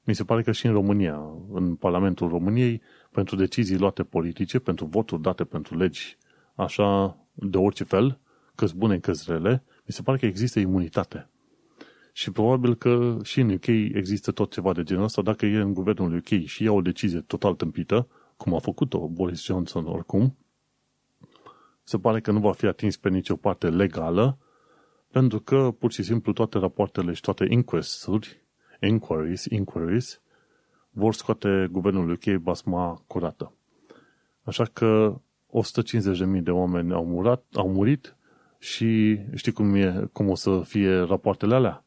Mi 0.03 0.15
se 0.15 0.23
pare 0.23 0.41
că 0.41 0.51
și 0.51 0.65
în 0.65 0.73
România, 0.73 1.21
în 1.51 1.75
Parlamentul 1.75 2.29
României, 2.29 2.81
pentru 3.11 3.35
decizii 3.35 3.77
luate 3.77 4.03
politice, 4.03 4.59
pentru 4.59 4.85
voturi 4.85 5.21
date 5.21 5.43
pentru 5.43 5.77
legi, 5.77 6.17
așa, 6.55 7.17
de 7.33 7.57
orice 7.57 7.83
fel, 7.83 8.19
că 8.55 8.65
bune, 8.75 8.99
că 8.99 9.11
rele, 9.27 9.63
mi 9.85 9.93
se 9.93 10.01
pare 10.01 10.17
că 10.17 10.25
există 10.25 10.59
imunitate. 10.59 11.29
Și 12.11 12.31
probabil 12.31 12.75
că 12.75 13.17
și 13.23 13.39
în 13.39 13.49
UK 13.49 13.67
există 13.67 14.31
tot 14.31 14.51
ceva 14.51 14.73
de 14.73 14.83
genul 14.83 15.03
ăsta, 15.03 15.21
dacă 15.21 15.45
e 15.45 15.59
în 15.59 15.73
guvernul 15.73 16.15
UK 16.15 16.45
și 16.45 16.63
ia 16.63 16.71
o 16.71 16.81
decizie 16.81 17.19
total 17.19 17.53
tâmpită, 17.53 18.07
cum 18.37 18.53
a 18.53 18.59
făcut-o 18.59 19.07
Boris 19.07 19.43
Johnson 19.43 19.85
oricum, 19.85 20.37
se 21.83 21.99
pare 21.99 22.21
că 22.21 22.31
nu 22.31 22.39
va 22.39 22.51
fi 22.51 22.65
atins 22.65 22.97
pe 22.97 23.09
nicio 23.09 23.35
parte 23.35 23.69
legală, 23.69 24.37
pentru 25.11 25.39
că 25.39 25.71
pur 25.79 25.91
și 25.91 26.03
simplu 26.03 26.33
toate 26.33 26.57
rapoartele 26.57 27.13
și 27.13 27.21
toate 27.21 27.45
inquesturi, 27.49 28.42
inquiries, 28.88 29.45
inquiries, 29.45 30.21
vor 30.89 31.13
scoate 31.13 31.67
guvernul 31.71 32.09
UK 32.09 32.36
basma 32.36 33.03
curată. 33.07 33.53
Așa 34.43 34.63
că 34.63 35.21
150.000 36.36 36.41
de 36.41 36.51
oameni 36.51 36.93
au, 36.93 37.05
murat, 37.05 37.43
au 37.53 37.69
murit 37.69 38.15
și 38.59 39.19
știi 39.36 39.51
cum, 39.51 39.75
e, 39.75 40.09
cum 40.11 40.29
o 40.29 40.36
să 40.36 40.61
fie 40.65 40.99
rapoartele 40.99 41.55
alea? 41.55 41.86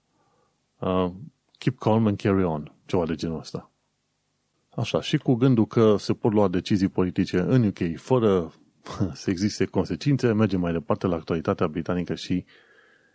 Uh, 0.79 1.11
keep 1.59 1.79
calm 1.79 2.07
and 2.07 2.21
carry 2.21 2.45
on, 2.45 2.73
ceva 2.87 3.07
de 3.07 3.15
genul 3.15 3.39
ăsta. 3.39 3.71
Așa, 4.77 5.01
și 5.01 5.17
cu 5.17 5.35
gândul 5.35 5.67
că 5.67 5.97
se 5.99 6.13
pot 6.13 6.33
lua 6.33 6.49
decizii 6.49 6.89
politice 6.89 7.39
în 7.39 7.67
UK 7.67 7.97
fără 7.97 8.53
să 9.13 9.31
existe 9.31 9.65
consecințe, 9.65 10.33
mergem 10.33 10.61
mai 10.61 10.73
departe 10.73 11.07
la 11.07 11.17
actualitatea 11.17 11.69
britanică 11.69 12.15
și 12.15 12.45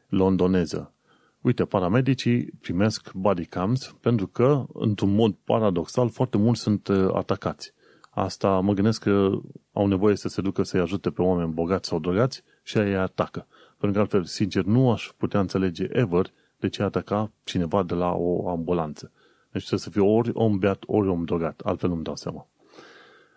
londoneză. 0.08 0.94
Uite, 1.42 1.66
paramedicii 1.66 2.52
primesc 2.62 3.14
body 3.14 3.46
cams 3.46 3.96
pentru 4.00 4.28
că, 4.28 4.66
într-un 4.74 5.16
mod 5.16 5.36
paradoxal, 5.44 6.10
foarte 6.10 6.38
mulți 6.38 6.62
sunt 6.62 6.88
uh, 6.88 7.10
atacați. 7.14 7.74
Asta 8.10 8.60
mă 8.60 8.74
gândesc 8.74 9.04
că 9.04 9.30
au 9.72 9.88
nevoie 9.88 10.16
să 10.16 10.28
se 10.28 10.42
ducă 10.42 10.64
să-i 10.64 10.80
ajute 10.80 11.10
pe 11.10 11.22
oameni 11.22 11.52
bogați 11.54 11.88
sau 11.88 12.00
drogați 12.00 12.44
și 12.64 12.78
aia 12.78 12.88
îi 12.88 12.96
atacă. 12.96 13.48
Pentru 13.78 13.92
că 13.92 14.00
altfel, 14.00 14.24
sincer, 14.24 14.64
nu 14.64 14.92
aș 14.92 15.10
putea 15.18 15.40
înțelege 15.40 15.88
ever 15.92 16.26
de 16.58 16.70
ce 16.70 16.84
ataca 16.84 17.32
cineva 17.44 17.84
de 17.84 17.94
la 17.94 18.12
o 18.12 18.50
ambulanță. 18.50 19.12
Deci 19.52 19.66
trebuie 19.66 19.80
să 19.80 19.90
fie 19.90 20.02
ori 20.02 20.30
om 20.34 20.58
beat, 20.58 20.84
ori 20.86 21.08
om 21.08 21.24
drogat. 21.24 21.62
Altfel 21.64 21.90
nu-mi 21.90 22.04
dau 22.04 22.16
seama. 22.16 22.48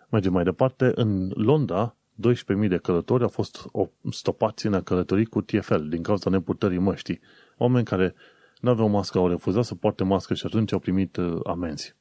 Mergem 0.09 0.31
mai 0.31 0.43
departe. 0.43 0.91
În 0.95 1.31
Londra, 1.33 1.95
12.000 2.61 2.67
de 2.67 2.77
călători 2.77 3.23
au 3.23 3.29
fost 3.29 3.65
stopați 4.11 4.65
în 4.65 4.73
a 4.73 4.81
călători 4.81 5.25
cu 5.25 5.41
TFL 5.41 5.87
din 5.87 6.01
cauza 6.01 6.29
nepurtării 6.29 6.77
măștii. 6.77 7.19
Oameni 7.57 7.85
care 7.85 8.15
nu 8.59 8.69
aveau 8.69 8.87
mască 8.87 9.17
au 9.17 9.27
refuzat 9.27 9.63
să 9.63 9.75
poarte 9.75 10.03
mască 10.03 10.33
și 10.33 10.45
atunci 10.45 10.71
au 10.71 10.79
primit 10.79 11.15
uh, 11.15 11.39
amenzi. 11.43 11.95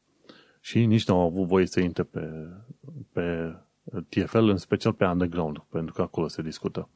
Și 0.61 0.85
nici 0.85 1.07
nu 1.07 1.15
au 1.15 1.27
avut 1.27 1.47
voie 1.47 1.67
să 1.67 1.81
intre 1.81 2.03
pe, 2.03 2.49
pe 3.13 3.57
TFL, 4.09 4.49
în 4.49 4.57
special 4.57 4.93
pe 4.93 5.05
underground, 5.05 5.59
pentru 5.59 5.95
că 5.95 6.03
acolo 6.03 6.29
se 6.29 6.43
discută. 6.43 6.89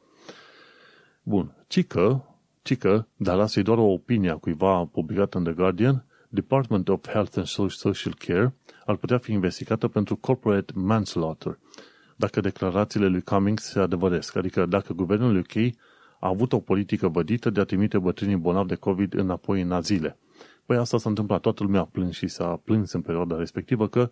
Bun. 1.22 1.54
Cică, 1.66 2.24
cică, 2.62 3.08
dar 3.16 3.38
asta 3.38 3.60
e 3.60 3.62
doar 3.62 3.78
o 3.78 3.92
opinie 3.92 4.30
a 4.30 4.36
cuiva 4.36 4.84
publicată 4.84 5.38
în 5.38 5.44
The 5.44 5.52
Guardian, 5.52 6.04
Department 6.28 6.88
of 6.88 7.08
Health 7.08 7.36
and 7.36 7.46
Social 7.46 8.14
Care 8.18 8.54
ar 8.86 8.96
putea 8.96 9.18
fi 9.18 9.32
investigată 9.32 9.88
pentru 9.88 10.16
corporate 10.16 10.72
manslaughter, 10.74 11.58
dacă 12.16 12.40
declarațiile 12.40 13.06
lui 13.06 13.22
Cummings 13.22 13.62
se 13.62 13.78
adevăresc, 13.78 14.36
adică 14.36 14.66
dacă 14.66 14.92
guvernul 14.92 15.36
UK 15.36 15.52
a 16.20 16.28
avut 16.28 16.52
o 16.52 16.60
politică 16.60 17.08
vădită 17.08 17.50
de 17.50 17.60
a 17.60 17.64
trimite 17.64 17.98
bătrânii 17.98 18.36
bolnavi 18.36 18.68
de 18.68 18.74
COVID 18.74 19.14
înapoi 19.14 19.60
în 19.60 19.72
azile. 19.72 20.18
Păi 20.66 20.76
asta 20.76 20.98
s-a 20.98 21.08
întâmplat, 21.08 21.40
toată 21.40 21.62
lumea 21.62 21.80
a 21.80 21.84
plâns 21.84 22.14
și 22.14 22.28
s-a 22.28 22.60
plâns 22.64 22.92
în 22.92 23.00
perioada 23.00 23.36
respectivă 23.36 23.88
că 23.88 24.10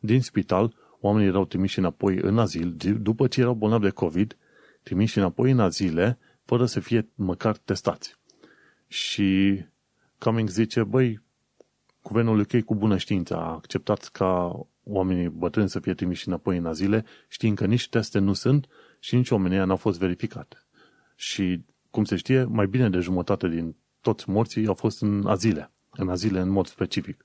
din 0.00 0.20
spital 0.20 0.74
oamenii 1.00 1.28
erau 1.28 1.44
trimiși 1.44 1.78
înapoi 1.78 2.16
în 2.16 2.38
azil, 2.38 2.74
după 3.00 3.26
ce 3.26 3.40
erau 3.40 3.54
bolnavi 3.54 3.84
de 3.84 3.90
COVID, 3.90 4.36
trimiși 4.82 5.18
înapoi 5.18 5.50
în 5.50 5.60
azile, 5.60 6.18
fără 6.44 6.66
să 6.66 6.80
fie 6.80 7.08
măcar 7.14 7.56
testați. 7.56 8.18
Și 8.86 9.60
Cummings 10.18 10.52
zice, 10.52 10.82
băi, 10.82 11.22
guvernul 12.02 12.38
UK 12.38 12.60
cu 12.60 12.74
bună 12.74 12.96
știință 12.96 13.36
a 13.36 13.52
acceptat 13.52 14.04
ca 14.04 14.60
oamenii 14.84 15.28
bătrâni 15.28 15.68
să 15.68 15.80
fie 15.80 15.94
trimiși 15.94 16.28
înapoi 16.28 16.56
în 16.56 16.66
azile, 16.66 17.04
știind 17.28 17.56
că 17.56 17.66
nici 17.66 17.88
teste 17.88 18.18
nu 18.18 18.32
sunt 18.32 18.66
și 18.98 19.14
nici 19.16 19.30
oamenii 19.30 19.58
n-au 19.58 19.76
fost 19.76 19.98
verificate. 19.98 20.63
Și, 21.14 21.64
cum 21.90 22.04
se 22.04 22.16
știe, 22.16 22.44
mai 22.44 22.66
bine 22.66 22.90
de 22.90 22.98
jumătate 22.98 23.48
din 23.48 23.76
toți 24.00 24.30
morții 24.30 24.66
au 24.66 24.74
fost 24.74 25.02
în 25.02 25.26
azile, 25.26 25.70
în 25.90 26.08
azile 26.08 26.40
în 26.40 26.48
mod 26.48 26.66
specific. 26.66 27.24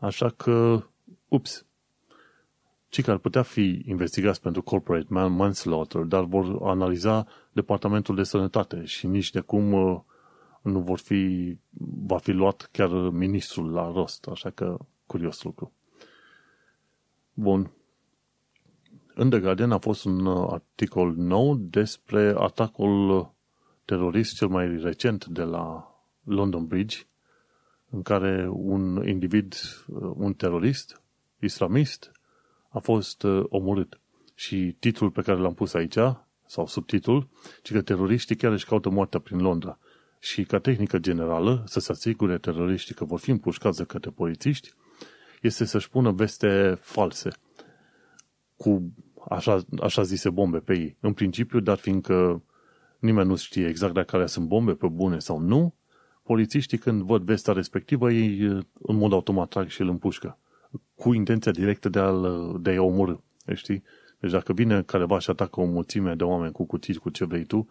Așa 0.00 0.28
că, 0.28 0.82
ups, 1.28 1.66
cei 2.88 3.02
care 3.02 3.16
ar 3.16 3.22
putea 3.22 3.42
fi 3.42 3.82
investigați 3.86 4.40
pentru 4.40 4.62
corporate 4.62 5.14
manslaughter, 5.14 6.00
dar 6.00 6.24
vor 6.24 6.58
analiza 6.62 7.26
Departamentul 7.52 8.14
de 8.14 8.22
Sănătate 8.22 8.84
și 8.84 9.06
nici 9.06 9.30
de 9.30 9.40
cum 9.40 9.72
uh, 9.72 10.00
nu 10.62 10.80
vor 10.80 10.98
fi, 10.98 11.56
va 12.06 12.18
fi 12.18 12.30
luat 12.30 12.68
chiar 12.72 12.90
ministrul 13.10 13.72
la 13.72 13.92
rost, 13.92 14.26
așa 14.26 14.50
că 14.50 14.78
curios 15.06 15.42
lucru. 15.42 15.72
Bun. 17.32 17.70
În 19.16 19.30
The 19.30 19.40
Guardian 19.40 19.72
a 19.72 19.78
fost 19.78 20.04
un 20.04 20.26
uh, 20.26 20.48
articol 20.50 21.14
nou 21.16 21.54
despre 21.56 22.34
atacul 22.38 23.32
terorist 23.84 24.36
cel 24.36 24.48
mai 24.48 24.76
recent 24.76 25.24
de 25.26 25.42
la 25.42 25.94
London 26.24 26.66
Bridge, 26.66 26.98
în 27.90 28.02
care 28.02 28.48
un 28.50 29.08
individ, 29.08 29.54
uh, 29.86 30.10
un 30.14 30.32
terorist 30.32 31.02
islamist, 31.40 32.12
a 32.68 32.78
fost 32.78 33.22
uh, 33.22 33.44
omorât. 33.48 34.00
Și 34.34 34.76
titlul 34.78 35.10
pe 35.10 35.22
care 35.22 35.38
l-am 35.38 35.54
pus 35.54 35.74
aici, 35.74 35.98
sau 36.46 36.66
subtitlul, 36.66 37.28
ci 37.62 37.72
că 37.72 37.82
teroriștii 37.82 38.36
chiar 38.36 38.52
își 38.52 38.66
caută 38.66 38.90
moartea 38.90 39.20
prin 39.20 39.40
Londra. 39.40 39.78
Și 40.18 40.44
ca 40.44 40.58
tehnică 40.58 40.98
generală, 40.98 41.62
să 41.66 41.80
se 41.80 41.92
asigure 41.92 42.38
teroriștii 42.38 42.94
că 42.94 43.04
vor 43.04 43.18
fi 43.18 43.30
împușcați 43.30 43.78
de 43.78 43.84
către 43.84 44.10
polițiști, 44.10 44.72
este 45.40 45.64
să-și 45.64 45.90
pună 45.90 46.10
veste 46.10 46.78
false 46.80 47.30
cu 48.64 48.92
așa, 49.28 49.64
așa 49.80 50.02
zise 50.02 50.30
bombe 50.30 50.58
pe 50.58 50.74
ei. 50.74 50.96
În 51.00 51.12
principiu, 51.12 51.60
dar 51.60 51.76
fiindcă 51.76 52.42
nimeni 52.98 53.28
nu 53.28 53.36
știe 53.36 53.66
exact 53.66 53.94
dacă 53.94 54.16
alea 54.16 54.26
sunt 54.26 54.46
bombe 54.46 54.72
pe 54.72 54.86
bune 54.86 55.18
sau 55.18 55.38
nu, 55.38 55.74
polițiștii 56.22 56.78
când 56.78 57.02
văd 57.02 57.22
vesta 57.22 57.52
respectivă, 57.52 58.12
ei 58.12 58.38
în 58.72 58.96
mod 58.96 59.12
automat 59.12 59.48
trag 59.48 59.68
și 59.68 59.80
îl 59.80 59.88
împușcă. 59.88 60.38
Cu 60.94 61.12
intenția 61.12 61.52
directă 61.52 61.88
de 61.88 61.98
a-l, 61.98 62.56
de 62.60 62.70
a 62.70 62.82
omorâ. 62.82 63.14
Știi? 63.54 63.82
Deci 64.18 64.30
dacă 64.30 64.52
vine 64.52 64.82
careva 64.82 65.18
și 65.18 65.30
atacă 65.30 65.60
o 65.60 65.64
mulțime 65.64 66.14
de 66.14 66.24
oameni 66.24 66.52
cu 66.52 66.64
cutii, 66.64 66.94
cu 66.94 67.10
ce 67.10 67.24
vrei 67.24 67.44
tu, 67.44 67.68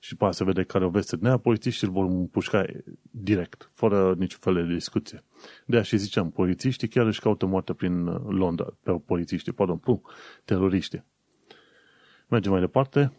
și 0.00 0.10
după 0.10 0.30
se 0.30 0.44
vede 0.44 0.62
care 0.62 0.84
o 0.84 0.88
veste 0.88 1.16
din 1.16 1.26
aia, 1.26 1.36
polițiștii 1.36 1.86
îl 1.86 1.92
vor 1.92 2.04
împușca 2.04 2.64
direct, 3.00 3.70
fără 3.74 4.14
niciun 4.18 4.38
fel 4.40 4.54
de 4.54 4.74
discuție. 4.74 5.24
De 5.66 5.76
așa 5.76 5.86
și 5.86 5.96
ziceam, 5.96 6.30
polițiștii 6.30 6.88
chiar 6.88 7.06
își 7.06 7.20
caută 7.20 7.46
moarte 7.46 7.72
prin 7.72 8.04
Londra, 8.28 8.76
pe 8.82 8.92
polițiștii, 9.06 9.52
pardon, 9.52 9.76
pum, 9.76 10.02
teroriști. 10.44 11.02
Mergem 12.28 12.52
mai 12.52 12.60
departe. 12.60 13.12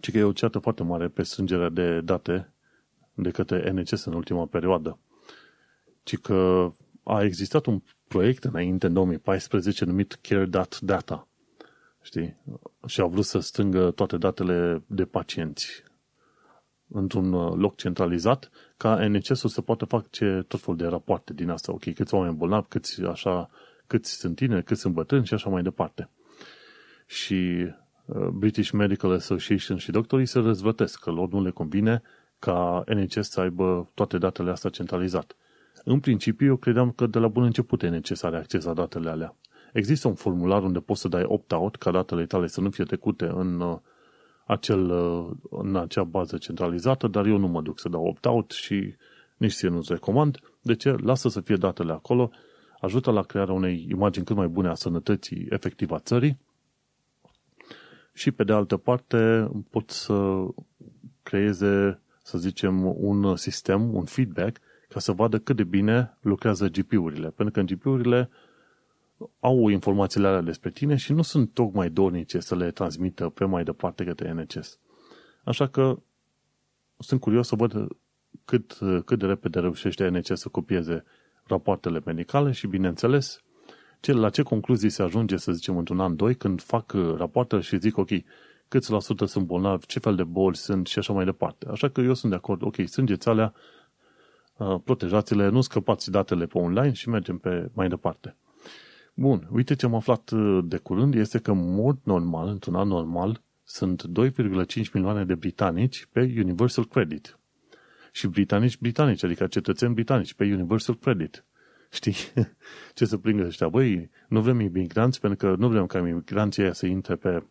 Ce 0.00 0.10
că 0.10 0.18
e 0.18 0.22
o 0.22 0.32
ceată 0.32 0.58
foarte 0.58 0.82
mare 0.82 1.08
pe 1.08 1.22
strângerea 1.22 1.68
de 1.68 2.00
date 2.00 2.52
de 3.14 3.30
către 3.30 3.70
NCS 3.70 4.04
în 4.04 4.12
ultima 4.12 4.46
perioadă. 4.46 4.98
Ci 6.02 6.18
că 6.18 6.70
a 7.02 7.22
existat 7.22 7.66
un 7.66 7.82
proiect 8.08 8.44
înainte, 8.44 8.86
în 8.86 8.92
2014, 8.92 9.84
numit 9.84 10.12
Care.Data 10.12 11.28
știi? 12.04 12.36
Și 12.86 13.00
au 13.00 13.08
vrut 13.08 13.24
să 13.24 13.38
strângă 13.38 13.90
toate 13.90 14.16
datele 14.16 14.82
de 14.86 15.04
pacienți 15.04 15.82
într-un 16.88 17.32
uh, 17.32 17.52
loc 17.56 17.76
centralizat, 17.76 18.50
ca 18.76 19.06
NHS-ul 19.06 19.50
să 19.50 19.60
poată 19.60 19.84
face 19.84 20.44
tot 20.48 20.60
felul 20.60 20.76
de 20.76 20.86
rapoarte 20.86 21.32
din 21.32 21.50
asta. 21.50 21.72
Ok, 21.72 21.94
câți 21.94 22.14
oameni 22.14 22.36
bolnavi, 22.36 22.68
câți, 22.68 23.02
așa, 23.02 23.50
câți 23.86 24.10
sunt 24.10 24.36
tineri, 24.36 24.64
câți 24.64 24.80
sunt 24.80 24.94
bătrâni 24.94 25.26
și 25.26 25.34
așa 25.34 25.50
mai 25.50 25.62
departe. 25.62 26.10
Și 27.06 27.66
uh, 28.04 28.26
British 28.26 28.70
Medical 28.70 29.12
Association 29.12 29.76
și 29.76 29.90
doctorii 29.90 30.26
se 30.26 30.38
răzvătesc 30.38 31.00
că 31.00 31.10
lor 31.10 31.28
nu 31.28 31.42
le 31.42 31.50
convine 31.50 32.02
ca 32.38 32.84
NHS 32.86 33.28
să 33.28 33.40
aibă 33.40 33.90
toate 33.94 34.18
datele 34.18 34.50
astea 34.50 34.70
centralizat. 34.70 35.36
În 35.84 36.00
principiu, 36.00 36.46
eu 36.46 36.56
credeam 36.56 36.90
că 36.90 37.06
de 37.06 37.18
la 37.18 37.28
bun 37.28 37.42
început 37.42 37.82
e 37.82 37.88
necesar 37.88 38.34
acces 38.34 38.64
la 38.64 38.74
datele 38.74 39.10
alea. 39.10 39.36
Există 39.74 40.08
un 40.08 40.14
formular 40.14 40.62
unde 40.62 40.80
poți 40.80 41.00
să 41.00 41.08
dai 41.08 41.22
opt-out 41.26 41.76
ca 41.76 41.90
datele 41.90 42.26
tale 42.26 42.46
să 42.46 42.60
nu 42.60 42.70
fie 42.70 42.84
trecute 42.84 43.24
în, 43.24 43.60
uh, 43.60 43.78
acel, 44.46 44.90
uh, 44.90 45.30
în 45.50 45.76
acea 45.76 46.04
bază 46.04 46.36
centralizată, 46.36 47.06
dar 47.06 47.26
eu 47.26 47.36
nu 47.36 47.46
mă 47.46 47.62
duc 47.62 47.80
să 47.80 47.88
dau 47.88 48.04
opt-out 48.04 48.50
și 48.50 48.94
nici 49.36 49.52
ție 49.52 49.68
nu-ți 49.68 49.92
recomand. 49.92 50.38
De 50.60 50.74
ce? 50.74 50.90
Lasă 50.90 51.28
să 51.28 51.40
fie 51.40 51.56
datele 51.56 51.92
acolo, 51.92 52.30
ajută 52.80 53.10
la 53.10 53.22
crearea 53.22 53.54
unei 53.54 53.86
imagini 53.90 54.24
cât 54.24 54.36
mai 54.36 54.48
bune 54.48 54.68
a 54.68 54.74
sănătății 54.74 55.46
efective 55.50 55.94
a 55.94 55.98
țării 55.98 56.38
și 58.12 58.30
pe 58.30 58.44
de 58.44 58.52
altă 58.52 58.76
parte 58.76 59.50
pot 59.70 59.90
să 59.90 60.46
creeze, 61.22 62.00
să 62.22 62.38
zicem, 62.38 62.84
un 63.04 63.36
sistem, 63.36 63.94
un 63.94 64.04
feedback, 64.04 64.60
ca 64.88 65.00
să 65.00 65.12
vadă 65.12 65.38
cât 65.38 65.56
de 65.56 65.64
bine 65.64 66.16
lucrează 66.20 66.68
GP-urile. 66.68 67.28
Pentru 67.28 67.50
că 67.50 67.60
în 67.60 67.66
GP-urile 67.66 68.30
au 69.40 69.68
informațiile 69.68 70.26
alea 70.26 70.40
despre 70.40 70.70
tine 70.70 70.96
și 70.96 71.12
nu 71.12 71.22
sunt 71.22 71.52
tocmai 71.52 71.90
dornice 71.90 72.38
să 72.40 72.54
le 72.54 72.70
transmită 72.70 73.28
pe 73.28 73.44
mai 73.44 73.64
departe 73.64 74.04
către 74.04 74.32
NCS. 74.32 74.78
Așa 75.44 75.68
că 75.68 75.98
sunt 76.98 77.20
curios 77.20 77.46
să 77.46 77.56
văd 77.56 77.86
cât, 78.44 78.78
cât 79.04 79.18
de 79.18 79.26
repede 79.26 79.60
reușește 79.60 80.08
NCS 80.08 80.40
să 80.40 80.48
copieze 80.48 81.04
rapoartele 81.46 82.00
medicale 82.04 82.52
și, 82.52 82.66
bineînțeles, 82.66 83.42
ce, 84.00 84.12
la 84.12 84.30
ce 84.30 84.42
concluzii 84.42 84.90
se 84.90 85.02
ajunge, 85.02 85.36
să 85.36 85.52
zicem, 85.52 85.76
într-un 85.76 86.00
an, 86.00 86.16
doi, 86.16 86.34
când 86.34 86.62
fac 86.62 86.92
rapoartele 86.92 87.60
și 87.60 87.78
zic, 87.78 87.96
ok, 87.96 88.08
câți 88.68 88.90
la 88.90 89.00
sută 89.00 89.24
sunt 89.24 89.46
bolnavi, 89.46 89.86
ce 89.86 89.98
fel 89.98 90.14
de 90.14 90.24
boli 90.24 90.56
sunt 90.56 90.86
și 90.86 90.98
așa 90.98 91.12
mai 91.12 91.24
departe. 91.24 91.66
Așa 91.70 91.88
că 91.88 92.00
eu 92.00 92.14
sunt 92.14 92.30
de 92.30 92.36
acord, 92.36 92.62
ok, 92.62 92.76
sângeți 92.86 93.28
alea, 93.28 93.54
protejați-le, 94.84 95.48
nu 95.48 95.60
scăpați 95.60 96.10
datele 96.10 96.46
pe 96.46 96.58
online 96.58 96.92
și 96.92 97.08
mergem 97.08 97.38
pe 97.38 97.70
mai 97.72 97.88
departe. 97.88 98.36
Bun, 99.14 99.48
uite 99.52 99.74
ce 99.74 99.86
am 99.86 99.94
aflat 99.94 100.30
de 100.64 100.76
curând 100.76 101.14
este 101.14 101.38
că 101.38 101.50
în 101.50 101.74
mod 101.74 101.98
normal, 102.02 102.48
într-un 102.48 102.74
an 102.74 102.88
normal, 102.88 103.42
sunt 103.64 104.04
2,5 104.06 104.90
milioane 104.92 105.24
de 105.24 105.34
britanici 105.34 106.08
pe 106.12 106.20
Universal 106.20 106.86
Credit. 106.86 107.38
Și 108.12 108.26
britanici 108.26 108.78
britanici, 108.78 109.24
adică 109.24 109.46
cetățeni 109.46 109.94
britanici 109.94 110.34
pe 110.34 110.44
Universal 110.44 110.98
Credit. 110.98 111.44
Știi? 111.90 112.14
Ce 112.94 113.04
să 113.04 113.16
plângă 113.16 113.44
ăștia? 113.44 113.68
Băi, 113.68 114.10
nu 114.28 114.40
vrem 114.40 114.60
imigranți 114.60 115.20
pentru 115.20 115.46
că 115.46 115.54
nu 115.58 115.68
vrem 115.68 115.86
ca 115.86 115.98
imigranții 115.98 116.74
să 116.74 116.86
intre 116.86 117.16
pe, 117.16 117.42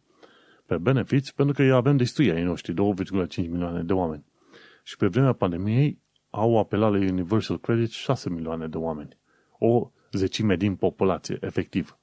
pe 0.65 0.77
benefits, 0.77 1.31
pentru 1.31 1.55
că 1.55 1.73
avem 1.73 1.97
destui 1.97 2.31
ai 2.31 2.43
noștri, 2.43 2.73
2,5 2.73 3.35
milioane 3.35 3.83
de 3.83 3.93
oameni. 3.93 4.25
Și 4.83 4.97
pe 4.97 5.07
vremea 5.07 5.33
pandemiei 5.33 5.99
au 6.29 6.59
apelat 6.59 6.91
la 6.91 6.97
Universal 6.97 7.59
Credit 7.59 7.89
6 7.89 8.29
milioane 8.29 8.67
de 8.67 8.77
oameni. 8.77 9.17
O 9.59 9.91
zecime 10.13 10.55
din 10.55 10.75
populație, 10.75 11.37
efectiv. 11.41 11.97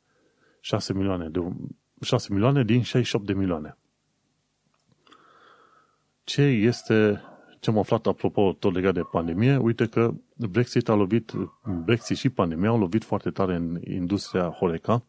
6 0.61 0.93
milioane, 0.93 1.29
de, 1.29 1.41
6 2.01 2.33
milioane 2.33 2.65
din 2.65 2.83
68 2.83 3.27
de 3.27 3.33
milioane. 3.33 3.77
Ce 6.25 6.43
este, 6.43 7.23
ce 7.61 7.71
am 7.71 7.79
aflat 7.79 8.07
apropo 8.07 8.57
tot 8.59 8.75
legat 8.75 8.95
de 8.95 9.03
pandemie, 9.03 9.57
uite 9.57 9.87
că 9.87 10.15
Brexit 10.37 10.89
a 10.89 10.95
lovit, 10.95 11.33
Brexit 11.85 12.17
și 12.17 12.29
pandemia 12.29 12.69
au 12.69 12.79
lovit 12.79 13.05
foarte 13.05 13.31
tare 13.31 13.55
în 13.55 13.81
industria 13.85 14.49
Horeca 14.49 15.05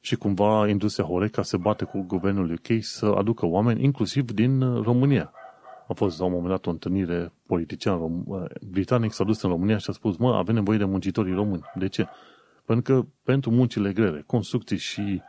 și 0.00 0.16
cumva 0.16 0.68
industria 0.68 1.04
Horeca 1.04 1.42
se 1.42 1.56
bate 1.56 1.84
cu 1.84 2.00
guvernul 2.00 2.52
UK 2.52 2.82
să 2.82 3.06
aducă 3.06 3.46
oameni, 3.46 3.84
inclusiv 3.84 4.30
din 4.30 4.82
România. 4.82 5.32
A 5.88 5.92
fost 5.94 6.18
la 6.18 6.24
un 6.24 6.30
moment 6.30 6.50
dat 6.50 6.66
o 6.66 6.70
întâlnire 6.70 7.32
politician 7.46 8.24
britanic, 8.70 9.12
s-a 9.12 9.24
dus 9.24 9.42
în 9.42 9.50
România 9.50 9.78
și 9.78 9.90
a 9.90 9.92
spus, 9.92 10.16
mă, 10.16 10.36
avem 10.36 10.54
nevoie 10.54 10.78
de 10.78 10.84
muncitorii 10.84 11.34
români. 11.34 11.62
De 11.74 11.88
ce? 11.88 12.06
Pentru 12.64 12.94
că 12.94 13.06
pentru 13.22 13.50
muncile 13.50 13.92
grele, 13.92 14.22
construcții 14.26 14.76
și 14.76 15.22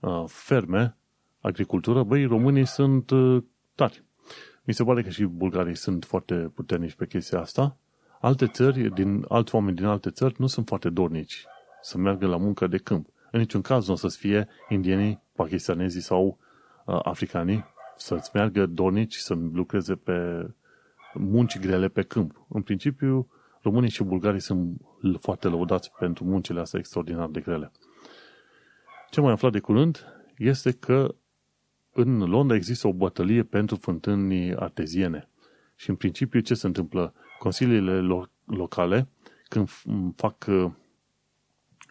uh, 0.00 0.24
ferme, 0.26 0.96
agricultură, 1.40 2.02
băi, 2.02 2.24
românii 2.24 2.66
sunt 2.66 3.10
uh, 3.10 3.42
tari. 3.74 4.04
Mi 4.64 4.74
se 4.74 4.84
pare 4.84 5.02
că 5.02 5.08
și 5.08 5.24
bulgarii 5.24 5.76
sunt 5.76 6.04
foarte 6.04 6.34
puternici 6.34 6.94
pe 6.94 7.06
chestia 7.06 7.40
asta. 7.40 7.76
Alte 8.20 8.46
țări, 8.46 8.94
din 8.94 9.24
alți 9.28 9.54
oameni 9.54 9.76
din 9.76 9.84
alte 9.84 10.10
țări, 10.10 10.34
nu 10.38 10.46
sunt 10.46 10.66
foarte 10.66 10.90
dornici 10.90 11.44
să 11.82 11.98
meargă 11.98 12.26
la 12.26 12.36
muncă 12.36 12.66
de 12.66 12.78
câmp. 12.78 13.06
În 13.30 13.40
niciun 13.40 13.60
caz 13.60 13.86
nu 13.86 13.92
o 13.92 13.96
să 13.96 14.08
fie 14.08 14.48
indienii, 14.68 15.22
pakistanezii 15.32 16.00
sau 16.00 16.38
uh, 16.84 16.98
africanii 17.02 17.64
să-ți 17.98 18.30
meargă 18.34 18.66
dornici 18.66 19.14
să 19.14 19.34
lucreze 19.34 19.94
pe 19.94 20.48
munci 21.14 21.58
grele 21.58 21.88
pe 21.88 22.02
câmp. 22.02 22.46
În 22.48 22.62
principiu, 22.62 23.28
românii 23.62 23.90
și 23.90 24.02
bulgarii 24.02 24.40
sunt 24.40 24.80
foarte 25.20 25.48
lăudați 25.48 25.90
pentru 25.98 26.24
muncile 26.24 26.60
astea 26.60 26.78
extraordinar 26.78 27.28
de 27.28 27.40
grele. 27.40 27.72
Ce 29.10 29.20
mai 29.20 29.32
aflat 29.32 29.52
de 29.52 29.60
curând 29.60 30.04
este 30.36 30.72
că 30.72 31.14
în 31.92 32.18
Londra 32.18 32.56
există 32.56 32.86
o 32.86 32.92
bătălie 32.92 33.42
pentru 33.42 33.76
fântâni 33.76 34.54
arteziene. 34.54 35.28
Și 35.74 35.90
în 35.90 35.96
principiu 35.96 36.40
ce 36.40 36.54
se 36.54 36.66
întâmplă? 36.66 37.14
Consiliile 37.38 38.00
lo- 38.00 38.30
locale, 38.44 39.08
când 39.48 39.68
fac, 40.16 40.44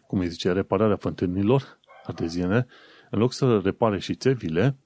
cum 0.06 0.18
îi 0.18 0.28
zice, 0.28 0.52
repararea 0.52 0.96
fântânilor 0.96 1.78
arteziene, 2.04 2.66
în 3.10 3.18
loc 3.18 3.32
să 3.32 3.58
repare 3.58 3.98
și 3.98 4.14
țevile, 4.14 4.76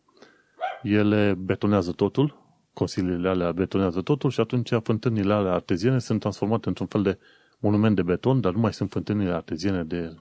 ele 0.83 1.35
betonează 1.35 1.93
totul, 1.93 2.43
consiliile 2.73 3.29
alea 3.29 3.53
betonează 3.53 4.03
totul 4.03 4.31
și 4.31 4.41
atunci 4.41 4.71
fântânile 4.83 5.33
alea 5.33 5.53
arteziene 5.53 5.99
sunt 5.99 6.21
transformate 6.21 6.69
într-un 6.69 6.87
fel 6.87 7.03
de 7.03 7.19
monument 7.59 7.97
de 7.97 8.03
beton, 8.03 8.41
dar 8.41 8.53
nu 8.53 8.61
mai 8.61 8.73
sunt 8.73 8.91
fântânile 8.91 9.33
arteziene 9.33 9.85
de, 9.85 10.17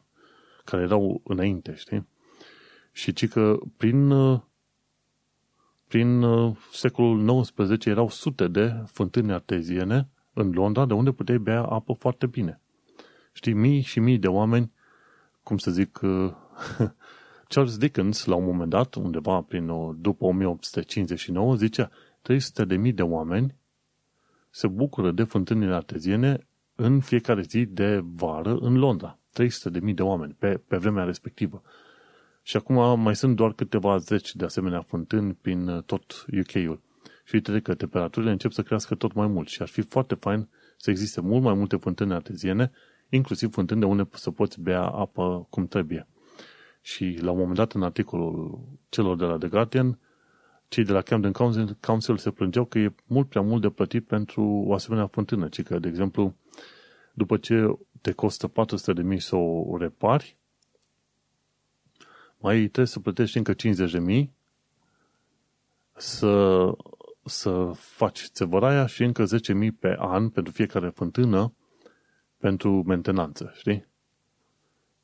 care 0.63 0.81
erau 0.81 1.21
înainte, 1.23 1.73
știi? 1.75 2.07
Și 2.91 3.13
ci 3.13 3.27
că 3.27 3.59
prin, 3.77 4.13
prin 5.87 6.25
secolul 6.71 7.41
XIX 7.41 7.85
erau 7.85 8.09
sute 8.09 8.47
de 8.47 8.83
fântâni 8.85 9.31
arteziene 9.31 10.09
în 10.33 10.51
Londra, 10.51 10.85
de 10.85 10.93
unde 10.93 11.11
puteai 11.11 11.37
bea 11.37 11.63
apă 11.63 11.93
foarte 11.93 12.27
bine. 12.27 12.61
Știi, 13.33 13.53
mii 13.53 13.81
și 13.81 13.99
mii 13.99 14.17
de 14.17 14.27
oameni, 14.27 14.71
cum 15.43 15.57
să 15.57 15.71
zic, 15.71 15.99
Charles 17.51 17.77
Dickens, 17.77 18.25
la 18.25 18.35
un 18.35 18.45
moment 18.45 18.69
dat, 18.69 18.95
undeva 18.95 19.41
prin 19.41 19.65
după 20.01 20.25
1859, 20.25 21.55
zicea 21.55 21.91
300 22.21 22.65
de 22.65 22.75
mii 22.75 22.91
de 22.91 23.01
oameni 23.01 23.55
se 24.49 24.67
bucură 24.67 25.11
de 25.11 25.23
fântânile 25.23 25.73
arteziene 25.73 26.47
în 26.75 26.99
fiecare 26.99 27.41
zi 27.41 27.65
de 27.65 28.01
vară 28.03 28.57
în 28.57 28.77
Londra. 28.77 29.19
300 29.33 29.69
de 29.69 29.79
mii 29.79 29.93
de 29.93 30.01
oameni 30.01 30.35
pe, 30.39 30.61
pe 30.67 30.77
vremea 30.77 31.03
respectivă. 31.03 31.61
Și 32.43 32.57
acum 32.57 32.99
mai 32.99 33.15
sunt 33.15 33.35
doar 33.35 33.53
câteva 33.53 33.97
zeci 33.97 34.35
de 34.35 34.45
asemenea 34.45 34.81
fântâni 34.81 35.33
prin 35.33 35.67
uh, 35.67 35.83
tot 35.83 36.25
UK-ul. 36.39 36.81
Și 37.23 37.35
uite 37.35 37.59
că 37.59 37.73
temperaturile 37.73 38.31
încep 38.31 38.51
să 38.51 38.61
crească 38.61 38.95
tot 38.95 39.13
mai 39.13 39.27
mult 39.27 39.47
și 39.47 39.61
ar 39.61 39.67
fi 39.67 39.81
foarte 39.81 40.15
fain 40.15 40.49
să 40.77 40.89
existe 40.89 41.21
mult 41.21 41.43
mai 41.43 41.53
multe 41.53 41.75
fântâni 41.75 42.13
arteziene, 42.13 42.71
inclusiv 43.09 43.53
fântâni 43.53 43.79
de 43.79 43.85
unde 43.85 44.09
să 44.13 44.31
poți 44.31 44.61
bea 44.61 44.81
apă 44.81 45.47
cum 45.49 45.67
trebuie. 45.67 46.07
Și 46.81 47.17
la 47.21 47.31
un 47.31 47.37
moment 47.37 47.55
dat, 47.55 47.71
în 47.71 47.83
articolul 47.83 48.59
celor 48.89 49.15
de 49.17 49.25
la 49.25 49.37
The 49.37 49.47
Guardian, 49.47 49.99
cei 50.67 50.83
de 50.83 50.91
la 50.91 51.01
Camden 51.01 51.31
Council, 51.31 51.77
Council 51.79 52.17
se 52.17 52.31
plângeau 52.31 52.65
că 52.65 52.79
e 52.79 52.93
mult 53.05 53.29
prea 53.29 53.41
mult 53.41 53.61
de 53.61 53.69
plătit 53.69 54.05
pentru 54.05 54.43
o 54.43 54.73
asemenea 54.73 55.07
fântână, 55.07 55.47
ci 55.47 55.63
că, 55.63 55.79
de 55.79 55.87
exemplu, 55.87 56.35
după 57.13 57.37
ce 57.37 57.77
te 58.01 58.11
costă 58.11 58.47
400 58.47 58.93
de 58.93 59.01
mii 59.01 59.19
să 59.19 59.35
o 59.35 59.77
repari, 59.77 60.37
mai 62.37 62.57
trebuie 62.57 62.85
să 62.85 62.99
plătești 62.99 63.37
încă 63.37 63.53
50 63.53 63.91
de 63.91 63.99
mii 63.99 64.33
să, 65.95 66.65
să 67.25 67.71
faci 67.75 68.19
țevăraia 68.19 68.85
și 68.85 69.03
încă 69.03 69.25
10 69.25 69.53
mii 69.53 69.71
pe 69.71 69.95
an 69.99 70.29
pentru 70.29 70.53
fiecare 70.53 70.89
fântână 70.89 71.53
pentru 72.37 72.83
mentenanță, 72.83 73.51
știi? 73.55 73.89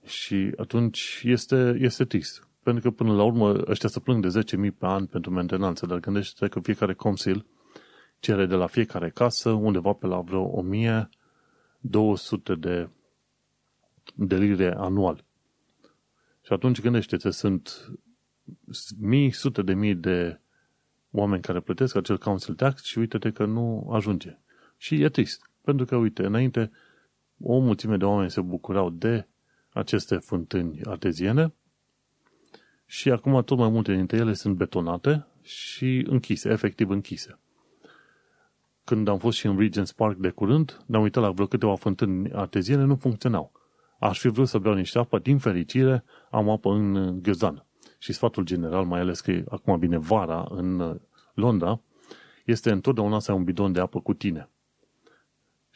Și 0.07 0.51
atunci 0.57 1.21
este, 1.23 1.77
este 1.79 2.05
trist. 2.05 2.47
Pentru 2.63 2.83
că 2.83 2.91
până 2.91 3.13
la 3.13 3.23
urmă 3.23 3.63
ăștia 3.67 3.89
se 3.89 3.99
plâng 3.99 4.27
de 4.27 4.39
10.000 4.39 4.45
pe 4.77 4.85
an 4.85 5.05
pentru 5.05 5.31
mentenanță, 5.31 5.85
dar 5.85 5.99
gândește 5.99 6.47
că 6.47 6.59
fiecare 6.59 6.93
consil 6.93 7.45
cere 8.19 8.45
de 8.45 8.55
la 8.55 8.67
fiecare 8.67 9.09
casă 9.09 9.49
undeva 9.49 9.93
pe 9.93 10.07
la 10.07 10.19
vreo 10.19 10.43
1200 10.43 12.55
de, 12.55 12.89
de 14.15 14.37
lire 14.37 14.73
anual. 14.77 15.23
Și 16.41 16.53
atunci 16.53 16.81
gândește-te, 16.81 17.29
sunt 17.29 17.91
mii, 18.99 19.31
sute 19.31 19.61
de 19.61 19.73
mii 19.73 19.95
de 19.95 20.39
oameni 21.11 21.41
care 21.41 21.59
plătesc 21.59 21.95
acel 21.95 22.17
council 22.17 22.53
tax 22.53 22.83
și 22.83 22.97
uite-te 22.97 23.31
că 23.31 23.45
nu 23.45 23.89
ajunge. 23.91 24.37
Și 24.77 25.01
e 25.01 25.09
trist. 25.09 25.49
Pentru 25.61 25.85
că, 25.85 25.95
uite, 25.95 26.25
înainte 26.25 26.71
o 27.39 27.59
mulțime 27.59 27.97
de 27.97 28.05
oameni 28.05 28.31
se 28.31 28.41
bucurau 28.41 28.89
de 28.89 29.27
aceste 29.78 30.15
fântâni 30.15 30.82
arteziene 30.84 31.53
și 32.86 33.11
acum 33.11 33.43
tot 33.43 33.57
mai 33.57 33.69
multe 33.69 33.93
dintre 33.93 34.17
ele 34.17 34.34
sunt 34.34 34.55
betonate 34.55 35.28
și 35.41 36.05
închise, 36.09 36.49
efectiv 36.49 36.89
închise. 36.89 37.39
Când 38.84 39.07
am 39.07 39.17
fost 39.17 39.38
și 39.38 39.45
în 39.45 39.57
Regent's 39.59 39.95
Park 39.95 40.17
de 40.17 40.30
curând, 40.30 40.84
ne-am 40.86 41.01
uitat 41.01 41.23
la 41.23 41.32
vreo 41.32 41.47
câteva 41.47 41.75
fântâni 41.75 42.32
arteziene, 42.32 42.84
nu 42.84 42.95
funcționau. 42.95 43.51
Aș 43.99 44.19
fi 44.19 44.28
vrut 44.28 44.47
să 44.47 44.57
beau 44.57 44.75
niște 44.75 44.99
apă, 44.99 45.19
din 45.19 45.38
fericire 45.38 46.03
am 46.30 46.49
apă 46.49 46.69
în 46.69 47.19
ghiozdan. 47.21 47.65
Și 47.97 48.13
sfatul 48.13 48.43
general, 48.43 48.86
mai 48.86 48.99
ales 48.99 49.21
că 49.21 49.43
acum 49.49 49.80
vine 49.80 49.97
vara 49.97 50.47
în 50.49 50.99
Londra, 51.34 51.82
este 52.45 52.71
întotdeauna 52.71 53.19
să 53.19 53.32
ai 53.32 53.38
un 53.38 53.43
bidon 53.43 53.71
de 53.71 53.80
apă 53.80 53.99
cu 53.99 54.13
tine. 54.13 54.49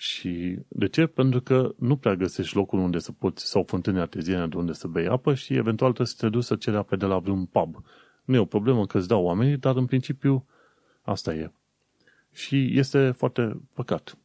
Și 0.01 0.57
de 0.67 0.87
ce? 0.87 1.05
Pentru 1.05 1.41
că 1.41 1.73
nu 1.77 1.97
prea 1.97 2.15
găsești 2.15 2.55
locul 2.55 2.79
unde 2.79 2.99
să 2.99 3.11
poți, 3.11 3.45
sau 3.45 3.63
fântâni 3.63 3.99
arteziene 3.99 4.47
de 4.47 4.55
unde 4.57 4.73
să 4.73 4.87
bei 4.87 5.07
apă 5.07 5.33
și 5.33 5.53
eventual 5.53 5.89
trebuie 5.89 6.07
să 6.07 6.15
te 6.17 6.29
duci 6.29 6.43
să 6.43 6.55
ceri 6.55 6.75
apă 6.75 6.95
de 6.95 7.05
la 7.05 7.19
vreun 7.19 7.45
pub. 7.45 7.85
Nu 8.23 8.35
e 8.35 8.39
o 8.39 8.45
problemă 8.45 8.85
că 8.85 8.97
îți 8.97 9.07
dau 9.07 9.23
oamenii, 9.23 9.57
dar 9.57 9.75
în 9.75 9.85
principiu 9.85 10.45
asta 11.01 11.33
e. 11.33 11.51
Și 12.31 12.77
este 12.77 13.11
foarte 13.11 13.61
păcat. 13.73 14.17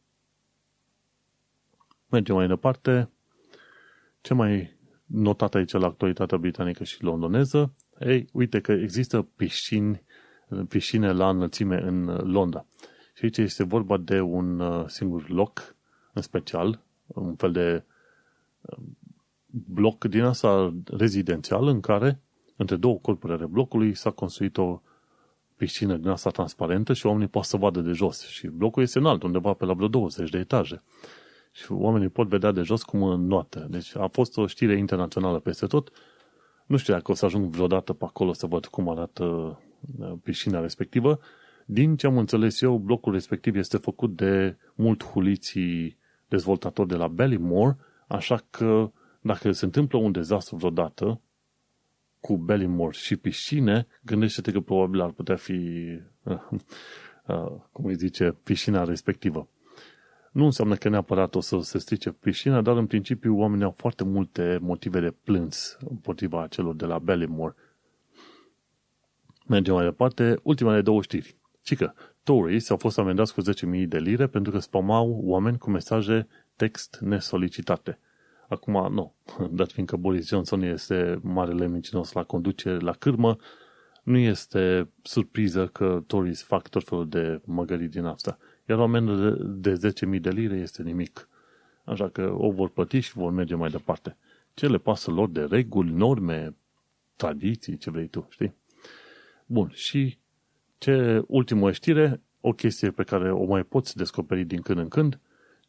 Mergem 2.09 2.35
mai 2.35 2.47
departe. 2.47 3.09
Ce 4.21 4.33
mai 4.33 4.77
notat 5.05 5.55
aici 5.55 5.71
la 5.71 5.87
actualitatea 5.87 6.37
britanică 6.37 6.83
și 6.83 7.03
londoneză? 7.03 7.73
Ei, 7.99 8.29
uite 8.31 8.61
că 8.61 8.71
există 8.71 9.21
piscini, 9.21 10.03
piscine 10.67 11.11
la 11.11 11.29
înălțime 11.29 11.81
în 11.81 12.05
Londra. 12.31 12.65
Și 13.17 13.23
aici 13.23 13.37
este 13.37 13.63
vorba 13.63 13.97
de 13.97 14.21
un 14.21 14.59
uh, 14.59 14.83
singur 14.87 15.29
loc, 15.29 15.75
în 16.13 16.21
special, 16.21 16.79
un 17.07 17.35
fel 17.35 17.51
de 17.51 17.83
uh, 18.61 18.77
bloc 19.47 20.05
din 20.05 20.23
asta 20.23 20.73
rezidențial 20.85 21.67
în 21.67 21.79
care, 21.79 22.19
între 22.55 22.75
două 22.75 22.97
corpuri 22.97 23.33
ale 23.33 23.45
blocului, 23.45 23.95
s-a 23.95 24.09
construit 24.09 24.57
o 24.57 24.81
piscină 25.55 25.95
din 25.97 26.07
asta 26.07 26.29
transparentă 26.29 26.93
și 26.93 27.05
oamenii 27.05 27.27
pot 27.27 27.43
să 27.43 27.57
vadă 27.57 27.79
de 27.79 27.91
jos. 27.91 28.27
Și 28.27 28.47
blocul 28.47 28.83
este 28.83 28.97
înalt, 28.97 29.23
undeva 29.23 29.53
pe 29.53 29.65
la 29.65 29.73
vreo 29.73 29.87
20 29.87 30.29
de 30.29 30.37
etaje. 30.37 30.83
Și 31.51 31.71
oamenii 31.71 32.09
pot 32.09 32.27
vedea 32.27 32.51
de 32.51 32.61
jos 32.61 32.83
cum 32.83 33.03
înnoată. 33.03 33.67
Deci 33.69 33.95
a 33.95 34.07
fost 34.07 34.37
o 34.37 34.47
știre 34.47 34.77
internațională 34.77 35.39
peste 35.39 35.65
tot. 35.65 35.91
Nu 36.65 36.77
știu 36.77 36.93
dacă 36.93 37.11
o 37.11 37.15
să 37.15 37.25
ajung 37.25 37.45
vreodată 37.45 37.93
pe 37.93 38.05
acolo 38.05 38.33
să 38.33 38.45
văd 38.45 38.65
cum 38.65 38.89
arată 38.89 39.23
uh, 39.99 40.13
piscina 40.23 40.59
respectivă. 40.59 41.19
Din 41.69 41.95
ce 41.95 42.07
am 42.07 42.17
înțeles 42.17 42.61
eu, 42.61 42.77
blocul 42.77 43.13
respectiv 43.13 43.55
este 43.55 43.77
făcut 43.77 44.15
de 44.15 44.57
mult 44.75 45.03
huliții 45.03 45.97
dezvoltatori 46.27 46.87
de 46.87 46.95
la 46.95 47.07
Ballymore, 47.07 47.77
așa 48.07 48.43
că 48.49 48.91
dacă 49.21 49.51
se 49.51 49.65
întâmplă 49.65 49.97
un 49.97 50.11
dezastru 50.11 50.55
vreodată 50.55 51.21
cu 52.19 52.37
Ballymore 52.37 52.97
și 52.97 53.15
piscine, 53.15 53.87
gândește-te 54.01 54.51
că 54.51 54.59
probabil 54.59 55.01
ar 55.01 55.11
putea 55.11 55.35
fi, 55.35 55.53
uh, 56.23 57.51
cum 57.71 57.85
îi 57.85 57.95
zice, 57.95 58.35
piscina 58.43 58.83
respectivă. 58.83 59.47
Nu 60.31 60.45
înseamnă 60.45 60.75
că 60.75 60.89
neapărat 60.89 61.35
o 61.35 61.39
să 61.39 61.59
se 61.61 61.77
strice 61.77 62.11
piscina, 62.11 62.61
dar 62.61 62.77
în 62.77 62.87
principiu 62.87 63.37
oamenii 63.37 63.65
au 63.65 63.73
foarte 63.77 64.03
multe 64.03 64.59
motive 64.61 64.99
de 64.99 65.15
plâns 65.23 65.77
împotriva 65.89 66.47
celor 66.47 66.75
de 66.75 66.85
la 66.85 66.99
Ballymore. 66.99 67.55
Mergem 69.47 69.73
mai 69.73 69.83
departe. 69.83 70.39
Ultimele 70.43 70.81
două 70.81 71.01
știri. 71.01 71.37
Cică, 71.67 71.95
Tories 72.23 72.69
au 72.69 72.77
fost 72.77 72.97
amendați 72.97 73.33
cu 73.33 73.41
10.000 73.41 73.87
de 73.87 73.97
lire 73.97 74.27
pentru 74.27 74.51
că 74.51 74.59
spamau 74.59 75.21
oameni 75.23 75.57
cu 75.57 75.69
mesaje 75.69 76.27
text 76.55 76.97
nesolicitate. 77.01 77.99
Acum, 78.49 78.93
nu, 78.93 79.13
dat 79.57 79.71
fiindcă 79.71 79.95
Boris 79.95 80.27
Johnson 80.27 80.61
este 80.61 81.19
marele 81.21 81.67
mincinos 81.67 82.11
la 82.11 82.23
conducere, 82.23 82.79
la 82.79 82.91
cârmă, 82.91 83.35
nu 84.03 84.17
este 84.17 84.89
surpriză 85.01 85.67
că 85.67 86.03
Tories 86.07 86.43
fac 86.43 86.67
tot 86.67 86.83
felul 86.83 87.09
de 87.09 87.41
măgării 87.45 87.87
din 87.87 88.05
asta. 88.05 88.37
Iar 88.69 88.77
o 88.77 88.83
amendă 88.83 89.29
de, 89.29 89.75
de 89.75 89.93
10.000 90.15 90.21
de 90.21 90.29
lire 90.29 90.55
este 90.55 90.83
nimic. 90.83 91.29
Așa 91.83 92.09
că 92.09 92.33
o 92.37 92.51
vor 92.51 92.69
plăti 92.69 92.99
și 92.99 93.13
vor 93.13 93.31
merge 93.31 93.55
mai 93.55 93.69
departe. 93.69 94.17
Ce 94.53 94.67
le 94.67 94.77
pasă 94.77 95.11
lor 95.11 95.29
de 95.29 95.41
reguli, 95.41 95.91
norme, 95.91 96.55
tradiții, 97.15 97.77
ce 97.77 97.91
vrei 97.91 98.07
tu, 98.07 98.27
știi? 98.29 98.55
Bun, 99.45 99.71
și 99.73 100.17
ce 100.77 101.23
ultimă 101.27 101.71
știre, 101.71 102.21
o 102.41 102.51
chestie 102.51 102.91
pe 102.91 103.03
care 103.03 103.31
o 103.31 103.45
mai 103.45 103.63
poți 103.63 103.95
descoperi 103.95 104.43
din 104.43 104.61
când 104.61 104.79
în 104.79 104.87
când, 104.87 105.19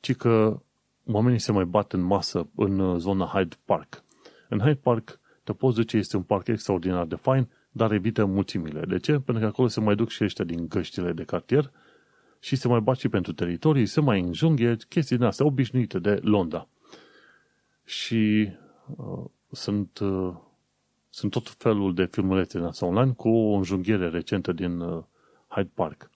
ci 0.00 0.14
că 0.14 0.62
oamenii 1.06 1.38
se 1.38 1.52
mai 1.52 1.64
bat 1.64 1.92
în 1.92 2.00
masă 2.00 2.48
în 2.54 2.98
zona 2.98 3.24
Hyde 3.24 3.56
Park. 3.64 4.04
În 4.48 4.58
Hyde 4.58 4.80
Park 4.82 5.20
te 5.44 5.52
poți 5.52 5.76
duce, 5.76 5.96
este 5.96 6.16
un 6.16 6.22
parc 6.22 6.46
extraordinar 6.46 7.06
de 7.06 7.14
fain, 7.14 7.48
dar 7.70 7.92
evită 7.92 8.24
mulțimile. 8.24 8.80
De 8.80 8.98
ce? 8.98 9.12
Pentru 9.12 9.38
că 9.38 9.44
acolo 9.44 9.68
se 9.68 9.80
mai 9.80 9.94
duc 9.94 10.08
și 10.08 10.24
ăștia 10.24 10.44
din 10.44 10.68
găștile 10.68 11.12
de 11.12 11.24
cartier 11.24 11.70
și 12.40 12.56
se 12.56 12.68
mai 12.68 12.80
bat 12.80 12.96
și 12.96 13.08
pentru 13.08 13.32
teritorii, 13.32 13.86
se 13.86 14.00
mai 14.00 14.20
înjunghe, 14.20 14.76
chestii 14.88 15.16
din 15.16 15.24
astea 15.26 15.46
obișnuite 15.46 15.98
de 15.98 16.18
Londra. 16.22 16.68
Și 17.84 18.48
uh, 18.96 19.24
sunt, 19.50 19.98
uh, 19.98 20.34
sunt 21.10 21.30
tot 21.30 21.48
felul 21.48 21.94
de 21.94 22.04
filmulețe 22.04 22.58
în 22.58 22.70
online 22.80 23.12
cu 23.12 23.28
o 23.28 23.56
înjunghiere 23.56 24.08
recentă 24.08 24.52
din 24.52 24.80
uh, 24.80 25.02
Hyde 25.48 25.70
Park. 25.74 26.10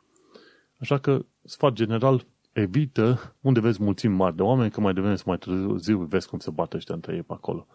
Așa 0.79 0.99
că, 0.99 1.25
sfat 1.45 1.73
general, 1.73 2.27
evită 2.53 3.35
unde 3.41 3.61
vezi 3.61 3.83
mulțimi 3.83 4.15
mari 4.15 4.37
de 4.37 4.43
oameni, 4.43 4.71
că 4.71 4.81
mai 4.81 4.93
devreme 4.93 5.17
mai 5.25 5.39
târziu 5.39 5.99
vezi 5.99 6.29
cum 6.29 6.39
se 6.39 6.51
bate 6.51 6.77
ăștia 6.77 6.95
între 6.95 7.15
ei 7.15 7.23
pe 7.23 7.33
acolo. 7.33 7.67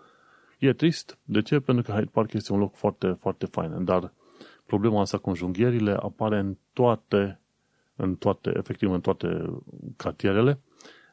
E 0.60 0.74
trist. 0.74 1.18
De 1.24 1.42
ce? 1.42 1.60
Pentru 1.60 1.84
că 1.84 1.92
Hyde 1.92 2.10
Park 2.12 2.34
este 2.34 2.54
un 2.54 2.60
loc 2.60 2.76
foarte, 2.76 3.12
foarte 3.12 3.46
fain. 3.46 3.84
Dar 3.84 4.14
problema 4.66 5.02
asta 5.02 5.18
cu 5.18 5.30
înjunghierile 5.30 5.92
apare 5.92 6.40
în 6.40 6.58
toate 6.74 7.40
în 7.98 8.16
toate, 8.16 8.52
efectiv 8.58 8.92
în 8.92 9.02
toate 9.02 9.60
cartierele, 9.96 10.60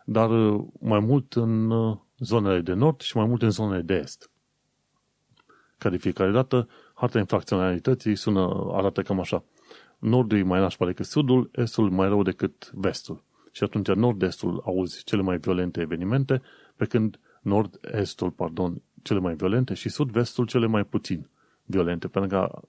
dar 0.04 0.30
uh, 0.30 0.64
mai 0.80 0.98
mult 0.98 1.32
în 1.32 1.70
uh, 1.70 1.96
zonele 2.18 2.60
de 2.60 2.72
nord 2.72 3.00
și 3.00 3.16
mai 3.16 3.26
mult 3.26 3.42
în 3.42 3.50
zonele 3.50 3.82
de 3.82 3.94
est. 3.94 4.30
Ca 5.78 5.90
de 5.90 5.96
fiecare 5.96 6.30
dată, 6.30 6.68
harta 6.94 7.18
infracționalității 7.18 8.16
sună, 8.16 8.70
arată 8.72 9.02
cam 9.02 9.20
așa. 9.20 9.44
Nordul 9.98 10.38
e 10.38 10.42
mai 10.42 10.60
nașpa 10.60 10.86
decât 10.86 11.06
sudul, 11.06 11.50
estul 11.52 11.90
mai 11.90 12.08
rău 12.08 12.22
decât 12.22 12.70
vestul. 12.74 13.22
Și 13.52 13.64
atunci 13.64 13.88
nord-estul 13.88 14.62
auzi 14.64 15.04
cele 15.04 15.22
mai 15.22 15.36
violente 15.36 15.80
evenimente, 15.80 16.42
pe 16.76 16.84
când 16.84 17.18
nord-estul, 17.42 18.30
pardon, 18.30 18.82
cele 19.02 19.18
mai 19.18 19.34
violente 19.34 19.74
și 19.74 19.88
sud-vestul 19.88 20.46
cele 20.46 20.66
mai 20.66 20.84
puțin 20.84 21.28
violente, 21.64 22.08
pentru 22.08 22.38
că 22.38 22.62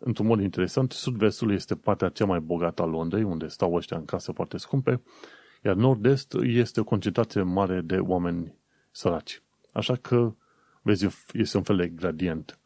într-un 0.00 0.26
mod 0.26 0.40
interesant, 0.40 0.92
sud-vestul 0.92 1.52
este 1.52 1.74
partea 1.74 2.08
cea 2.08 2.24
mai 2.24 2.40
bogată 2.40 2.82
a 2.82 2.86
Londrei, 2.86 3.22
unde 3.22 3.46
stau 3.46 3.74
ăștia 3.74 3.96
în 3.96 4.04
case 4.04 4.32
foarte 4.32 4.56
scumpe, 4.56 5.02
iar 5.64 5.74
nord-est 5.74 6.34
este 6.42 6.80
o 6.80 6.84
concentrație 6.84 7.42
mare 7.42 7.80
de 7.80 7.98
oameni 7.98 8.54
săraci. 8.90 9.42
Așa 9.72 9.96
că, 9.96 10.34
vezi, 10.82 11.06
este 11.32 11.56
un 11.56 11.62
fel 11.62 11.76
de 11.76 11.88
gradient. 11.88 12.58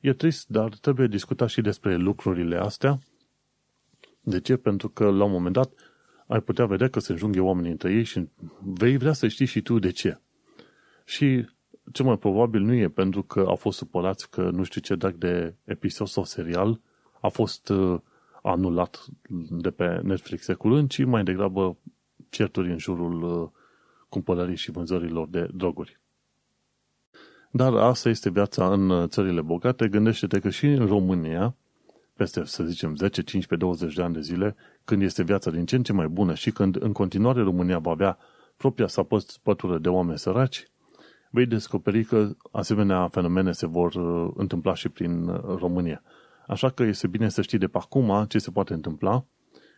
E 0.00 0.12
trist, 0.12 0.48
dar 0.48 0.74
trebuie 0.74 1.06
discutat 1.06 1.48
și 1.48 1.60
despre 1.60 1.96
lucrurile 1.96 2.56
astea. 2.56 2.98
De 4.20 4.40
ce? 4.40 4.56
Pentru 4.56 4.88
că, 4.88 5.10
la 5.10 5.24
un 5.24 5.30
moment 5.30 5.54
dat, 5.54 5.72
ai 6.26 6.40
putea 6.40 6.66
vedea 6.66 6.88
că 6.88 7.00
se 7.00 7.12
înjunghe 7.12 7.40
oamenii 7.40 7.70
între 7.70 7.92
ei 7.92 8.04
și 8.04 8.28
vei 8.60 8.96
vrea 8.96 9.12
să 9.12 9.28
știi 9.28 9.46
și 9.46 9.62
tu 9.62 9.78
de 9.78 9.90
ce. 9.90 10.18
Și 11.04 11.46
cel 11.92 12.04
mai 12.04 12.18
probabil 12.18 12.60
nu 12.60 12.72
e 12.72 12.88
pentru 12.88 13.22
că 13.22 13.40
au 13.40 13.56
fost 13.56 13.78
supărați 13.78 14.30
că 14.30 14.50
nu 14.50 14.62
știu 14.62 14.80
ce 14.80 14.94
dacă 14.94 15.16
de 15.16 15.54
episod 15.64 16.06
sau 16.06 16.24
serial 16.24 16.80
a 17.20 17.28
fost 17.28 17.68
uh, 17.68 18.00
anulat 18.42 19.04
de 19.50 19.70
pe 19.70 20.00
Netflix 20.02 20.46
de 20.46 20.54
curând, 20.54 20.90
ci 20.90 21.04
mai 21.04 21.24
degrabă 21.24 21.76
certuri 22.28 22.70
în 22.70 22.78
jurul 22.78 23.22
uh, 23.22 23.48
cumpărării 24.08 24.56
și 24.56 24.70
vânzărilor 24.70 25.28
de 25.28 25.48
droguri. 25.54 26.00
Dar 27.56 27.74
asta 27.74 28.08
este 28.08 28.30
viața 28.30 28.72
în 28.72 28.90
uh, 28.90 29.08
țările 29.08 29.40
bogate. 29.40 29.88
Gândește-te 29.88 30.38
că 30.38 30.50
și 30.50 30.66
în 30.66 30.86
România, 30.86 31.56
peste, 32.16 32.44
să 32.44 32.64
zicem, 32.64 32.96
10, 32.96 33.22
15, 33.22 33.56
20 33.56 33.94
de 33.94 34.02
ani 34.02 34.14
de 34.14 34.20
zile, 34.20 34.56
când 34.84 35.02
este 35.02 35.22
viața 35.22 35.50
din 35.50 35.64
ce 35.64 35.76
în 35.76 35.82
ce 35.82 35.92
mai 35.92 36.08
bună 36.08 36.34
și 36.34 36.50
când 36.50 36.82
în 36.82 36.92
continuare 36.92 37.42
România 37.42 37.78
va 37.78 37.90
avea 37.90 38.18
propria 38.56 38.86
sa 38.86 39.06
pătură 39.42 39.78
de 39.78 39.88
oameni 39.88 40.18
săraci, 40.18 40.68
vei 41.30 41.46
descoperi 41.46 42.04
că 42.04 42.30
asemenea 42.52 43.08
fenomene 43.08 43.52
se 43.52 43.66
vor 43.66 43.94
uh, 43.94 44.32
întâmpla 44.36 44.74
și 44.74 44.88
prin 44.88 45.28
uh, 45.28 45.40
România. 45.58 46.02
Așa 46.46 46.70
că 46.70 46.82
este 46.82 47.06
bine 47.06 47.28
să 47.28 47.42
știi 47.42 47.58
de 47.58 47.66
pe 47.66 47.78
acum 47.80 48.24
ce 48.28 48.38
se 48.38 48.50
poate 48.50 48.72
întâmpla 48.72 49.24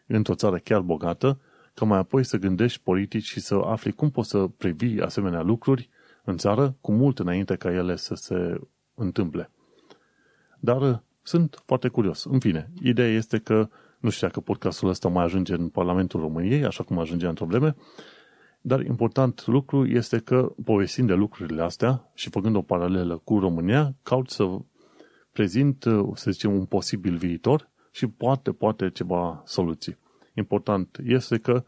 într-o 0.06 0.34
țară 0.34 0.56
chiar 0.56 0.80
bogată, 0.80 1.40
ca 1.74 1.84
mai 1.84 1.98
apoi 1.98 2.24
să 2.24 2.36
gândești 2.36 2.80
politici 2.82 3.26
și 3.26 3.40
să 3.40 3.54
afli 3.54 3.92
cum 3.92 4.10
poți 4.10 4.28
să 4.28 4.46
previi 4.56 5.00
asemenea 5.00 5.42
lucruri 5.42 5.88
în 6.26 6.36
țară 6.36 6.76
cu 6.80 6.92
mult 6.92 7.18
înainte 7.18 7.56
ca 7.56 7.72
ele 7.72 7.96
să 7.96 8.14
se 8.14 8.60
întâmple. 8.94 9.50
Dar 10.60 10.80
uh, 10.80 10.98
sunt 11.22 11.62
foarte 11.66 11.88
curios. 11.88 12.24
În 12.24 12.38
fine, 12.38 12.70
ideea 12.82 13.08
este 13.08 13.38
că 13.38 13.68
nu 14.00 14.10
știu 14.10 14.26
dacă 14.26 14.40
podcastul 14.40 14.88
ăsta 14.88 15.08
mai 15.08 15.24
ajunge 15.24 15.54
în 15.54 15.68
Parlamentul 15.68 16.20
României, 16.20 16.64
așa 16.64 16.82
cum 16.82 16.98
ajungea 16.98 17.28
într-o 17.28 17.46
vreme, 17.46 17.76
dar 18.60 18.80
important 18.80 19.46
lucru 19.46 19.86
este 19.86 20.18
că, 20.18 20.52
povestind 20.64 21.08
de 21.08 21.14
lucrurile 21.14 21.62
astea 21.62 22.10
și 22.14 22.30
făcând 22.30 22.56
o 22.56 22.62
paralelă 22.62 23.20
cu 23.24 23.38
România, 23.38 23.94
caut 24.02 24.30
să 24.30 24.58
prezint, 25.32 25.84
să 26.14 26.30
zicem, 26.30 26.52
un 26.52 26.64
posibil 26.64 27.16
viitor 27.16 27.70
și 27.90 28.06
poate, 28.06 28.52
poate 28.52 28.90
ceva 28.90 29.42
soluții. 29.44 29.98
Important 30.34 30.98
este 31.04 31.38
că, 31.38 31.64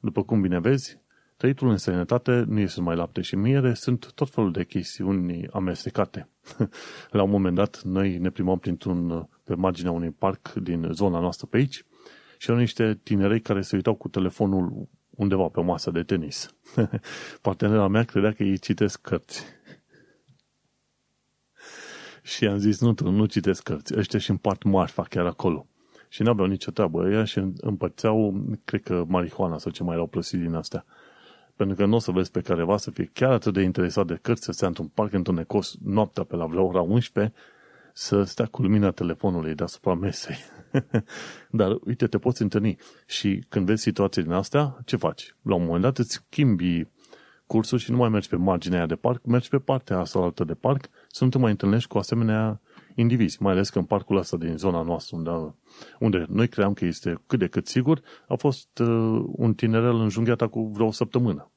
după 0.00 0.22
cum 0.22 0.40
bine 0.40 0.60
vezi, 0.60 0.99
trăitul 1.40 1.68
în 1.68 1.76
sănătate 1.76 2.44
nu 2.46 2.58
este 2.58 2.80
mai 2.80 2.96
lapte 2.96 3.20
și 3.20 3.36
miere, 3.36 3.74
sunt 3.74 4.12
tot 4.12 4.30
felul 4.30 4.52
de 4.52 4.64
chestiuni 4.64 5.46
amestecate. 5.52 6.28
La 7.10 7.22
un 7.22 7.30
moment 7.30 7.54
dat, 7.54 7.82
noi 7.82 8.18
ne 8.18 8.30
primăm 8.30 8.58
printr-un, 8.58 9.28
pe 9.44 9.54
marginea 9.54 9.90
unui 9.90 10.10
parc 10.10 10.52
din 10.52 10.88
zona 10.92 11.20
noastră 11.20 11.46
pe 11.46 11.56
aici 11.56 11.84
și 12.38 12.48
erau 12.48 12.60
niște 12.60 13.00
tinerei 13.02 13.40
care 13.40 13.60
se 13.60 13.76
uitau 13.76 13.94
cu 13.94 14.08
telefonul 14.08 14.88
undeva 15.10 15.48
pe 15.48 15.60
o 15.60 15.62
masă 15.62 15.90
de 15.90 16.02
tenis. 16.02 16.54
Partenera 17.42 17.88
mea 17.88 18.04
credea 18.04 18.32
că 18.32 18.42
ei 18.42 18.58
citesc 18.58 19.00
cărți. 19.00 19.44
Și 22.22 22.46
am 22.46 22.56
zis, 22.56 22.80
nu, 22.80 22.92
tu 22.92 23.10
nu 23.10 23.24
citesc 23.24 23.62
cărți, 23.62 23.96
ăștia 23.96 24.18
și 24.18 24.30
împart 24.30 24.62
marfa 24.62 25.02
chiar 25.02 25.26
acolo. 25.26 25.66
Și 26.08 26.22
n-aveau 26.22 26.46
nicio 26.46 26.70
treabă. 26.70 27.02
Ăia 27.02 27.24
și 27.24 27.42
împărțeau, 27.56 28.44
cred 28.64 28.82
că, 28.82 29.04
marihuana 29.08 29.58
sau 29.58 29.72
ce 29.72 29.82
mai 29.82 29.94
erau 29.94 30.06
plăsit 30.06 30.40
din 30.40 30.54
astea. 30.54 30.84
Pentru 31.60 31.78
că 31.78 31.84
nu 31.84 31.96
o 31.96 31.98
să 31.98 32.10
vezi 32.10 32.30
pe 32.30 32.40
careva 32.40 32.76
să 32.76 32.90
fie 32.90 33.10
chiar 33.12 33.32
atât 33.32 33.52
de 33.52 33.62
interesat 33.62 34.06
de 34.06 34.18
cărți, 34.22 34.44
să 34.44 34.52
stea 34.52 34.68
într-un 34.68 34.86
parc 34.86 35.12
întunecos 35.12 35.74
noaptea 35.84 36.24
pe 36.24 36.36
la 36.36 36.46
vreo 36.46 36.66
ora 36.66 36.80
11, 36.80 37.34
să 37.92 38.22
stea 38.22 38.46
cu 38.46 38.62
lumina 38.62 38.90
telefonului 38.90 39.54
deasupra 39.54 39.94
mesei. 39.94 40.36
Dar, 41.50 41.78
uite, 41.84 42.06
te 42.06 42.18
poți 42.18 42.42
întâlni. 42.42 42.76
Și 43.06 43.44
când 43.48 43.66
vezi 43.66 43.82
situații 43.82 44.22
din 44.22 44.32
astea, 44.32 44.76
ce 44.84 44.96
faci? 44.96 45.34
La 45.42 45.54
un 45.54 45.64
moment 45.64 45.82
dat 45.82 45.98
îți 45.98 46.12
schimbi 46.12 46.86
cursul 47.46 47.78
și 47.78 47.90
nu 47.90 47.96
mai 47.96 48.08
mergi 48.08 48.28
pe 48.28 48.36
marginea 48.36 48.78
aia 48.78 48.86
de 48.86 48.94
parc, 48.94 49.24
mergi 49.24 49.48
pe 49.48 49.58
partea 49.58 49.98
asta 49.98 50.18
altă 50.18 50.44
de 50.44 50.54
parc, 50.54 50.88
să 51.08 51.24
nu 51.24 51.30
te 51.30 51.38
mai 51.38 51.50
întâlnești 51.50 51.88
cu 51.88 51.98
asemenea 51.98 52.60
indivizi, 52.94 53.42
mai 53.42 53.52
ales 53.52 53.70
că 53.70 53.78
în 53.78 53.84
parcul 53.84 54.16
ăsta 54.16 54.36
din 54.36 54.56
zona 54.56 54.82
noastră, 54.82 55.16
unde, 55.16 55.54
unde 55.98 56.26
noi 56.28 56.48
cream 56.48 56.72
că 56.72 56.84
este 56.84 57.22
cât 57.26 57.38
de 57.38 57.46
cât 57.46 57.66
sigur, 57.66 58.00
a 58.28 58.34
fost 58.34 58.78
uh, 58.78 59.24
un 59.26 59.54
tinerel 59.54 59.94
înjunghiat 59.94 60.42
cu 60.42 60.70
vreo 60.74 60.86
o 60.86 60.90
săptămână. 60.90 61.49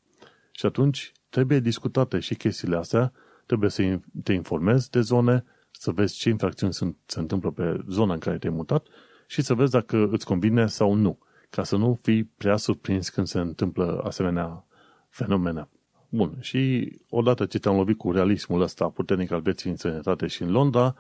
Și 0.54 0.66
atunci 0.66 1.12
trebuie 1.30 1.60
discutate 1.60 2.20
și 2.20 2.36
chestiile 2.36 2.76
astea, 2.76 3.12
trebuie 3.46 3.70
să 3.70 4.00
te 4.24 4.34
informezi 4.34 4.90
de 4.90 5.02
zone, 5.02 5.44
să 5.72 5.92
vezi 5.92 6.16
ce 6.16 6.30
infracțiuni 6.30 6.74
sunt, 6.74 6.98
se 7.06 7.20
întâmplă 7.20 7.52
pe 7.52 7.84
zona 7.88 8.14
în 8.14 8.20
care 8.20 8.38
te-ai 8.38 8.54
mutat 8.54 8.88
și 9.28 9.42
să 9.42 9.54
vezi 9.54 9.72
dacă 9.72 10.10
îți 10.12 10.26
convine 10.26 10.68
sau 10.68 10.94
nu, 10.94 11.18
ca 11.50 11.64
să 11.64 11.76
nu 11.76 12.00
fii 12.02 12.24
prea 12.24 12.58
surprins 12.58 13.10
când 13.10 13.28
se 13.28 13.40
întâmplă 13.40 14.02
asemenea 14.04 14.66
fenomene. 15.10 15.68
Bun, 16.10 16.38
și 16.40 16.92
odată 17.10 17.46
ce 17.46 17.60
te-am 17.60 17.76
lovit 17.76 17.98
cu 17.98 18.12
realismul 18.12 18.62
ăsta 18.62 18.90
puternic 18.90 19.32
al 19.32 19.42
vieții 19.42 19.70
în 19.70 19.76
sănătate 19.76 20.28
și 20.28 20.42
în 20.42 20.52
Londra, 20.52 20.96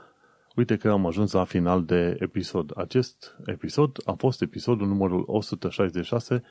uite 0.55 0.75
că 0.77 0.89
am 0.89 1.05
ajuns 1.05 1.31
la 1.31 1.43
final 1.43 1.85
de 1.85 2.15
episod. 2.19 2.71
Acest 2.75 3.37
episod 3.45 3.97
a 4.05 4.13
fost 4.13 4.41
episodul 4.41 4.87
numărul 4.87 5.23
166 5.27 6.43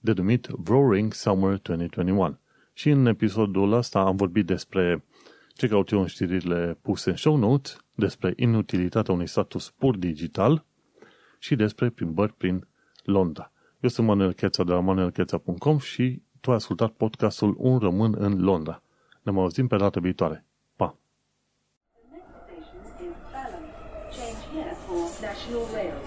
denumit 0.00 0.48
Roaring 0.64 1.12
Summer 1.12 1.58
2021. 1.58 2.38
Și 2.72 2.90
în 2.90 3.06
episodul 3.06 3.72
ăsta 3.72 4.00
am 4.00 4.16
vorbit 4.16 4.46
despre 4.46 5.04
ce 5.54 5.68
caut 5.68 5.90
eu 5.90 6.00
în 6.00 6.06
știrile 6.06 6.78
puse 6.82 7.10
în 7.10 7.16
show 7.16 7.36
notes, 7.36 7.76
despre 7.94 8.32
inutilitatea 8.36 9.14
unui 9.14 9.26
status 9.26 9.70
pur 9.70 9.96
digital 9.96 10.64
și 11.38 11.56
despre 11.56 11.90
plimbări 11.90 12.32
prin 12.32 12.68
Londra. 13.04 13.52
Eu 13.80 13.88
sunt 13.88 14.06
Manuel 14.06 14.32
Cheța 14.32 14.64
de 14.64 14.72
la 14.72 14.80
manuelcheța.com 14.80 15.78
și 15.78 16.22
tu 16.40 16.50
ai 16.50 16.56
ascultat 16.56 16.90
podcastul 16.90 17.54
Un 17.58 17.78
Român 17.78 18.14
în 18.18 18.42
Londra. 18.42 18.82
Ne 19.22 19.32
mai 19.32 19.42
auzim 19.42 19.66
pe 19.66 19.76
data 19.76 20.00
viitoare. 20.00 20.44
Pa! 20.76 20.96
The 21.92 22.00
next 22.10 22.28
station 22.44 22.80
is 23.08 23.16
Balham. 23.32 23.64
Change 24.16 24.42
here 24.52 24.74
for 24.86 25.00
National 25.20 25.64
Rail 25.74 25.92
Services. 25.92 25.99